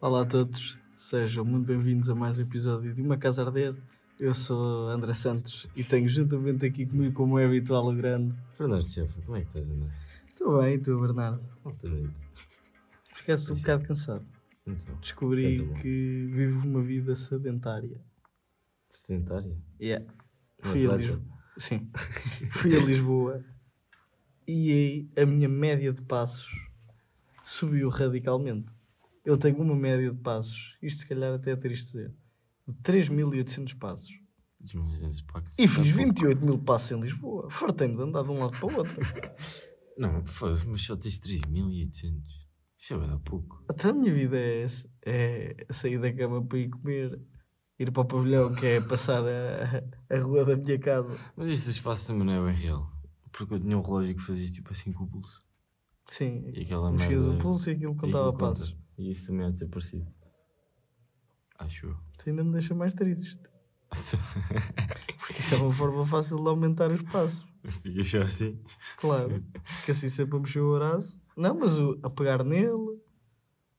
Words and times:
Olá 0.00 0.22
a 0.22 0.26
todos, 0.26 0.78
sejam 0.96 1.44
muito 1.44 1.66
bem-vindos 1.66 2.08
a 2.08 2.14
mais 2.14 2.38
um 2.38 2.42
episódio 2.42 2.94
de 2.94 3.02
Uma 3.02 3.16
Casa 3.16 3.44
Arder. 3.44 3.74
Eu 4.18 4.32
sou 4.34 4.88
André 4.88 5.12
Santos 5.14 5.66
e 5.74 5.82
tenho 5.84 6.08
juntamente 6.08 6.64
aqui 6.64 6.86
comigo, 6.86 7.14
como 7.14 7.38
é 7.38 7.44
habitual, 7.44 7.88
o 7.88 7.94
grande. 7.94 8.34
Bernardo 8.58 8.84
Silva, 8.84 9.12
como 9.24 9.36
é 9.36 9.40
que 9.42 9.46
estás, 9.48 9.68
André? 9.68 9.90
Estou 10.28 10.60
bem, 10.60 10.78
tu, 10.80 11.00
Bernardo? 11.00 11.42
Altamente. 11.64 12.14
Esquece 13.16 13.52
um 13.52 13.56
bocado 13.56 13.84
cansado. 13.86 14.26
Então, 14.66 14.94
Descobri 15.00 15.68
que 15.80 16.28
vivo 16.32 16.66
uma 16.66 16.82
vida 16.82 17.14
sedentária. 17.14 18.00
sedentária? 18.88 19.56
Yeah. 19.80 20.04
Um 20.64 20.68
Fui 20.68 20.86
a 20.86 20.92
atleta? 20.92 21.12
Lisboa. 21.12 21.38
Sim. 21.56 21.90
Fui 22.52 22.76
a 22.76 22.80
Lisboa 22.80 23.44
e 24.46 24.72
aí 24.72 25.22
a 25.22 25.26
minha 25.26 25.48
média 25.48 25.92
de 25.92 26.02
passos 26.02 26.50
subiu 27.44 27.88
radicalmente. 27.88 28.77
Eu 29.28 29.36
tenho 29.36 29.60
uma 29.60 29.76
média 29.76 30.10
de 30.10 30.16
passos, 30.18 30.74
isto 30.80 31.00
se 31.00 31.06
calhar 31.06 31.34
até 31.34 31.50
é 31.50 31.56
triste 31.56 31.92
dizer, 31.92 32.14
de 32.66 32.74
3.800 32.76 33.78
passos. 33.78 34.10
E 35.58 35.68
fiz 35.68 35.86
28 35.94 36.42
mil 36.42 36.58
passos 36.58 36.92
em 36.92 37.00
Lisboa. 37.00 37.50
Fartei-me 37.50 37.94
de 37.94 38.02
andar 38.04 38.22
de 38.22 38.30
um 38.30 38.38
lado 38.38 38.52
para 38.58 38.66
o 38.66 38.78
outro. 38.78 38.96
Não, 39.98 40.24
mas 40.66 40.80
só 40.80 40.96
tens 40.96 41.20
3.800. 41.20 42.22
Isso 42.78 42.94
é 42.94 42.98
bem 42.98 43.18
pouco. 43.18 43.62
Até 43.68 43.90
a 43.90 43.92
minha 43.92 44.14
vida 44.14 44.38
é, 44.38 44.64
é 45.02 45.66
sair 45.68 46.00
da 46.00 46.10
cama 46.10 46.42
para 46.42 46.58
ir 46.58 46.70
comer, 46.70 47.20
ir 47.78 47.92
para 47.92 48.00
o 48.02 48.06
pavilhão, 48.06 48.54
que 48.54 48.64
é 48.64 48.80
passar 48.80 49.22
a, 49.22 49.84
a 50.08 50.18
rua 50.20 50.46
da 50.46 50.56
minha 50.56 50.78
casa. 50.78 51.14
Mas 51.36 51.48
isso 51.48 51.66
do 51.66 51.72
espaço 51.72 52.06
também 52.06 52.24
não 52.24 52.32
é 52.32 52.50
bem 52.50 52.58
real. 52.58 52.90
Porque 53.30 53.52
eu 53.52 53.60
tinha 53.60 53.76
um 53.76 53.82
relógio 53.82 54.14
que 54.14 54.22
fazia 54.22 54.46
tipo 54.46 54.72
assim 54.72 54.90
com 54.90 55.04
o 55.04 55.06
pulso. 55.06 55.42
Sim, 56.08 56.50
E 56.54 56.62
aquela 56.62 56.90
mexias 56.90 57.26
merda- 57.26 57.38
o 57.38 57.42
pulso 57.42 57.68
e 57.68 57.74
aquilo 57.74 57.92
e 57.92 57.96
contava 57.96 58.28
aquilo 58.30 58.38
conta. 58.38 58.87
E 58.98 59.10
isso 59.10 59.28
também 59.28 59.46
há 59.46 59.50
de 59.50 59.58
ser 59.60 59.68
parecido. 59.68 60.06
Acho 61.58 61.86
eu. 61.86 61.96
Isso 62.18 62.28
ainda 62.28 62.44
me 62.44 62.52
deixa 62.52 62.74
mais 62.74 62.94
triste. 62.94 63.48
Porque 65.18 65.40
isso 65.40 65.54
é 65.54 65.58
uma 65.58 65.72
forma 65.72 66.04
fácil 66.04 66.42
de 66.42 66.48
aumentar 66.48 66.92
os 66.92 67.02
passos. 67.02 67.46
Fica 67.82 68.04
só 68.04 68.22
assim. 68.22 68.60
Claro. 68.98 69.42
Que 69.84 69.92
assim 69.92 70.08
sempre 70.08 70.36
a 70.36 70.40
mexer 70.40 70.60
o 70.60 70.74
braço. 70.74 71.20
Não, 71.36 71.54
mas 71.54 71.78
o, 71.78 71.98
a 72.02 72.10
pegar 72.10 72.44
nele. 72.44 73.00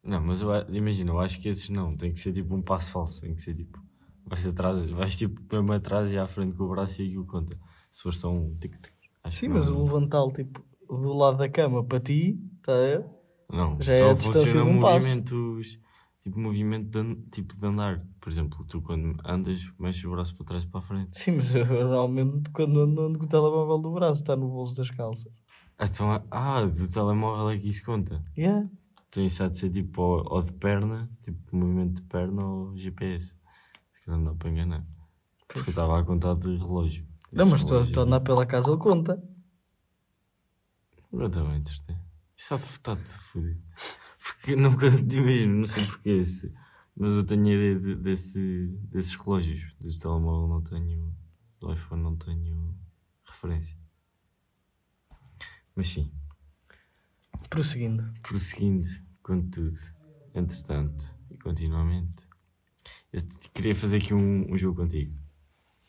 Não, 0.03 0.21
mas 0.21 0.41
eu, 0.41 0.49
imagina, 0.69 1.11
eu 1.11 1.19
acho 1.19 1.39
que 1.39 1.49
esses 1.49 1.69
não. 1.69 1.95
Tem 1.95 2.11
que 2.11 2.19
ser 2.19 2.31
tipo 2.33 2.55
um 2.55 2.61
passo 2.61 2.91
falso. 2.91 3.21
Tem 3.21 3.35
que 3.35 3.41
ser 3.41 3.53
tipo. 3.53 3.79
Vais 4.25 4.45
atrás, 4.45 4.89
vais 4.89 5.15
tipo 5.15 5.41
mesmo 5.51 5.73
atrás 5.73 6.11
e 6.11 6.17
à 6.17 6.27
frente 6.27 6.55
com 6.55 6.63
o 6.63 6.69
braço 6.69 7.01
e 7.01 7.07
aquilo 7.07 7.25
conta. 7.25 7.57
Se 7.91 8.03
for 8.03 8.13
só 8.13 8.31
um 8.31 8.55
tic-tic. 8.55 8.93
Sim, 9.31 9.49
mas 9.49 9.67
o 9.67 9.83
levantá-lo 9.83 10.31
tipo 10.31 10.63
do 10.87 11.13
lado 11.13 11.37
da 11.37 11.49
cama 11.49 11.83
para 11.83 11.99
ti, 11.99 12.39
está 12.57 12.73
a 12.73 12.77
ver? 12.77 13.18
Não, 13.51 13.81
Já 13.81 13.91
só 13.91 13.91
é 13.91 14.11
a 14.11 14.13
distância 14.13 14.53
de 14.53 14.57
um 14.59 14.79
passo. 14.79 15.07
movimentos, 15.07 15.79
tipo 16.23 16.39
movimento 16.39 17.03
de, 17.03 17.15
tipo 17.31 17.55
de 17.55 17.65
andar. 17.65 18.05
Por 18.21 18.29
exemplo, 18.29 18.63
tu 18.65 18.81
quando 18.81 19.19
andas, 19.25 19.71
mexes 19.79 20.03
o 20.03 20.11
braço 20.11 20.35
para 20.35 20.45
trás 20.45 20.63
e 20.63 20.67
para 20.67 20.79
a 20.79 20.83
frente. 20.83 21.17
Sim, 21.17 21.31
mas 21.31 21.55
eu 21.55 21.65
normalmente 21.65 22.49
quando 22.51 22.79
ando 22.79 23.01
ando 23.01 23.19
com 23.19 23.25
o 23.25 23.29
telemóvel 23.29 23.79
do 23.79 23.91
braço 23.91 24.21
está 24.21 24.35
no 24.35 24.47
bolso 24.47 24.75
das 24.75 24.89
calças. 24.91 25.31
Então, 25.79 26.23
ah, 26.29 26.65
do 26.65 26.87
telemóvel 26.87 27.49
é 27.51 27.57
que 27.57 27.69
isso 27.69 27.83
conta. 27.85 28.23
Yeah. 28.37 28.69
Então 29.07 29.25
isso 29.25 29.41
há 29.43 29.47
de 29.47 29.57
ser 29.57 29.71
tipo 29.71 30.01
ou, 30.01 30.23
ou 30.29 30.43
de 30.43 30.53
perna, 30.53 31.09
tipo 31.23 31.55
movimento 31.55 31.95
de 31.95 32.01
perna 32.03 32.45
ou 32.45 32.77
GPS. 32.77 33.29
Se 33.29 34.05
calhar 34.05 34.19
não 34.21 34.31
dá 34.31 34.37
para 34.37 34.49
enganar. 34.49 34.85
Porque 35.47 35.69
eu 35.69 35.71
estava 35.71 35.99
a 35.99 36.03
contar 36.03 36.35
de 36.35 36.55
relógio. 36.57 37.07
Não, 37.31 37.43
Esse 37.43 37.51
mas 37.51 37.63
tu 37.63 37.99
a 37.99 38.03
andar 38.03 38.19
pela 38.19 38.45
casa 38.45 38.69
ele 38.69 38.77
conta. 38.77 39.23
Eu 41.11 41.29
também, 41.29 41.59
de 41.61 41.69
certeza. 41.69 42.08
Isso 42.39 42.53
está 42.55 42.95
tudo 42.95 43.07
fodido. 43.09 43.61
Porque 44.17 44.55
nunca 44.55 44.87
imagino, 44.87 45.59
não 45.59 45.67
sei 45.67 45.85
porque 45.85 46.09
esse. 46.09 46.53
Mas 46.95 47.11
eu 47.11 47.25
tenho 47.25 47.45
a 47.47 47.51
ideia 47.51 47.79
de- 47.79 47.95
desse, 47.95 48.67
desses 48.91 49.15
relógios. 49.15 49.73
Do 49.79 49.95
telemóvel 49.97 50.47
não 50.47 50.61
tenho. 50.61 51.13
Do 51.59 51.73
iPhone 51.73 52.01
não 52.01 52.15
tenho 52.15 52.73
referência. 53.25 53.77
Mas 55.75 55.89
sim, 55.89 56.11
Prosseguindo. 57.49 58.13
prosseguindo 58.21 58.87
com 59.23 59.41
tudo, 59.49 59.75
entretanto 60.33 61.15
e 61.31 61.37
continuamente, 61.37 62.23
eu 63.13 63.21
queria 63.53 63.73
fazer 63.75 63.97
aqui 63.97 64.13
um, 64.13 64.51
um 64.53 64.57
jogo 64.57 64.81
contigo. 64.81 65.13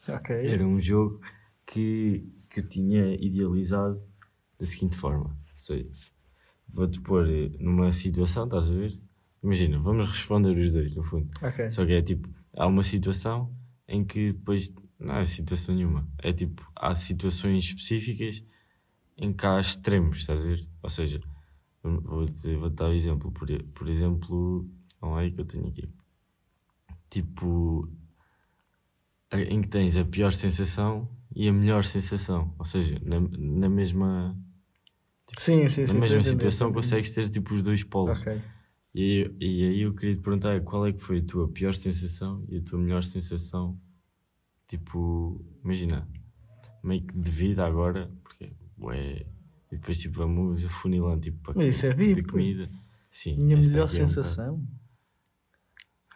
Ok. 0.08 0.34
Era 0.46 0.64
um 0.66 0.80
jogo 0.80 1.20
que, 1.66 2.32
que 2.48 2.60
eu 2.60 2.69
tinha 2.69 3.14
idealizado 3.14 4.00
da 4.58 4.66
seguinte 4.66 4.96
forma: 4.96 5.30
ou 5.30 5.58
seja, 5.58 5.91
vou-te 6.72 7.00
pôr 7.00 7.28
eh, 7.28 7.50
numa 7.60 7.92
situação, 7.92 8.44
estás 8.44 8.70
a 8.70 8.75
ver? 8.75 8.98
Imagina, 9.42 9.78
vamos 9.78 10.08
responder 10.10 10.56
os 10.58 10.72
dois, 10.72 10.94
no 10.94 11.03
fundo. 11.03 11.28
Ok. 11.42 11.70
Só 11.70 11.84
que 11.86 11.92
é 11.92 12.03
tipo, 12.03 12.28
há 12.56 12.66
uma 12.66 12.82
situação 12.82 13.53
em 13.88 14.04
que 14.04 14.32
depois 14.32 14.72
não 14.98 15.16
é 15.16 15.25
situação 15.25 15.75
nenhuma. 15.75 16.06
É 16.19 16.32
tipo, 16.32 16.66
há 16.76 16.94
situações 16.94 17.64
específicas 17.64 18.44
em 19.16 19.32
que 19.32 19.47
há 19.47 19.58
extremos, 19.60 20.19
estás 20.19 20.41
a 20.42 20.44
ver? 20.44 20.66
Ou 20.82 20.91
seja, 20.91 21.20
vou- 21.82 22.00
vou-te 22.03 22.54
vou 22.56 22.70
dar 22.70 22.88
um 22.88 22.92
exemplo. 22.92 23.31
Por, 23.32 23.48
por 23.75 23.88
exemplo, 23.88 24.69
lá 25.02 25.20
aí 25.20 25.31
que 25.31 25.41
eu 25.41 25.44
tenho 25.47 25.66
aqui. 25.69 25.88
Tipo, 27.08 27.88
em 29.32 29.62
que 29.62 29.69
tens 29.69 29.97
a 29.97 30.04
pior 30.04 30.32
sensação 30.32 31.08
e 31.34 31.48
a 31.48 31.52
melhor 31.52 31.84
sensação. 31.84 32.54
Ou 32.58 32.64
seja, 32.64 33.00
na, 33.04 33.20
na 33.20 33.69
mesma, 33.69 34.37
Sim, 35.38 35.68
sim, 35.68 35.86
sim. 35.86 35.94
na 35.94 36.00
mesma 36.00 36.04
estou 36.04 36.16
a 36.16 36.18
entender, 36.18 36.30
situação 36.32 36.68
entender. 36.68 36.74
consegues 36.82 37.10
ter 37.12 37.28
tipo 37.28 37.54
os 37.54 37.62
dois 37.62 37.82
polos. 37.84 38.20
Ok. 38.20 38.41
E 38.94 39.02
aí, 39.02 39.36
e 39.41 39.64
aí 39.68 39.80
eu 39.82 39.94
queria 39.94 40.16
te 40.16 40.20
perguntar 40.20 40.60
qual 40.62 40.86
é 40.86 40.92
que 40.92 41.00
foi 41.02 41.18
a 41.18 41.24
tua 41.24 41.48
pior 41.48 41.74
sensação 41.74 42.44
e 42.48 42.58
a 42.58 42.62
tua 42.62 42.78
melhor 42.78 43.04
sensação, 43.04 43.78
tipo, 44.66 45.44
imagina, 45.64 46.08
meio 46.82 47.02
que 47.02 47.16
de 47.16 47.30
vida 47.30 47.64
agora, 47.64 48.10
porque 48.22 48.52
ué, 48.80 49.26
e 49.70 49.76
depois 49.76 50.00
tipo 50.00 50.19
vamos 50.19 50.64
afunilando 50.64 51.20
tipo 51.20 51.38
para 51.38 51.54
Mas 51.56 51.66
isso 51.76 51.86
é 51.86 51.92
de 51.94 52.22
comida. 52.22 52.70
Sim, 53.10 53.36
Minha 53.36 53.56
melhor 53.56 53.86
aqui 53.86 53.98
é 54.00 54.04
um 54.04 54.08
sensação. 54.08 54.66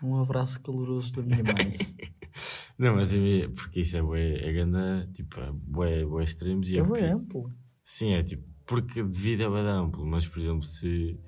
Um 0.02 0.16
abraço 0.20 0.60
caloroso 0.60 1.16
da 1.16 1.22
minha 1.22 1.42
mãe. 1.44 1.72
Não, 2.76 2.96
mas 2.96 3.14
é, 3.14 3.46
porque 3.48 3.80
isso 3.80 3.96
é 3.96 4.02
bué, 4.02 4.34
é 4.44 4.52
ganda, 4.52 5.08
tipo, 5.14 5.40
é 5.40 5.50
bué, 5.52 6.04
bué 6.04 6.24
extremos 6.24 6.68
e 6.68 6.76
é 6.76 6.80
é 6.80 6.84
pi- 6.84 7.04
amplo. 7.04 7.52
Sim, 7.82 8.12
é 8.12 8.22
tipo, 8.22 8.44
porque 8.66 9.02
de 9.02 9.20
vida 9.20 9.44
é 9.44 9.48
bem 9.50 9.60
amplo, 9.66 10.04
mas 10.06 10.26
por 10.26 10.38
exemplo, 10.40 10.62
se, 10.64 11.18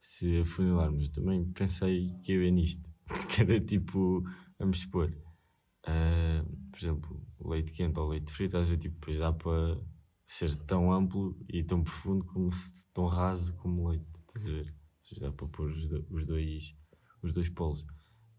se 0.00 0.40
afunilarmos, 0.40 1.08
também 1.08 1.44
pensei 1.52 2.08
que 2.22 2.32
ia 2.32 2.38
ver 2.40 2.50
nisto, 2.50 2.90
que 3.30 3.42
era 3.42 3.60
tipo, 3.60 4.22
vamos 4.58 4.80
supor, 4.80 5.12
ah, 5.86 6.44
por 6.70 6.78
exemplo, 6.78 7.26
leite 7.44 7.72
quente 7.72 7.98
ou 7.98 8.08
leite 8.08 8.30
estás 8.44 8.66
a 8.66 8.70
ver, 8.70 8.78
tipo, 8.78 8.94
depois 8.96 9.18
dá 9.18 9.32
para 9.32 9.80
ser 10.24 10.54
tão 10.66 10.92
amplo 10.92 11.36
e 11.48 11.62
tão 11.64 11.82
profundo 11.82 12.24
como 12.26 12.52
se, 12.52 12.86
tão 12.92 13.06
raso 13.06 13.54
como 13.56 13.88
leite, 13.88 14.06
estás 14.28 14.46
a 14.46 14.50
ver? 14.50 14.74
Dá 15.20 15.32
para 15.32 15.46
pôr 15.48 15.70
os, 15.70 15.86
do- 15.88 16.06
os 16.10 16.26
dois, 16.26 16.74
os 17.22 17.32
dois 17.32 17.48
polos. 17.48 17.84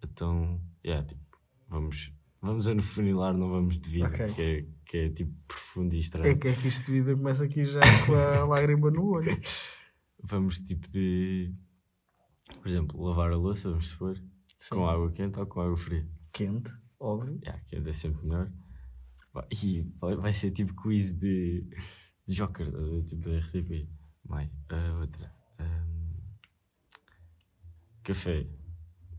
Então, 0.03 0.61
yeah, 0.85 1.05
tipo, 1.05 1.21
vamos, 1.67 2.11
vamos 2.41 2.67
afunilar, 2.67 3.35
não 3.35 3.49
vamos 3.49 3.79
de 3.79 3.89
vida, 3.89 4.07
Ok. 4.07 4.33
que, 4.33 4.41
é, 4.41 4.65
que 4.85 4.97
é 4.97 5.09
tipo 5.09 5.33
profundo 5.47 5.93
e 5.95 5.99
estranho. 5.99 6.27
É 6.31 6.35
que 6.35 6.47
é 6.47 6.53
que 6.53 6.67
isto 6.67 6.85
de 6.85 6.91
vida 6.93 7.15
começa 7.15 7.45
aqui 7.45 7.65
já 7.65 7.81
com 8.05 8.13
a 8.13 8.45
lágrima 8.47 8.89
no 8.91 9.05
olho. 9.09 9.39
vamos 10.23 10.59
tipo 10.59 10.87
de 10.89 11.53
por 12.61 12.67
exemplo 12.67 13.01
lavar 13.03 13.31
a 13.31 13.35
louça 13.35 13.69
vamos 13.69 13.89
supor 13.89 14.15
Sim. 14.59 14.75
com 14.75 14.87
água 14.87 15.11
quente 15.11 15.37
ou 15.39 15.45
com 15.45 15.61
água 15.61 15.75
fria 15.77 16.07
Quente, 16.31 16.71
óbvio. 16.99 17.39
yeah, 17.43 17.61
quente 17.67 17.89
é 17.89 17.93
sempre 17.93 18.23
melhor 18.23 18.51
e 19.51 19.81
vai, 19.99 20.33
ser 20.33 20.51
tipo 20.51 20.73
quiz 20.81 21.11
de, 21.13 21.61
de 22.25 22.35
Joker 22.35 22.67
a 22.67 23.03
tipo 23.03 23.29
da 23.29 23.37
RTP 23.39 23.87
mais 24.27 24.49
a 24.69 24.99
outra 24.99 25.31
Ahm, 25.59 26.15
café 28.03 28.47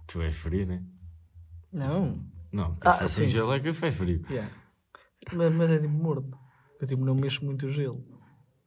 tu 0.07 0.21
é 0.23 0.33
frio 0.33 0.67
né 0.67 0.85
Não. 1.73 2.25
Não 2.53 2.73
Ah, 2.81 2.93
café 2.93 3.07
sim, 3.09 3.23
com 3.25 3.29
gelo 3.29 3.53
é 3.53 3.61
café 3.61 3.93
frio 3.93 4.23
Yeah. 4.31 4.53
Mas, 5.33 5.53
mas 5.53 5.71
é 5.71 5.79
tipo 5.79 5.93
morno. 5.93 6.31
Eu 6.81 6.87
tipo, 6.87 7.05
não 7.05 7.15
mexo 7.15 7.45
muito 7.45 7.67
o 7.67 7.71
gelo. 7.71 8.05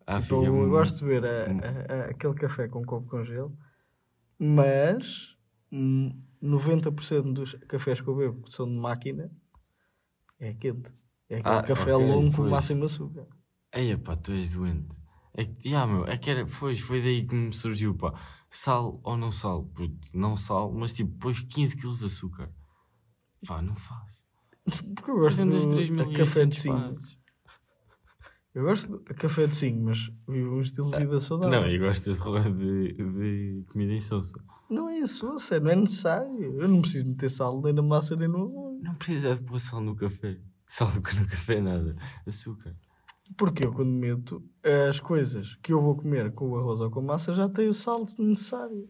ah, 0.06 0.22
tipo, 0.22 0.44
eu 0.45 0.54
muito- 0.54 0.69
gosto 0.69 1.00
de 1.00 1.06
beber 1.06 1.25
a- 1.25 1.45
a- 1.45 1.95
a- 1.95 2.06
aquele 2.12 2.33
café 2.33 2.68
com 2.68 2.83
copo 2.83 3.07
com 3.07 3.24
gelo, 3.24 3.57
mas 4.39 5.36
hum, 5.72 6.12
90% 6.42 7.33
dos 7.33 7.54
cafés 7.68 8.01
que 8.01 8.07
eu 8.07 8.16
bebo 8.16 8.42
que 8.44 8.51
são 8.51 8.68
de 8.68 8.75
máquina 8.75 9.31
é 10.39 10.54
quente. 10.54 10.92
É 11.30 11.38
aquele 11.38 11.56
Ah, 11.56 11.63
café 11.63 11.95
ok, 11.95 12.07
longo 12.07 12.31
com 12.31 12.38
pois. 12.38 12.50
máximo 12.51 12.84
açúcar. 12.86 13.25
Ei, 13.74 13.95
pá, 13.95 14.16
tu 14.18 14.31
és 14.34 14.51
doente. 14.54 15.00
É 15.34 15.45
que, 15.45 15.69
yeah, 15.69 15.89
meu, 15.92 16.06
é 16.06 16.18
que 16.18 16.30
era, 16.30 16.45
foi, 16.45 16.75
foi 16.75 17.01
daí 17.01 17.25
que 17.25 17.34
me 17.34 17.54
surgiu, 17.54 17.95
pá. 17.95 18.13
Sal 18.50 19.00
ou 19.01 19.16
não 19.16 19.31
sal? 19.31 19.63
Puto, 19.63 20.10
não 20.13 20.36
sal, 20.36 20.74
mas 20.74 20.92
tipo, 20.92 21.18
pôs 21.19 21.39
15 21.42 21.77
kg 21.77 21.98
de 22.00 22.06
açúcar. 22.06 22.51
Pá, 23.46 23.62
não 23.62 23.76
faz. 23.76 24.24
Porque 24.96 25.12
eu 25.12 25.18
gosto 25.18 25.42
3.800 25.42 26.16
café 26.16 26.46
de 26.46 26.64
passos. 26.64 27.22
Eu 28.54 28.64
gosto 28.64 29.00
de 29.00 29.14
café 29.14 29.48
de 29.48 29.56
5, 29.56 29.82
mas 29.82 30.12
vivo 30.28 30.56
um 30.56 30.62
estilo 30.62 30.92
de 30.92 31.00
vida 31.00 31.20
saudável. 31.20 31.62
Não, 31.62 31.68
e 31.68 31.78
gostas 31.80 32.20
de, 32.20 32.54
de, 32.54 32.94
de 32.94 33.66
comida 33.72 33.94
em 33.94 34.02
sousa. 34.02 34.34
Não 34.70 34.90
é 34.90 35.00
isso, 35.00 35.38
sério, 35.40 35.66
não 35.66 35.72
é 35.72 35.76
necessário. 35.76 36.62
Eu 36.62 36.68
não 36.68 36.82
preciso 36.82 37.08
meter 37.08 37.30
sal 37.30 37.62
nem 37.62 37.74
na 37.74 37.82
massa 37.82 38.16
nem 38.16 38.28
no 38.28 38.38
arroz. 38.38 38.84
Não 38.84 38.96
precisa 38.96 39.36
de 39.36 39.42
pôr 39.42 39.60
sal 39.60 39.80
no 39.80 39.96
café. 39.96 40.38
Sal 40.68 40.92
no 40.94 41.02
café 41.02 41.62
nada. 41.62 41.96
Açúcar. 42.28 42.76
Porque 43.38 43.66
eu, 43.66 43.72
quando 43.72 43.92
meto 43.92 44.44
as 44.90 45.00
coisas 45.00 45.56
que 45.64 45.72
eu 45.72 45.82
vou 45.82 45.96
comer 45.96 46.34
com 46.34 46.50
o 46.50 46.58
arroz 46.58 46.82
ou 46.82 46.92
com 46.92 47.00
a 47.00 47.04
massa, 47.04 47.34
já 47.34 47.48
tenho 47.48 47.70
o 47.70 47.74
sal 47.74 48.06
necessário. 48.20 48.90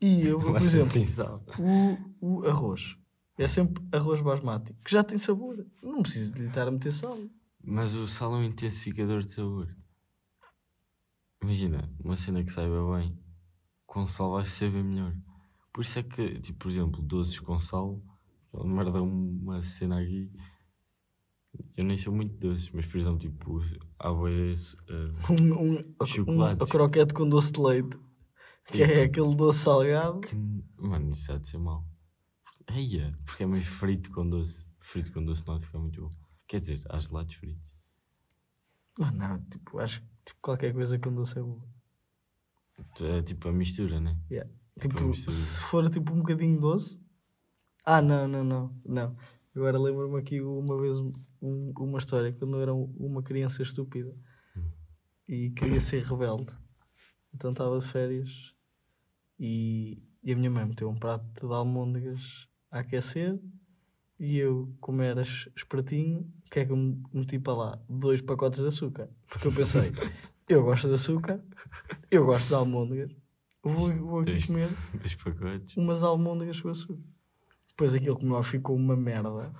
E 0.00 0.22
eu, 0.26 0.40
por 0.40 0.56
exemplo, 0.56 1.00
o, 1.58 2.38
o 2.40 2.46
arroz. 2.46 2.96
É 3.38 3.48
sempre 3.48 3.82
arroz 3.92 4.20
basmati, 4.20 4.74
que 4.84 4.92
já 4.92 5.02
tem 5.02 5.16
sabor. 5.16 5.66
Não 5.82 6.02
preciso 6.02 6.32
de 6.34 6.42
lhe 6.42 6.48
estar 6.48 6.68
a 6.68 6.70
meter 6.70 6.92
sal. 6.92 7.18
Mas 7.62 7.94
o 7.94 8.06
sal 8.06 8.34
é 8.34 8.38
um 8.38 8.44
intensificador 8.44 9.22
de 9.22 9.32
sabor. 9.32 9.68
Imagina, 11.42 11.90
uma 11.98 12.16
cena 12.16 12.44
que 12.44 12.52
saiba 12.52 12.98
bem, 12.98 13.18
com 13.86 14.06
sal 14.06 14.32
vai 14.32 14.44
saber 14.44 14.84
melhor. 14.84 15.14
Por 15.72 15.82
isso 15.82 15.98
é 15.98 16.02
que, 16.02 16.38
tipo, 16.40 16.58
por 16.58 16.70
exemplo, 16.70 17.02
doces 17.02 17.40
com 17.40 17.58
sal, 17.58 18.02
aquela 18.48 18.66
merda 18.66 18.98
é 18.98 19.02
uma 19.02 19.62
cena 19.62 20.00
aqui. 20.00 20.30
Eu 21.76 21.84
nem 21.84 21.96
sou 21.96 22.12
muito 22.12 22.36
doce, 22.36 22.70
mas 22.74 22.86
por 22.86 22.98
exemplo, 22.98 23.18
tipo, 23.18 23.62
há 23.98 24.12
boias. 24.12 24.76
Um, 25.30 25.52
um, 25.54 25.94
um, 26.00 26.06
Chocolates. 26.06 26.68
um 26.68 26.70
croquete 26.70 27.14
com 27.14 27.28
doce 27.28 27.52
de 27.52 27.60
leite, 27.60 27.98
que 28.66 28.82
é 28.82 29.02
aquele 29.04 29.34
doce 29.34 29.60
salgado. 29.60 30.20
que, 30.20 30.36
mano, 30.76 31.10
isso 31.10 31.32
há 31.32 31.38
de 31.38 31.48
ser 31.48 31.58
mau. 31.58 31.84
Eia, 32.68 33.16
porque 33.24 33.42
é 33.42 33.46
meio 33.46 33.64
frito 33.64 34.10
com 34.12 34.28
doce. 34.28 34.66
Frito 34.80 35.12
com 35.12 35.24
doce 35.24 35.46
não 35.46 35.54
há 35.54 35.58
de 35.58 35.66
ficar 35.66 35.78
muito 35.78 36.00
bom. 36.02 36.10
Quer 36.46 36.60
dizer, 36.60 36.80
há 36.88 36.98
gelados 36.98 37.34
fritos. 37.34 37.74
Mas 38.98 39.12
não, 39.14 39.40
tipo, 39.46 39.78
acho 39.78 40.00
que 40.00 40.06
tipo, 40.26 40.38
qualquer 40.40 40.72
coisa 40.72 40.98
com 40.98 41.12
doce 41.14 41.38
é 41.38 41.42
boa. 41.42 41.64
É 43.00 43.22
tipo 43.22 43.48
a 43.48 43.52
mistura, 43.52 44.00
né? 44.00 44.16
Yeah. 44.30 44.50
Tipo, 44.80 44.94
Tipo, 44.96 45.08
mistura. 45.08 45.30
se 45.36 45.60
for 45.60 45.90
tipo 45.90 46.12
um 46.12 46.18
bocadinho 46.18 46.58
doce. 46.58 46.98
Ah, 47.84 48.00
não, 48.00 48.26
não, 48.28 48.42
não, 48.44 48.80
não. 48.84 49.16
Agora 49.54 49.78
lembro-me 49.78 50.18
aqui 50.18 50.40
uma 50.40 50.80
vez 50.80 50.98
um- 50.98 51.12
uma 51.78 51.98
história 51.98 52.32
quando 52.32 52.56
eu 52.56 52.62
era 52.62 52.74
um- 52.74 52.94
uma 52.98 53.22
criança 53.22 53.62
estúpida 53.62 54.14
e 55.28 55.50
queria 55.50 55.80
ser 55.80 56.02
rebelde. 56.04 56.52
Então 57.34 57.52
estava 57.52 57.78
de 57.78 57.86
férias 57.86 58.52
e, 59.38 60.02
e 60.22 60.32
a 60.32 60.36
minha 60.36 60.50
mãe 60.50 60.66
meteu 60.66 60.88
um 60.88 60.96
prato 60.96 61.46
de 61.46 61.52
almôndegas 61.54 62.48
a 62.70 62.80
aquecer 62.80 63.38
e 64.18 64.36
eu, 64.36 64.74
como 64.80 65.00
era 65.02 65.22
es- 65.22 65.48
espertinho, 65.56 66.20
o 66.46 66.50
que 66.50 66.60
é 66.60 66.64
que 66.66 66.72
eu 66.72 66.76
me- 66.76 67.02
meti 67.12 67.38
para 67.38 67.54
lá? 67.54 67.78
Dois 67.88 68.20
pacotes 68.20 68.60
de 68.60 68.66
açúcar. 68.68 69.08
Porque 69.28 69.48
eu 69.48 69.52
pensei, 69.52 69.82
eu 70.48 70.62
gosto 70.62 70.88
de 70.88 70.94
açúcar, 70.94 71.42
eu 72.10 72.24
gosto 72.26 72.48
de 72.48 72.54
almôndegas, 72.54 73.10
vou, 73.62 73.92
vou 73.94 74.20
aqui 74.20 74.32
Dois. 74.32 74.46
comer 74.46 74.68
Dois 74.94 75.14
pacotes. 75.14 75.76
umas 75.76 76.02
almôndegas 76.02 76.60
com 76.60 76.68
açúcar. 76.68 77.02
Depois 77.68 77.94
aquilo 77.94 78.18
que 78.18 78.26
me 78.26 78.44
ficou 78.44 78.76
uma 78.76 78.94
merda. 78.96 79.52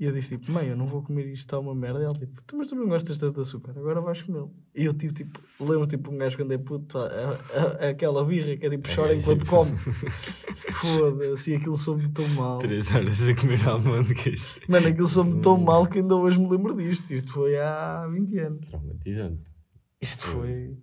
E 0.00 0.04
eu 0.04 0.12
disse 0.12 0.36
tipo, 0.36 0.50
mãe, 0.50 0.66
eu 0.68 0.76
não 0.76 0.86
vou 0.86 1.00
comer 1.02 1.26
isto, 1.26 1.44
está 1.44 1.58
uma 1.60 1.74
merda. 1.74 2.00
E 2.00 2.04
ela 2.04 2.14
tipo, 2.14 2.42
"Tu, 2.42 2.56
mas 2.56 2.66
tu 2.66 2.74
não 2.74 2.88
gostas 2.88 3.18
tanto 3.18 3.36
de 3.36 3.40
açúcar, 3.42 3.70
agora 3.78 4.00
vais 4.00 4.20
comê-lo. 4.22 4.52
E 4.74 4.84
eu 4.84 4.92
tive 4.94 5.12
tipo, 5.14 5.38
lembro 5.60 5.86
tipo 5.86 6.10
um 6.10 6.18
gajo 6.18 6.36
quando 6.36 6.50
é 6.52 6.58
puto, 6.58 6.98
a- 6.98 7.06
a- 7.06 7.86
a- 7.86 7.88
aquela 7.90 8.24
birra 8.24 8.56
que 8.56 8.66
é 8.66 8.70
tipo, 8.70 8.88
chora 8.92 9.14
enquanto 9.14 9.46
come. 9.46 9.70
Foda-se, 10.74 11.54
aquilo 11.54 11.76
soube 11.76 12.08
tão 12.10 12.26
mal. 12.30 12.58
Três 12.58 12.92
horas 12.94 13.28
a 13.28 13.34
comer 13.34 13.66
almôndegas. 13.68 14.58
Mano, 14.68 14.88
aquilo 14.88 15.08
soube 15.08 15.40
tão 15.40 15.56
mal 15.58 15.86
que 15.86 15.98
ainda 15.98 16.16
hoje 16.16 16.40
me 16.40 16.48
lembro 16.48 16.74
disto. 16.76 17.12
Isto 17.12 17.30
foi 17.32 17.56
há 17.58 18.06
20 18.08 18.38
anos. 18.38 18.66
Traumatizante. 18.68 19.52
Isto 20.00 20.24
foi. 20.24 20.78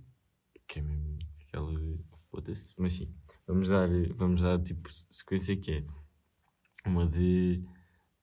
Que 0.68 0.80
é 0.80 0.82
mesmo 0.82 1.18
aquela. 1.48 1.74
Foda-se. 2.32 2.74
Mas 2.78 2.94
sim, 2.94 3.12
vamos 3.48 3.70
dar, 3.70 3.90
vamos 4.16 4.42
dar 4.44 4.62
tipo 4.62 4.90
sequência 5.10 5.58
que 5.58 5.72
é 5.72 5.84
uma 6.90 7.06
de 7.08 7.64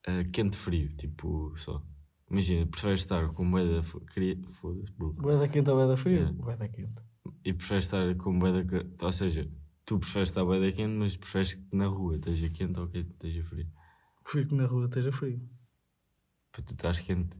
ah, 0.07 0.23
quente-frio, 0.31 0.95
tipo 0.95 1.53
só. 1.57 1.83
Imagina, 2.29 2.65
preferes 2.65 3.01
estar 3.01 3.27
com 3.29 3.43
moeda. 3.43 3.83
Foda-se, 3.83 5.49
quente 5.49 5.69
ou 5.69 5.75
boeda 5.75 5.97
fria? 5.97 6.21
É. 6.21 6.31
Boeda 6.31 6.67
quente. 6.67 7.01
E 7.43 7.53
preferes 7.53 7.85
estar 7.85 8.15
com 8.15 8.33
moeda. 8.33 8.65
Ou 9.01 9.11
seja, 9.11 9.49
tu 9.85 9.99
preferes 9.99 10.29
estar 10.29 10.43
moeda 10.43 10.71
quente, 10.71 10.97
mas 10.97 11.15
preferes 11.15 11.53
que 11.53 11.75
na 11.75 11.87
rua 11.87 12.15
esteja 12.15 12.49
quente 12.49 12.79
ou 12.79 12.87
que 12.87 12.99
esteja 12.99 13.43
frio. 13.43 13.67
Prefiro 14.23 14.47
que 14.47 14.55
na 14.55 14.65
rua 14.65 14.85
esteja 14.85 15.11
frio. 15.11 15.49
Para 16.51 16.63
tu 16.63 16.73
estás 16.73 16.99
quente. 16.99 17.37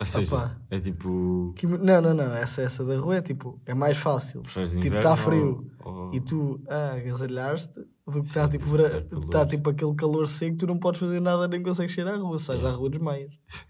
Ou 0.00 0.06
seja, 0.06 0.34
Opa. 0.34 0.60
é 0.70 0.80
tipo. 0.80 1.52
Que- 1.56 1.66
Não, 1.66 2.00
não, 2.00 2.14
não. 2.14 2.34
Essa, 2.34 2.62
essa 2.62 2.82
da 2.84 2.96
rua 2.98 3.16
é 3.18 3.22
tipo, 3.22 3.60
é 3.66 3.74
mais 3.74 3.98
fácil. 3.98 4.40
Preferes 4.42 4.72
Tipo, 4.72 4.86
inverno 4.86 5.02
tá 5.10 5.16
frio. 5.16 5.70
ou- 5.84 5.92
ou- 6.06 6.14
e 6.14 6.20
tu 6.20 6.58
ah, 6.68 6.94
agasalhaste 6.94 7.78
do 8.06 8.22
que 8.22 8.28
está 8.28 8.44
Sim, 8.44 8.52
tipo, 8.58 8.64
tá 8.64 8.70
vera- 8.76 9.02
calor. 9.02 9.28
tá, 9.28 9.46
tipo 9.46 9.68
aquele 9.70 9.94
calor 9.94 10.26
seco, 10.26 10.56
tu 10.56 10.66
não 10.66 10.78
podes 10.78 10.98
fazer 11.00 11.20
nada 11.20 11.46
nem 11.46 11.62
consegues 11.62 11.94
sair 11.94 12.08
à 12.08 12.16
rua, 12.16 12.38
sais 12.38 12.58
Yeah. 12.58 12.74
à 12.74 12.78
rua 12.78 12.88
desmaias. 12.90 13.32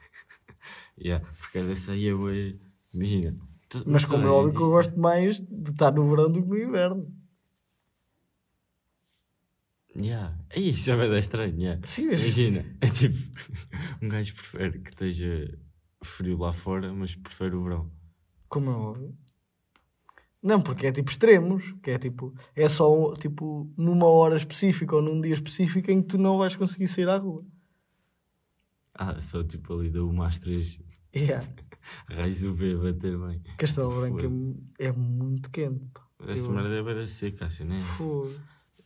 Yeah, 1.02 1.26
porque 1.38 1.58
essa 1.58 1.92
aí 1.92 2.08
é 2.08 2.14
bué- 2.14 2.56
Imagina. 2.92 3.34
tu- 3.70 3.82
Mas 3.86 4.02
toda 4.04 4.14
como 4.16 4.26
é 4.26 4.30
a 4.30 4.32
óbvio 4.34 4.50
gente 4.50 4.56
que 4.58 4.62
eu 4.62 4.66
diz- 4.66 4.74
gosto 4.76 5.00
mais 5.00 5.40
de 5.40 5.70
estar 5.70 5.92
no 5.92 6.08
verão 6.10 6.30
do 6.30 6.42
que 6.42 6.48
no 6.48 6.58
inverno. 6.58 7.06
Yeah. 9.96 10.38
É 10.50 10.60
isso, 10.60 10.90
é 10.92 10.96
bem 11.08 11.18
estranho. 11.18 11.58
Yeah. 11.58 11.80
Sim, 11.84 12.06
mas 12.06 12.20
Imagina, 12.20 12.64
é 12.80 12.86
tipo, 12.88 13.16
um 14.02 14.08
gajo 14.08 14.34
prefere 14.34 14.78
que 14.78 14.90
esteja 14.90 15.58
frio 16.02 16.38
lá 16.38 16.52
fora, 16.52 16.92
mas 16.92 17.14
prefere 17.14 17.54
o 17.56 17.62
verão. 17.64 17.90
como 18.48 18.70
é 18.70 18.74
óbvio. 18.74 19.16
Não, 20.42 20.60
porque 20.62 20.86
é 20.86 20.92
tipo 20.92 21.10
extremos, 21.10 21.72
que 21.82 21.90
é 21.90 21.98
tipo, 21.98 22.34
é 22.56 22.66
só 22.68 23.12
tipo 23.12 23.70
numa 23.76 24.06
hora 24.06 24.36
específica 24.36 24.96
ou 24.96 25.02
num 25.02 25.20
dia 25.20 25.34
específico 25.34 25.90
em 25.90 26.00
que 26.00 26.08
tu 26.08 26.18
não 26.18 26.38
vais 26.38 26.56
conseguir 26.56 26.88
sair 26.88 27.08
à 27.08 27.18
rua. 27.18 27.44
Ah, 28.94 29.20
só 29.20 29.42
tipo 29.44 29.72
ali 29.78 29.90
da 29.90 30.02
uma 30.02 30.26
às 30.26 30.38
três, 30.38 30.80
Yeah. 31.14 31.46
raios 32.08 32.40
do 32.40 32.54
bater 32.54 33.18
bem. 33.18 33.42
Castelo 33.58 33.90
Branco 34.00 34.20
é, 34.78 34.86
é 34.86 34.92
muito 34.92 35.50
quente. 35.50 35.84
pá. 35.92 36.06
Essa 36.28 36.46
Eu- 36.46 36.52
merda 36.52 36.74
é 36.74 36.82
bem 36.82 37.06
seca, 37.06 37.46
assim, 37.46 37.64
né? 37.64 37.82
Fogo. 37.82 38.32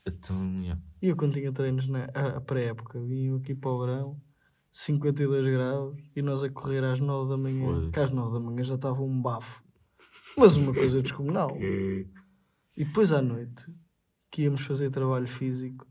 Então, 0.07 0.37
yeah. 0.61 0.81
E 1.03 1.09
eu 1.09 1.17
quando 1.17 1.35
tinha 1.35 1.53
treinos 1.53 1.87
na 1.89 2.05
a, 2.15 2.37
a 2.37 2.41
pré-época, 2.41 3.01
vinham 3.01 3.37
aqui 3.37 3.55
para 3.55 3.71
o 3.71 3.81
verão, 3.85 4.21
52 4.77 5.53
graus, 5.53 5.97
e 6.17 6.21
nós 6.21 6.43
a 6.43 6.51
correr 6.51 6.83
às 6.83 6.99
9 6.99 7.31
da 7.31 7.37
manhã, 7.37 7.91
que 7.93 8.01
às 8.01 8.11
9 8.11 8.33
da 8.35 8.41
manhã 8.41 8.65
já 8.65 8.75
estava 8.75 9.01
um 9.03 9.23
bafo. 9.23 9.63
Mas 10.37 10.57
uma 10.57 10.75
coisa 10.75 11.01
descomunal. 11.01 11.57
E 11.61 12.09
depois 12.77 13.13
à 13.13 13.23
noite, 13.23 13.67
que 14.33 14.43
íamos 14.43 14.63
fazer 14.63 14.91
trabalho 14.91 15.29
físico, 15.29 15.87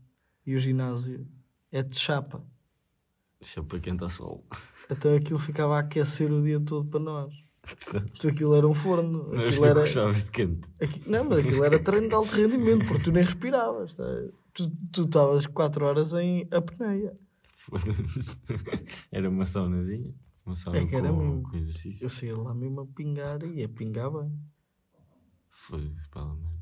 e 0.46 0.54
o 0.54 0.58
ginásio 0.58 1.26
é 1.72 1.82
de 1.82 1.98
chapa. 1.98 2.44
Deixa 3.40 3.62
para 3.62 3.80
quem 3.80 3.94
está 3.94 4.06
sol. 4.10 4.44
Então 4.90 5.16
aquilo 5.16 5.38
ficava 5.38 5.76
a 5.76 5.80
aquecer 5.80 6.30
o 6.30 6.42
dia 6.42 6.60
todo 6.60 6.86
para 6.86 7.00
nós. 7.00 7.32
Então 7.88 8.30
aquilo 8.30 8.54
era 8.54 8.68
um 8.68 8.74
forno. 8.74 9.28
Mas 9.32 9.48
Aquilo 9.48 9.62
tu 9.62 9.66
era... 9.68 9.80
gostavas 9.80 10.24
de 10.24 10.30
quente. 10.30 10.68
Aqui- 10.78 11.02
Não, 11.08 11.24
mas 11.24 11.38
aquilo 11.38 11.64
era 11.64 11.78
treino 11.82 12.08
de 12.08 12.14
alto 12.14 12.34
rendimento, 12.36 12.86
porque 12.86 13.04
tu 13.04 13.12
nem 13.12 13.22
respiravas. 13.22 13.94
tá? 13.94 14.04
Tu 14.52 14.70
tu 14.92 15.04
estavas 15.04 15.46
4 15.46 15.84
horas 15.86 16.12
em 16.12 16.46
apneia. 16.50 17.16
Foda-se. 17.64 18.36
Era 19.10 19.28
uma 19.28 19.46
saunazinha. 19.46 20.14
Uma 20.44 20.54
sauna 20.54 20.78
É 20.80 20.86
que 20.86 20.94
era 20.94 21.08
com, 21.08 21.16
mesmo. 21.18 21.42
com 21.42 21.56
exercício. 21.56 22.04
Eu 22.04 22.10
saía 22.10 22.36
lá 22.36 22.52
mesmo 22.54 22.80
a 22.82 22.86
pingar 22.86 23.42
e 23.42 23.62
a 23.64 23.68
pingar 23.68 24.10
bem. 24.10 24.38
Foda-se, 25.48 26.06
pá, 26.10 26.22
merda. 26.24 26.54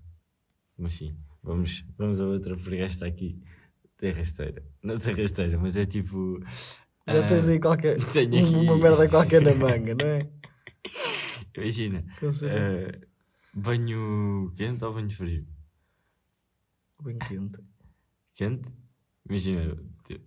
Mas 0.78 0.94
sim, 0.94 1.16
vamos, 1.42 1.84
vamos 1.98 2.20
a 2.20 2.26
outra, 2.26 2.56
porque 2.56 2.76
esta 2.76 3.06
aqui 3.06 3.42
tem 3.96 4.12
rasteira. 4.12 4.62
Não 4.82 4.98
tem 4.98 5.14
rasteira, 5.14 5.58
mas 5.58 5.76
é 5.76 5.84
tipo. 5.84 6.38
Já 7.08 7.24
ah, 7.24 7.26
tens 7.28 7.48
aí 7.48 7.58
qualquer, 7.58 7.96
tenho 8.12 8.38
aqui- 8.38 8.54
uma 8.54 8.78
merda 8.78 9.08
qualquer 9.08 9.42
na 9.42 9.52
manga, 9.54 9.94
não 9.96 10.06
é? 10.06 10.30
Imagina, 11.56 12.04
ah, 12.22 13.06
banho 13.52 14.52
quente 14.56 14.84
ou 14.84 14.94
banho 14.94 15.10
frio? 15.10 15.46
Bem 17.02 17.18
quente. 17.18 17.58
Quente? 18.34 18.68
Imagina, 19.28 19.76
ti- 20.04 20.22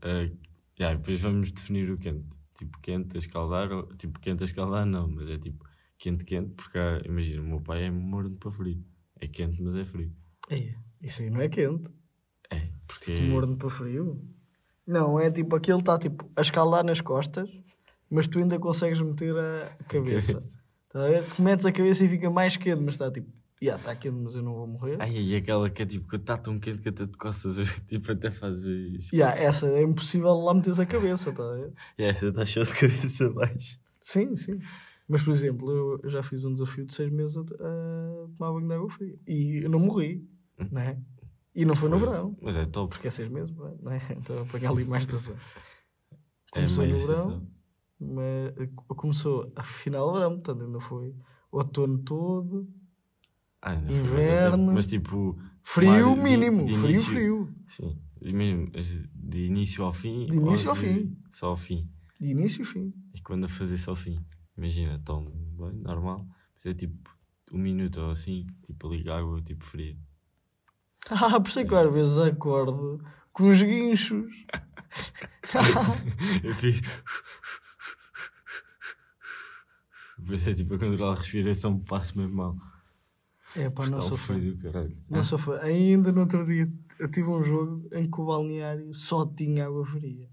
ah, 0.79 0.89
já, 0.89 0.93
depois 0.93 1.19
vamos 1.21 1.51
definir 1.51 1.89
o 1.89 1.97
quente. 1.97 2.25
Tipo, 2.55 2.79
quente 2.79 3.15
a 3.15 3.19
escaldar, 3.19 3.71
ou, 3.71 3.87
tipo, 3.97 4.19
quente 4.19 4.43
a 4.43 4.45
escaldar 4.45 4.85
não, 4.85 5.09
mas 5.09 5.29
é 5.29 5.37
tipo, 5.37 5.65
quente, 5.97 6.23
quente, 6.23 6.53
porque 6.53 6.77
imagina, 7.05 7.41
o 7.41 7.45
meu 7.45 7.61
pai 7.61 7.85
é 7.85 7.91
morno 7.91 8.35
para 8.37 8.51
frio. 8.51 8.83
É 9.19 9.27
quente, 9.27 9.61
mas 9.61 9.75
é 9.75 9.85
frio. 9.85 10.11
É, 10.49 10.73
isso 11.01 11.21
aí 11.21 11.29
não 11.29 11.41
é 11.41 11.49
quente. 11.49 11.89
É, 12.49 12.69
porque. 12.87 13.15
Morno 13.21 13.57
para 13.57 13.69
frio. 13.69 14.21
Não, 14.85 15.19
é 15.19 15.31
tipo 15.31 15.55
aquele 15.55 15.79
está 15.79 15.97
tipo 15.97 16.29
a 16.35 16.41
escalar 16.41 16.83
nas 16.83 17.01
costas, 17.01 17.49
mas 18.09 18.27
tu 18.27 18.37
ainda 18.39 18.59
consegues 18.59 19.01
meter 19.01 19.35
a 19.37 19.83
cabeça. 19.87 20.39
Tá 20.95 21.07
a 21.07 21.09
ver? 21.09 21.25
Metes 21.37 21.65
a 21.65 21.73
cabeça 21.73 22.05
e 22.05 22.07
fica 22.07 22.29
mais 22.29 22.55
quente, 22.55 22.81
mas 22.81 22.93
está 22.93 23.11
tipo. 23.11 23.29
Já 23.65 23.75
está 23.77 23.95
quente, 23.95 24.15
mas 24.15 24.35
eu 24.35 24.43
não 24.43 24.53
vou 24.53 24.67
morrer. 24.67 24.97
Ai, 24.99 25.17
e 25.17 25.35
aquela 25.35 25.69
que 25.69 25.83
é 25.83 25.85
tipo, 25.85 26.07
que 26.07 26.15
está 26.15 26.37
tão 26.37 26.59
quente 26.59 26.81
que 26.81 26.89
até 26.89 27.07
te 27.07 27.17
coças, 27.17 27.55
tipo, 27.87 28.11
até 28.11 28.29
fazes. 28.31 29.09
Já, 29.11 29.31
essa 29.31 29.67
é 29.67 29.81
impossível 29.81 30.33
lá 30.35 30.53
meteres 30.53 30.79
a 30.79 30.85
cabeça, 30.85 31.31
tá? 31.31 31.43
E 31.97 32.03
essa 32.03 32.27
está 32.27 32.45
cheia 32.45 32.65
de 32.65 32.73
cabeça 32.73 33.25
abaixo. 33.25 33.79
Sim, 33.99 34.35
sim. 34.35 34.59
Mas, 35.07 35.23
por 35.23 35.33
exemplo, 35.33 35.99
eu 36.03 36.09
já 36.09 36.23
fiz 36.23 36.43
um 36.43 36.53
desafio 36.53 36.85
de 36.85 36.93
seis 36.93 37.11
meses 37.11 37.37
a, 37.37 37.41
a 37.41 38.27
tomar 38.37 38.53
banho 38.53 38.67
de 38.67 38.73
água 38.73 38.89
fria. 38.89 39.15
E 39.27 39.63
eu 39.63 39.69
não 39.69 39.79
morri, 39.79 40.27
não 40.71 40.81
é? 40.81 40.97
E 41.55 41.63
não 41.63 41.75
foi 41.75 41.89
no 41.89 41.97
verão. 41.97 42.35
Mas 42.41 42.55
é 42.55 42.65
top. 42.65 42.93
Porque 42.93 43.07
é 43.07 43.11
seis 43.11 43.29
meses, 43.29 43.55
não 43.55 43.91
é? 43.91 43.99
Então 44.17 44.41
a 44.41 44.45
pagar 44.45 44.71
ali 44.71 44.85
mais 44.85 45.03
estação. 45.03 45.35
É 46.53 46.59
Começou 46.59 46.83
meia 46.85 46.95
no 46.95 47.05
verão, 47.05 47.47
mas 47.99 48.69
começou 48.87 49.51
a 49.55 49.63
final 49.63 50.07
do 50.07 50.13
verão, 50.13 50.31
portanto 50.33 50.63
ainda 50.63 50.79
foi 50.79 51.15
outono 51.51 51.97
todo, 51.99 52.67
Ah, 53.67 53.73
Inverno. 53.75 54.73
Mas 54.73 54.85
tipo. 54.87 55.37
frio 55.63 56.13
de- 56.15 56.21
mínimo, 56.21 56.65
de 56.65 56.73
frio, 56.77 56.89
início- 56.91 57.09
frio. 57.09 57.55
Sim. 57.67 57.99
E 58.21 58.31
mesmo 58.31 58.71
de 59.13 59.45
início 59.45 59.83
ao 59.83 59.91
fim. 59.91 60.27
De 60.27 60.35
início 60.35 60.69
ao 60.69 60.75
fim. 60.75 61.17
Só 61.31 61.47
ao 61.47 61.57
fim. 61.57 61.89
De 62.19 62.27
início 62.27 62.61
e 62.61 62.65
fim. 62.65 62.93
E 63.13 63.21
quando 63.21 63.45
a 63.45 63.47
fazer 63.47 63.77
só 63.77 63.91
ao 63.91 63.95
fim. 63.97 64.23
Imagina, 64.57 64.99
tomo 65.03 65.29
bem, 65.31 65.73
normal. 65.81 66.25
Mas 66.53 66.65
é 66.67 66.73
tipo 66.73 67.09
um 67.51 67.57
minuto 67.57 67.99
ou 68.01 68.11
assim, 68.11 68.45
tipo 68.63 68.87
ali 68.91 69.09
água 69.09 69.41
tipo 69.41 69.65
fria. 69.65 69.97
Ah, 71.09 71.39
por 71.39 71.49
isso 71.49 71.59
é 71.59 71.65
que 71.65 71.75
às 71.75 71.93
vezes 71.93 72.17
acordo 72.17 72.99
com 73.31 73.49
os 73.51 73.61
guinchos. 73.61 74.25
Eu 76.43 76.55
fiz. 76.55 76.81
Depois 80.17 80.47
é 80.47 80.53
tipo 80.53 80.73
a 80.75 80.79
controlar 80.79 81.13
a 81.13 81.15
respiração, 81.15 81.79
passo 81.79 82.17
mesmo 82.17 82.35
mal. 82.35 82.57
É 83.55 83.69
pá, 83.69 83.85
não 83.87 84.01
caralho. 84.57 84.97
Não 85.09 85.23
sou 85.23 85.37
fã. 85.37 85.59
Ainda 85.61 86.11
no 86.11 86.21
outro 86.21 86.45
dia 86.45 86.71
eu 86.99 87.09
tive 87.09 87.29
um 87.29 87.41
jogo 87.43 87.87
em 87.93 88.09
que 88.09 88.19
o 88.21 88.25
balneário 88.25 88.93
só 88.93 89.25
tinha 89.25 89.65
água 89.65 89.85
fria. 89.85 90.29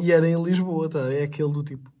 E 0.00 0.12
era 0.12 0.28
em 0.28 0.42
Lisboa, 0.42 0.88
tá? 0.88 1.12
É 1.12 1.24
aquele 1.24 1.52
do 1.52 1.62
tipo. 1.62 1.92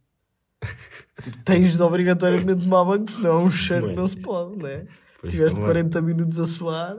tipo, 1.22 1.36
tens 1.44 1.76
de 1.76 1.82
obrigatoriamente 1.82 2.62
tomar 2.64 2.84
banho, 2.84 3.04
porque 3.04 3.16
senão 3.16 3.40
é 3.40 3.44
um 3.44 3.50
cheiro 3.50 3.88
que 3.88 3.96
não 3.96 4.06
se 4.06 4.16
pode, 4.20 4.56
né? 4.56 4.86
Pois, 5.20 5.32
Tiveste 5.32 5.56
como 5.56 5.66
é? 5.66 5.72
40 5.72 6.02
minutos 6.02 6.38
a 6.40 6.46
suar. 6.46 6.96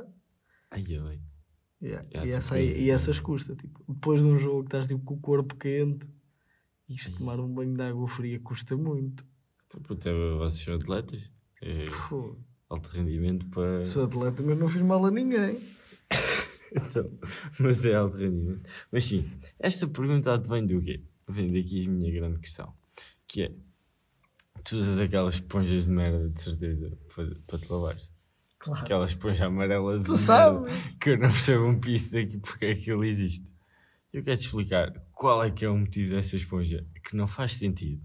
Ai, 0.71 0.85
ai. 0.97 1.19
Yeah. 1.81 2.07
Yeah, 2.07 2.07
e, 2.07 2.19
tipo, 2.21 2.37
essa, 2.37 2.55
aí- 2.55 2.81
e 2.83 2.89
essas 2.89 3.19
custa, 3.19 3.55
tipo, 3.55 3.83
depois 3.87 4.21
de 4.21 4.27
um 4.27 4.37
jogo 4.37 4.61
que 4.61 4.67
estás 4.67 4.87
tipo, 4.87 5.03
com 5.03 5.15
o 5.15 5.19
corpo 5.19 5.55
quente, 5.55 6.07
isto 6.89 7.17
tomar 7.17 7.39
um 7.39 7.51
banho 7.53 7.75
de 7.75 7.81
água 7.81 8.07
fria 8.07 8.39
custa 8.39 8.75
muito. 8.77 9.25
Tipo, 9.69 9.93
até 9.93 10.11
vocês 10.37 10.63
são 10.63 10.75
atletas. 10.75 11.21
É 11.61 11.87
Pô, 12.09 12.37
alto 12.69 12.89
rendimento 12.89 13.45
para. 13.47 13.85
sou 13.85 14.05
atleta, 14.05 14.43
mas 14.43 14.57
não 14.57 14.67
fiz 14.67 14.81
mal 14.81 15.05
a 15.05 15.11
ninguém. 15.11 15.59
Então, 16.77 17.09
mas 17.57 17.85
é 17.85 17.95
alto 17.95 18.17
rendimento. 18.17 18.69
Mas 18.91 19.05
sim, 19.05 19.31
esta 19.57 19.87
pergunta 19.87 20.37
vem 20.39 20.65
do 20.65 20.81
quê? 20.81 21.01
Vem 21.25 21.53
daqui 21.53 21.85
a 21.85 21.89
minha 21.89 22.11
grande 22.11 22.37
questão. 22.37 22.73
Que 23.25 23.43
é, 23.43 23.51
tu 24.61 24.75
usas 24.75 24.99
aquelas 24.99 25.35
esponjas 25.35 25.85
de 25.85 25.91
merda, 25.91 26.27
de 26.27 26.41
certeza, 26.41 26.91
para, 27.13 27.33
para 27.47 27.59
te 27.59 27.71
lavares. 27.71 28.11
Claro. 28.59 28.83
Aquela 28.83 29.05
esponja 29.05 29.45
amarela 29.45 29.99
de 29.99 30.03
Tu 30.03 30.17
sabes. 30.17 30.73
Que 30.99 31.11
eu 31.11 31.17
não 31.17 31.29
percebo 31.29 31.65
um 31.65 31.79
piso 31.79 32.11
daqui 32.11 32.39
porque 32.39 32.65
é 32.65 32.75
que 32.75 32.91
ele 32.91 33.07
existe. 33.07 33.47
Eu 34.11 34.23
quero 34.23 34.37
te 34.37 34.45
explicar 34.45 34.91
qual 35.13 35.43
é 35.43 35.51
que 35.51 35.63
é 35.63 35.69
o 35.69 35.77
motivo 35.77 36.15
dessa 36.15 36.35
esponja, 36.35 36.85
que 37.03 37.15
não 37.15 37.27
faz 37.27 37.55
sentido. 37.55 38.01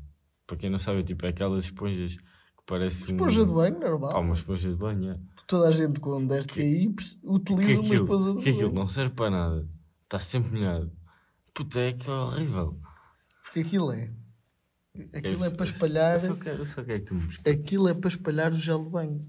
Para 0.46 0.56
quem 0.56 0.70
não 0.70 0.78
sabe, 0.78 1.00
é 1.00 1.02
tipo 1.02 1.26
aquelas 1.26 1.64
esponjas 1.64 2.16
que 2.60 2.66
parecem 2.66 3.14
Esponja 3.14 3.42
um... 3.42 3.46
de 3.46 3.52
banho, 3.52 3.80
normal. 3.80 4.10
Ah, 4.14 4.20
uma 4.20 4.34
esponja 4.34 4.68
de 4.68 4.76
banho, 4.76 5.10
é. 5.12 5.18
Toda 5.46 5.68
a 5.68 5.70
gente 5.72 5.98
com 6.00 6.24
10 6.26 6.46
de 6.46 6.52
KI 6.52 6.94
que 6.94 7.04
utiliza 7.24 7.72
uma 7.72 7.80
aquilo, 7.88 7.94
esponja 8.04 8.34
de 8.38 8.42
que 8.44 8.50
aquilo 8.50 8.68
banho. 8.70 8.80
não 8.80 8.88
serve 8.88 9.14
para 9.14 9.30
nada. 9.30 9.68
Está 10.02 10.18
sempre 10.18 10.52
molhado. 10.52 10.92
Puta, 11.52 11.80
é 11.80 11.92
que 11.92 12.08
é 12.08 12.12
horrível. 12.12 12.78
Porque 13.42 13.60
aquilo 13.60 13.92
é. 13.92 14.12
Aquilo 15.12 15.38
Eu- 15.40 15.44
é 15.44 15.50
para 15.50 15.64
espalhar. 15.64 16.12
Eu 16.14 16.18
só 16.18 16.34
quero, 16.36 16.58
eu 16.58 16.66
só 16.66 16.82
quero 16.84 17.00
que 17.00 17.06
tu 17.06 17.14
me. 17.14 17.28
Aquilo 17.50 17.88
é 17.88 17.94
para 17.94 18.08
espalhar 18.08 18.52
o 18.52 18.56
gel 18.56 18.84
de 18.84 18.90
banho. 18.90 19.26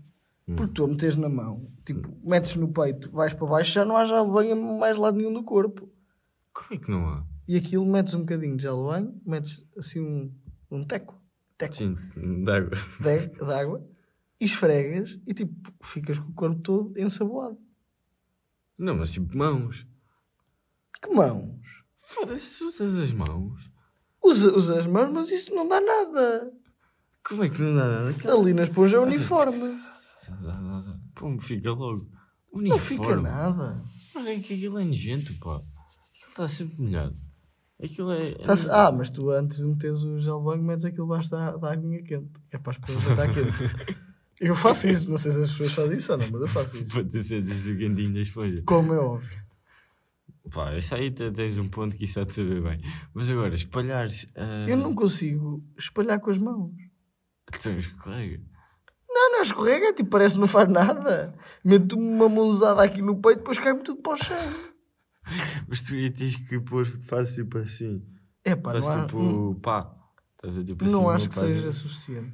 Hum. 0.48 0.56
Porque 0.56 0.74
tu 0.74 0.84
a 0.84 0.88
meteres 0.88 1.16
na 1.18 1.30
mão, 1.30 1.72
tipo, 1.86 2.10
metes 2.28 2.56
no 2.56 2.68
peito, 2.68 3.12
vais 3.12 3.34
para 3.34 3.48
baixo, 3.48 3.72
já 3.74 3.86
não 3.86 3.96
há 3.96 4.06
gel 4.06 4.26
de 4.26 4.32
banho 4.32 4.80
mais 4.80 4.98
lado 4.98 5.18
nenhum 5.18 5.32
do 5.34 5.44
corpo. 5.44 5.88
Como 6.54 6.68
é 6.74 6.78
que 6.78 6.92
não 6.92 7.08
há? 7.08 7.26
E 7.48 7.56
aquilo 7.56 7.86
metes 7.86 8.14
um 8.16 8.20
bocadinho 8.22 8.58
de 8.58 8.64
gel 8.64 8.78
de 8.78 8.88
banho, 8.90 9.22
metes 9.26 9.64
assim 9.78 10.00
um, 10.00 10.32
um 10.72 10.84
teco, 10.84 11.21
teco 11.70 11.75
Sim, 11.75 11.96
de 12.44 12.51
água. 12.51 12.75
de, 13.00 13.27
de 13.27 13.53
água, 13.53 13.88
e 14.39 14.46
esfregas 14.46 15.20
e 15.27 15.34
tipo, 15.34 15.53
ficas 15.84 16.18
com 16.20 16.30
o 16.30 16.34
corpo 16.34 16.62
todo 16.62 16.94
ensaboado. 17.00 17.58
Não, 18.77 18.98
mas 18.98 19.12
tipo 19.12 19.38
mãos. 19.38 19.86
Que 21.01 21.10
mãos? 21.13 21.60
Foda-se, 22.00 22.53
se 22.56 22.63
usas 22.63 22.96
as 22.98 23.12
mãos. 23.12 23.70
Usa, 24.24 24.56
usa 24.56 24.80
as 24.80 24.88
mãos, 24.88 25.12
mas 25.12 25.32
isso 25.32 25.53
não 25.53 25.68
dá 25.68 25.80
nada. 25.82 26.51
Como 27.27 27.44
é 27.44 27.50
que 27.50 27.62
não 27.62 27.75
dá 27.75 27.88
nada? 27.88 28.10
Aquilo- 28.10 28.39
Ali 28.41 28.53
na 28.53 28.63
esponja 28.63 28.98
é 28.98 29.00
uniforme. 29.00 29.80
Pum, 31.15 31.39
fica 31.39 31.72
logo. 31.72 32.10
Não 32.53 32.77
fica 32.77 33.01
Uniforme. 33.03 33.24
nada. 33.24 33.84
Mas 34.13 34.25
é 34.27 34.39
que 34.39 34.53
aquilo 34.56 34.80
é 34.80 34.84
nojento, 34.84 35.34
pá. 35.39 35.56
Aquilo 35.58 36.30
está 36.30 36.48
sempre 36.48 36.82
molhado. 36.82 37.15
Aquilo 37.84 38.12
é. 38.12 38.36
nojento. 38.46 38.72
ah, 38.72 38.92
mas 38.92 39.10
tu 39.10 39.30
antes 39.32 39.58
de 39.58 39.68
meteres 39.68 40.04
o 40.04 40.20
gel 40.20 40.40
banho, 40.42 40.62
metes 40.62 40.86
aquilo 40.86 41.06
debaixo 41.08 41.32
da, 41.32 41.58
da 41.58 41.72
aguinha 41.74 42.02
quente. 42.04 42.30
É 42.52 42.58
para 42.58 42.72
a 42.72 42.76
esponja 42.76 43.10
estar 43.12 43.34
quente. 43.34 44.02
Eu 44.40 44.56
faço 44.56 44.88
isso, 44.88 45.08
não 45.10 45.20
sei 45.20 45.32
se 45.32 45.40
as 45.42 45.52
pessoas 45.52 45.72
fazem 45.74 45.98
isso 45.98 46.12
ou 46.12 46.18
não, 46.18 46.32
mas 46.32 46.42
eu 46.42 46.48
faço 46.48 46.76
isso. 46.76 46.92
Para 46.94 47.04
tu 47.04 47.22
sentes 47.22 47.64
o 47.68 47.78
quentinho 47.78 48.12
da 48.12 48.22
esponja. 48.22 48.64
Como 48.66 48.92
é 48.92 48.98
óbvio. 48.98 49.40
Pá, 50.52 50.76
isso 50.76 50.96
aí 50.96 51.12
te- 51.12 51.32
tens 51.32 51.60
um 51.60 51.68
ponto 51.68 51.96
que 51.96 52.06
isso 52.06 52.20
há 52.20 52.24
de 52.24 52.34
saber 52.34 52.60
bem. 52.60 52.82
Mas 53.14 53.30
agora, 53.30 53.54
espalhares. 53.54 54.26
ah, 54.36 54.66
Eu 54.68 54.78
não 54.78 54.96
consigo 54.96 55.64
espalhar 55.78 56.20
com 56.20 56.32
as 56.32 56.40
mãos. 56.40 56.72
Então, 57.56 57.78
escorrega. 57.78 58.42
Não, 59.08 59.32
não 59.34 59.42
escorrega, 59.44 59.94
tipo, 59.94 60.10
parece 60.10 60.34
que 60.36 60.42
não 60.42 60.48
faz 60.48 60.68
nada. 60.68 61.36
Meto 61.64 61.96
uma 61.96 62.28
mãozada 62.28 62.82
aqui 62.82 63.00
no 63.00 63.22
peito, 63.22 63.40
depois 63.40 63.60
cai-me 63.60 63.84
tudo 63.84 64.02
para 64.02 64.14
o 64.14 64.18
chão. 64.18 64.71
Mas 65.68 65.84
tu 65.84 65.92
tens 66.12 66.36
que 66.36 66.60
pôr, 66.60 66.86
faz 66.86 67.36
tipo 67.36 67.58
assim. 67.58 68.04
É 68.44 68.56
pá, 68.56 68.74
não, 68.74 68.90
há, 68.90 69.06
tipo 69.06 69.56
pá. 69.62 69.96
Estás 70.44 70.66
tipo 70.66 70.84
assim. 70.84 70.94
não 70.94 71.10
acho 71.10 71.30
que 71.30 71.36
seja 71.36 71.72
suficiente. 71.72 72.34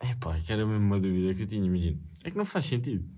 É 0.00 0.14
pá, 0.16 0.38
que 0.38 0.52
era 0.52 0.66
mesmo 0.66 0.84
uma 0.84 1.00
dúvida 1.00 1.34
que 1.34 1.42
eu 1.42 1.46
tinha, 1.46 1.64
imagina. 1.64 2.00
É 2.24 2.30
que 2.30 2.36
não 2.36 2.44
faz 2.44 2.66
sentido. 2.66 3.08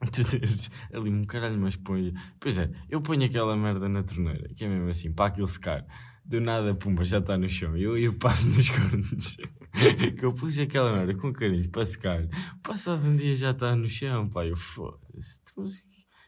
Tu 0.12 0.22
tens 0.22 0.70
ali 0.92 1.10
um 1.10 1.24
caralho, 1.24 1.56
uma 1.56 1.68
esponja. 1.68 2.12
Pois 2.38 2.58
é, 2.58 2.70
eu 2.90 3.00
ponho 3.00 3.24
aquela 3.24 3.56
merda 3.56 3.88
na 3.88 4.02
torneira, 4.02 4.48
que 4.54 4.64
é 4.64 4.68
mesmo 4.68 4.88
assim, 4.88 5.12
para 5.12 5.26
aquilo 5.26 5.48
secar. 5.48 5.86
Do 6.24 6.40
nada, 6.40 6.74
pumba, 6.74 7.04
já 7.04 7.18
está 7.18 7.36
no 7.36 7.48
chão. 7.48 7.76
Eu, 7.76 7.98
eu 7.98 8.14
passo 8.14 8.46
nos 8.46 8.68
cornos. 8.70 9.36
que 10.18 10.24
eu 10.24 10.32
pus 10.32 10.58
aquela 10.58 10.92
merda 10.92 11.14
com 11.14 11.32
carinho 11.32 11.68
para 11.68 11.84
secar. 11.84 12.26
Passado 12.62 13.06
um 13.06 13.14
dia 13.16 13.36
já 13.36 13.50
está 13.50 13.76
no 13.76 13.86
chão, 13.86 14.28
pá. 14.30 14.46
Eu 14.46 14.56
foda-se. 14.56 15.40
mas 15.56 15.82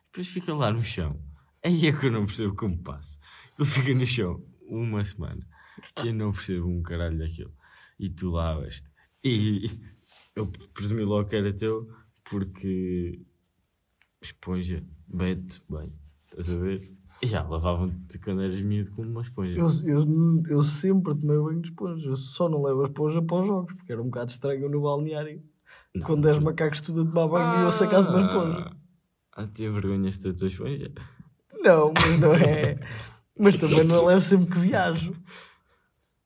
Depois 0.07 0.29
fica 0.29 0.53
lá 0.53 0.71
no 0.71 0.83
chão. 0.83 1.19
Aí 1.67 1.89
é 1.89 1.93
que 1.93 2.07
eu 2.07 2.13
não 2.13 2.27
percebo 2.27 2.55
como 2.55 2.79
passo. 2.79 3.19
Ele 3.59 3.69
fica 3.69 3.93
no 3.93 4.07
chão 4.07 4.41
uma 4.69 5.05
semana. 5.05 5.45
Eu 6.05 6.15
não 6.15 6.31
percebo 6.31 6.69
um 6.69 6.81
caralho 6.81 7.19
daquilo. 7.19 7.53
E 7.99 8.09
tu 8.09 8.31
lavas-te. 8.31 8.89
E 9.25 9.69
eu 10.37 10.47
presumi 10.73 11.03
logo 11.03 11.29
que 11.29 11.35
era 11.35 11.53
teu 11.53 11.91
porque 12.31 13.21
esponja, 14.23 14.81
bete 15.09 15.61
bem, 15.69 15.93
estás 16.27 16.51
a 16.51 16.57
ver? 16.57 16.97
E 17.21 17.27
já 17.27 17.43
lavavam-te 17.43 18.17
quando 18.21 18.43
eras 18.43 18.61
miúdo 18.61 18.93
com 18.93 19.03
uma 19.03 19.23
esponja. 19.23 19.59
Eu, 19.59 19.67
eu, 19.85 20.43
eu 20.49 20.63
sempre 20.63 21.17
tomei 21.17 21.37
banho 21.37 21.61
de 21.61 21.71
esponja. 21.71 22.11
Eu 22.11 22.17
só 22.17 22.49
não 22.49 22.63
levo 22.63 22.83
a 22.83 22.85
esponja 22.85 23.21
para 23.21 23.41
os 23.41 23.47
jogos, 23.49 23.75
porque 23.75 23.91
era 23.91 24.01
um 24.01 24.05
bocado 24.05 24.31
estranho 24.31 24.69
no 24.69 24.83
balneário. 24.83 25.43
Não. 25.93 26.07
Quando 26.07 26.23
10 26.23 26.39
macacos 26.39 26.81
tudo 26.81 27.03
a 27.03 27.05
tomar 27.07 27.27
banho 27.27 27.63
e 27.63 27.65
eu 27.65 27.73
sacado 27.73 28.07
de 28.07 28.13
uma 28.13 28.21
esponja. 28.21 28.77
Ah, 29.33 29.47
tinha 29.49 29.73
vergonha 29.73 30.11
da 30.13 30.33
tua 30.33 30.47
esponja? 30.47 30.93
Não, 31.67 31.93
mas 31.93 32.19
não 32.21 32.35
é. 32.35 32.79
Mas 33.39 33.55
também 33.57 33.85
não 33.85 34.01
a 34.01 34.09
levo 34.09 34.23
sempre 34.23 34.47
que 34.47 34.59
viajo. 34.59 35.13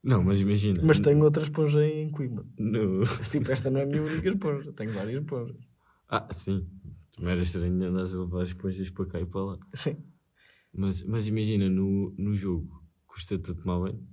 Não, 0.01 0.23
mas 0.23 0.41
imagina. 0.41 0.81
Mas 0.81 1.01
tenho 1.01 1.25
outra 1.25 1.43
esponja 1.43 1.85
em 1.85 2.09
Coimbra. 2.09 2.45
No... 2.57 3.03
Tipo, 3.33 3.51
esta 3.51 3.69
não 3.69 3.81
é 3.81 3.83
a 3.83 3.87
minha 3.87 4.01
única 4.01 4.29
esponja. 4.29 4.73
Tenho 4.73 4.93
várias 4.93 5.21
esponjas. 5.21 5.57
Ah, 6.09 6.29
sim. 6.31 6.65
Também 7.17 7.33
era 7.33 7.43
estranho 7.43 7.83
andares 7.83 8.15
a 8.15 8.19
levar 8.21 8.45
esponjas 8.45 8.91
para 8.91 9.07
cá 9.07 9.21
e 9.21 9.27
para 9.27 9.45
lá. 9.45 9.59
Sim. 9.75 9.97
Mas, 10.73 11.03
mas 11.03 11.27
imagina, 11.27 11.69
no, 11.69 12.15
no 12.17 12.33
jogo, 12.33 12.81
custa-te 13.09 13.51
a 13.51 13.55
tomar 13.55 13.81
banho? 13.81 14.07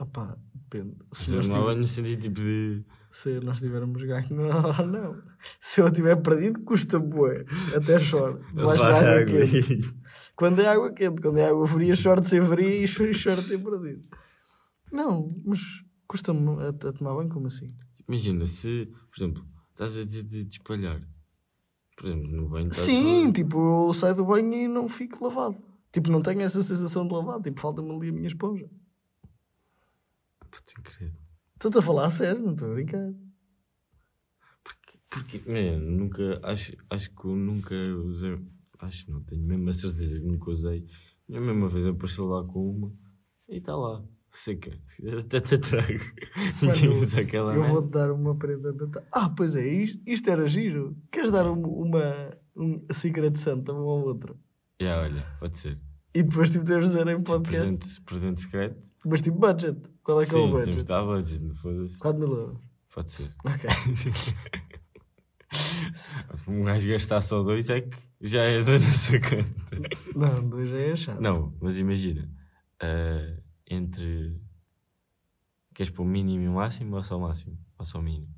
Opá, 0.00 0.36
depende. 0.54 0.96
Se 1.12 1.32
a 1.32 1.36
nós, 1.36 1.48
banho 1.48 1.78
no 1.80 1.86
sentido 1.86 2.22
tipo 2.22 2.40
de. 2.40 2.84
se 3.10 3.38
nós 3.40 3.60
tivermos 3.60 4.02
ganho, 4.02 4.26
não, 4.34 4.86
não. 4.86 5.22
Se 5.60 5.80
eu 5.80 5.90
tiver 5.92 6.16
perdido, 6.16 6.60
custa 6.60 6.98
bué. 6.98 7.44
Até 7.76 7.98
choro. 7.98 8.40
Debaixo 8.54 8.82
da 8.84 8.98
água 8.98 9.24
quente. 9.26 9.94
Quando 10.34 10.60
é 10.62 10.68
água 10.68 10.92
quente, 10.92 11.20
quando 11.20 11.38
é 11.38 11.48
água 11.48 11.66
fria, 11.66 11.94
choro 11.94 12.20
de 12.20 12.28
ser 12.28 12.42
fria 12.44 12.82
e 12.82 12.86
choro, 12.86 13.12
choro 13.12 13.42
de 13.42 13.48
ter 13.48 13.58
perdido. 13.62 14.02
Não, 14.90 15.28
mas 15.44 15.60
custa-me 16.08 16.62
a, 16.62 16.68
a 16.70 16.92
tomar 16.92 17.14
banho 17.14 17.28
como 17.28 17.46
assim? 17.46 17.66
Imagina, 18.08 18.46
se, 18.46 18.86
por 19.10 19.22
exemplo, 19.22 19.44
Estás 19.80 19.96
a 19.96 20.04
dizer 20.04 20.24
de, 20.24 20.46
espalhar. 20.46 21.00
Por 21.96 22.06
exemplo, 22.06 22.28
no 22.30 22.50
banho 22.50 22.72
Sim, 22.74 23.24
só- 23.26 23.32
tipo, 23.32 23.86
eu 23.88 23.92
saio 23.94 24.14
do 24.14 24.26
banho 24.26 24.52
e 24.52 24.68
não 24.68 24.86
fico 24.86 25.24
lavado. 25.24 25.56
Tipo, 25.90 26.10
não 26.10 26.20
tenho 26.20 26.42
essa 26.42 26.62
sensação 26.62 27.08
de 27.08 27.14
lavado. 27.14 27.42
Tipo, 27.42 27.58
falta-me 27.58 27.90
ali 27.90 28.10
a 28.10 28.12
minha 28.12 28.26
esponja. 28.26 28.68
Puta, 30.50 30.72
incrível. 30.78 31.20
Estou-te 31.54 31.78
a 31.78 31.82
falar 31.82 32.04
a 32.06 32.10
sério, 32.10 32.42
não 32.42 32.52
estou 32.52 32.70
a 32.70 32.74
brincar. 32.74 33.12
Porque, 35.08 35.38
man, 35.46 35.78
nunca, 35.80 36.40
acho, 36.44 36.76
acho 36.88 37.10
que 37.10 37.24
eu 37.24 37.34
nunca 37.34 37.74
usei, 37.74 38.38
acho 38.78 39.10
não, 39.10 39.20
tenho 39.24 39.42
mesmo 39.42 39.68
a 39.68 39.72
certeza 39.72 40.14
que 40.18 40.24
nunca 40.26 40.50
usei. 40.50 40.86
E 41.28 41.36
a 41.36 41.40
mesma 41.40 41.68
vez 41.68 41.86
apareceu 41.86 42.26
lá 42.26 42.44
com 42.44 42.70
uma 42.70 42.92
e 43.48 43.56
está 43.58 43.74
lá, 43.76 44.04
seca. 44.30 44.70
Até 45.18 45.40
te 45.40 45.58
trago. 45.58 45.98
Ninguém 46.62 46.88
usa 46.90 47.20
aquela 47.20 47.54
Eu 47.54 47.64
vou-te 47.64 47.90
dar 47.90 48.12
uma 48.12 48.36
prenda. 48.36 48.72
de- 48.72 49.02
Ah, 49.10 49.28
pois 49.28 49.56
é, 49.56 49.66
isto, 49.66 50.00
isto 50.08 50.30
era 50.30 50.46
giro. 50.46 50.96
Queres 51.10 51.32
dar 51.32 51.50
um- 51.50 51.60
uma, 51.82 52.36
um 52.56 52.86
Secret 52.92 53.36
Santa 53.36 53.72
um 53.72 53.78
ao 53.78 54.04
outro? 54.06 54.38
Já, 54.80 55.00
olha, 55.02 55.26
pode 55.40 55.58
ser. 55.58 55.78
E 56.12 56.22
depois 56.22 56.50
tipo 56.50 56.64
temos 56.64 56.86
de 56.90 56.92
dizer 56.96 57.08
em 57.08 57.22
podcast. 57.22 57.60
Presente, 57.60 58.00
presente 58.02 58.40
secreto. 58.40 58.92
Mas 59.04 59.22
tipo 59.22 59.38
budget. 59.38 59.80
Qual 60.02 60.20
é 60.20 60.26
que 60.26 60.34
é 60.34 60.38
o 60.38 60.40
Sim, 60.40 60.46
temos 60.48 60.58
budget? 60.66 60.76
de 60.78 60.84
dar 60.84 61.04
budget, 61.04 61.42
não 61.42 61.54
foda-se. 61.54 61.98
4 61.98 62.20
mil 62.20 62.32
euros. 62.36 62.60
Pode 62.92 63.10
ser. 63.10 63.30
Ok. 63.44 63.68
Um 66.46 66.62
gajo 66.62 66.88
gastar 66.88 67.20
só 67.20 67.42
dois 67.42 67.68
é 67.70 67.80
que 67.80 67.98
já 68.20 68.42
é 68.44 68.62
da 68.62 68.78
nossa 68.78 69.18
conta. 69.18 69.44
Não, 70.14 70.48
dois 70.48 70.70
já 70.70 70.78
é 70.78 70.94
chato. 70.96 71.20
Não, 71.20 71.52
mas 71.60 71.76
imagina, 71.76 72.30
ah, 72.80 73.36
entre. 73.68 74.40
Queres 75.74 75.90
pôr 75.92 76.04
mínimo 76.04 76.44
e 76.44 76.48
máximo 76.48 76.96
ou 76.96 77.02
só 77.02 77.18
máximo? 77.18 77.58
Ou 77.78 77.84
só 77.84 78.00
mínimo? 78.00 78.32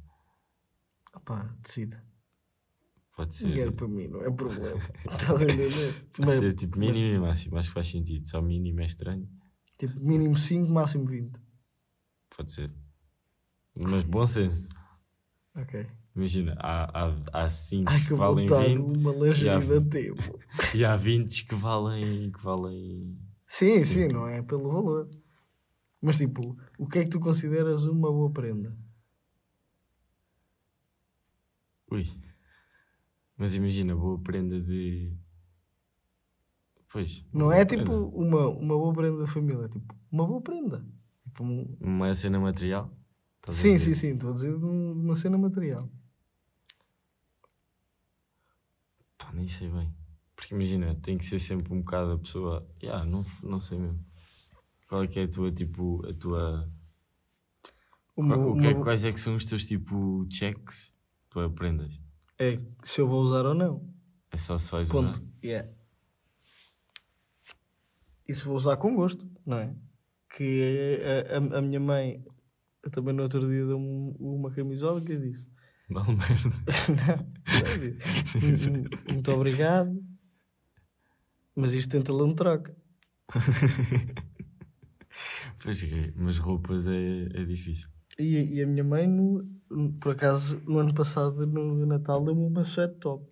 Opá, 1.15 1.55
decida. 1.63 2.03
Pode 3.17 3.35
ser. 3.35 3.53
Quero 3.53 3.73
para 3.73 3.89
mim, 3.89 4.09
não 4.09 4.23
é 4.23 4.31
problema. 4.31 4.81
Estás 5.11 5.43
a 5.43 5.45
entender? 5.45 5.95
Pode 6.13 6.29
Mas, 6.29 6.39
ser 6.39 6.55
tipo 6.55 6.79
mínimo 6.79 7.15
e 7.15 7.19
máximo, 7.19 7.59
acho 7.59 7.69
que 7.69 7.75
faz 7.75 7.89
sentido. 7.89 8.27
Só 8.29 8.41
mínimo 8.41 8.81
é 8.81 8.87
estranho. 8.87 9.29
tipo, 9.79 10.01
mínimo 10.01 10.37
5, 10.37 10.73
máximo 10.73 11.05
20. 11.05 11.39
Pode 12.35 12.53
ser. 12.53 12.71
Mas 13.79 14.03
bom 14.03 14.27
senso. 14.27 14.69
Ok. 15.55 15.87
Imagina, 16.15 16.55
há 16.59 16.87
5 17.09 17.31
há, 17.33 17.45
há 17.45 17.49
cinco 17.49 17.91
Ai, 17.91 18.01
que 18.01 18.07
que 18.09 18.15
valem 18.15 18.47
dar 18.47 18.65
20 18.67 18.97
uma 18.97 19.13
lingerie 19.13 19.49
a 19.51 19.81
tempo. 19.81 20.39
e 20.75 20.85
há 20.85 20.95
20 20.97 21.47
que 21.47 21.55
valem. 21.55 22.31
Que 22.31 22.43
valem... 22.43 23.19
Sim, 23.47 23.79
Sim. 23.79 23.85
sim, 23.85 24.09
não 24.09 24.27
é 24.27 24.43
pelo 24.43 24.71
valor. 24.71 25.09
Mas 26.01 26.19
tipo, 26.19 26.57
o 26.79 26.87
que 26.87 26.99
é 26.99 27.05
que 27.05 27.11
tu 27.11 27.21
consideras 27.21 27.85
uma 27.85 28.11
boa 28.11 28.31
prenda? 28.31 28.77
Ui. 31.91 32.05
Mas 33.37 33.55
imagina, 33.55 33.95
boa 33.97 34.19
prenda 34.19 34.61
de. 34.61 35.13
Pois. 36.91 37.25
Não 37.33 37.51
é 37.51 37.65
tipo 37.65 37.91
uma, 37.93 38.49
uma 38.49 38.77
boa 38.77 38.93
prenda 38.93 39.19
da 39.19 39.27
família, 39.27 39.65
é 39.65 39.69
tipo 39.69 39.95
uma 40.11 40.27
boa 40.27 40.41
prenda. 40.41 40.87
Tipo, 41.25 41.45
um- 41.45 41.77
Uma 41.81 42.13
cena 42.15 42.39
material? 42.39 42.91
Sim, 43.49 43.79
sim, 43.79 43.95
sim, 43.95 44.09
estou 44.15 44.31
a 44.31 44.35
dizer 44.35 44.57
de 44.59 44.65
um- 44.65 44.93
uma 44.93 45.15
cena 45.17 45.37
material. 45.39 45.89
Pá, 49.19 49.33
nem 49.33 49.49
sei 49.49 49.69
bem. 49.69 49.93
Porque 50.37 50.55
imagina, 50.55 50.95
tem 50.97 51.17
que 51.17 51.25
ser 51.25 51.39
sempre 51.39 51.73
um 51.73 51.81
bocado 51.81 52.13
a 52.13 52.19
pessoa. 52.19 52.67
Yeah, 52.83 53.05
não, 53.05 53.25
não 53.43 53.61
sei 53.61 53.79
mesmo. 53.79 54.05
Qual 54.89 55.03
é 55.03 55.07
que 55.07 55.19
é 55.21 55.25
a 55.25 55.29
tua 55.29 55.51
tipo. 55.53 56.05
A 56.07 56.13
tua. 56.13 56.71
Uma, 58.17 58.37
Qual- 58.37 58.51
o 58.51 58.59
que 58.59 58.67
é, 58.67 58.71
uma- 58.75 58.83
quais 58.83 59.05
é 59.05 59.13
que 59.13 59.21
são 59.21 59.35
os 59.37 59.47
teus 59.47 59.65
tipo 59.67 60.27
checks 60.31 60.93
para 61.31 61.49
prendas? 61.49 62.01
É 62.43 62.59
se 62.85 63.01
eu 63.01 63.09
vou 63.09 63.23
usar 63.23 63.45
ou 63.47 63.55
não. 63.55 63.89
É 64.31 64.37
só 64.37 64.57
se 64.59 64.71
vais 64.73 64.89
Ponto. 64.89 65.11
usar. 65.21 65.23
Yeah. 65.45 65.69
E 68.29 68.35
se 68.35 68.45
vou 68.45 68.57
usar 68.57 68.77
com 68.77 68.95
gosto, 68.95 69.29
não 69.45 69.59
é? 69.59 69.75
Que 70.35 70.99
a, 71.29 71.35
a- 71.37 71.59
a 71.59 71.63
minha 71.63 71.81
mãe 71.81 72.25
também 72.91 73.15
no 73.15 73.23
outro 73.25 73.41
dia 73.49 73.67
deu-me 73.67 74.15
uma 74.19 74.51
camisola 74.51 75.01
que 75.01 75.13
eu 75.13 75.21
disse. 75.21 75.47
Vale 75.91 76.15
merda. 76.17 76.49
Não, 76.97 78.41
eu 78.43 78.51
disse, 78.51 78.71
"Mu- 78.71 78.79
mu- 78.79 78.89
Muito 79.13 79.31
obrigado. 79.33 80.03
Mas 81.55 81.75
isto 81.75 81.91
tenta-lhe 81.91 82.23
um 82.23 82.35
troca. 82.35 82.75
Pois 85.63 85.83
é, 85.85 86.13
mas 86.17 86.39
roupas 86.39 86.87
é, 86.89 87.25
é 87.35 87.45
difícil. 87.45 87.87
E, 88.19 88.57
e 88.59 88.63
a 88.63 88.67
minha 88.67 88.85
mãe, 88.85 89.07
no- 89.07 89.45
por 90.01 90.13
acaso, 90.13 90.61
no 90.67 90.79
ano 90.79 90.95
passado, 90.95 91.47
no 91.47 91.87
Natal, 91.87 92.23
deu-me 92.25 92.43
uma 92.47 92.65
suéte 92.65 92.95
top. 92.97 93.25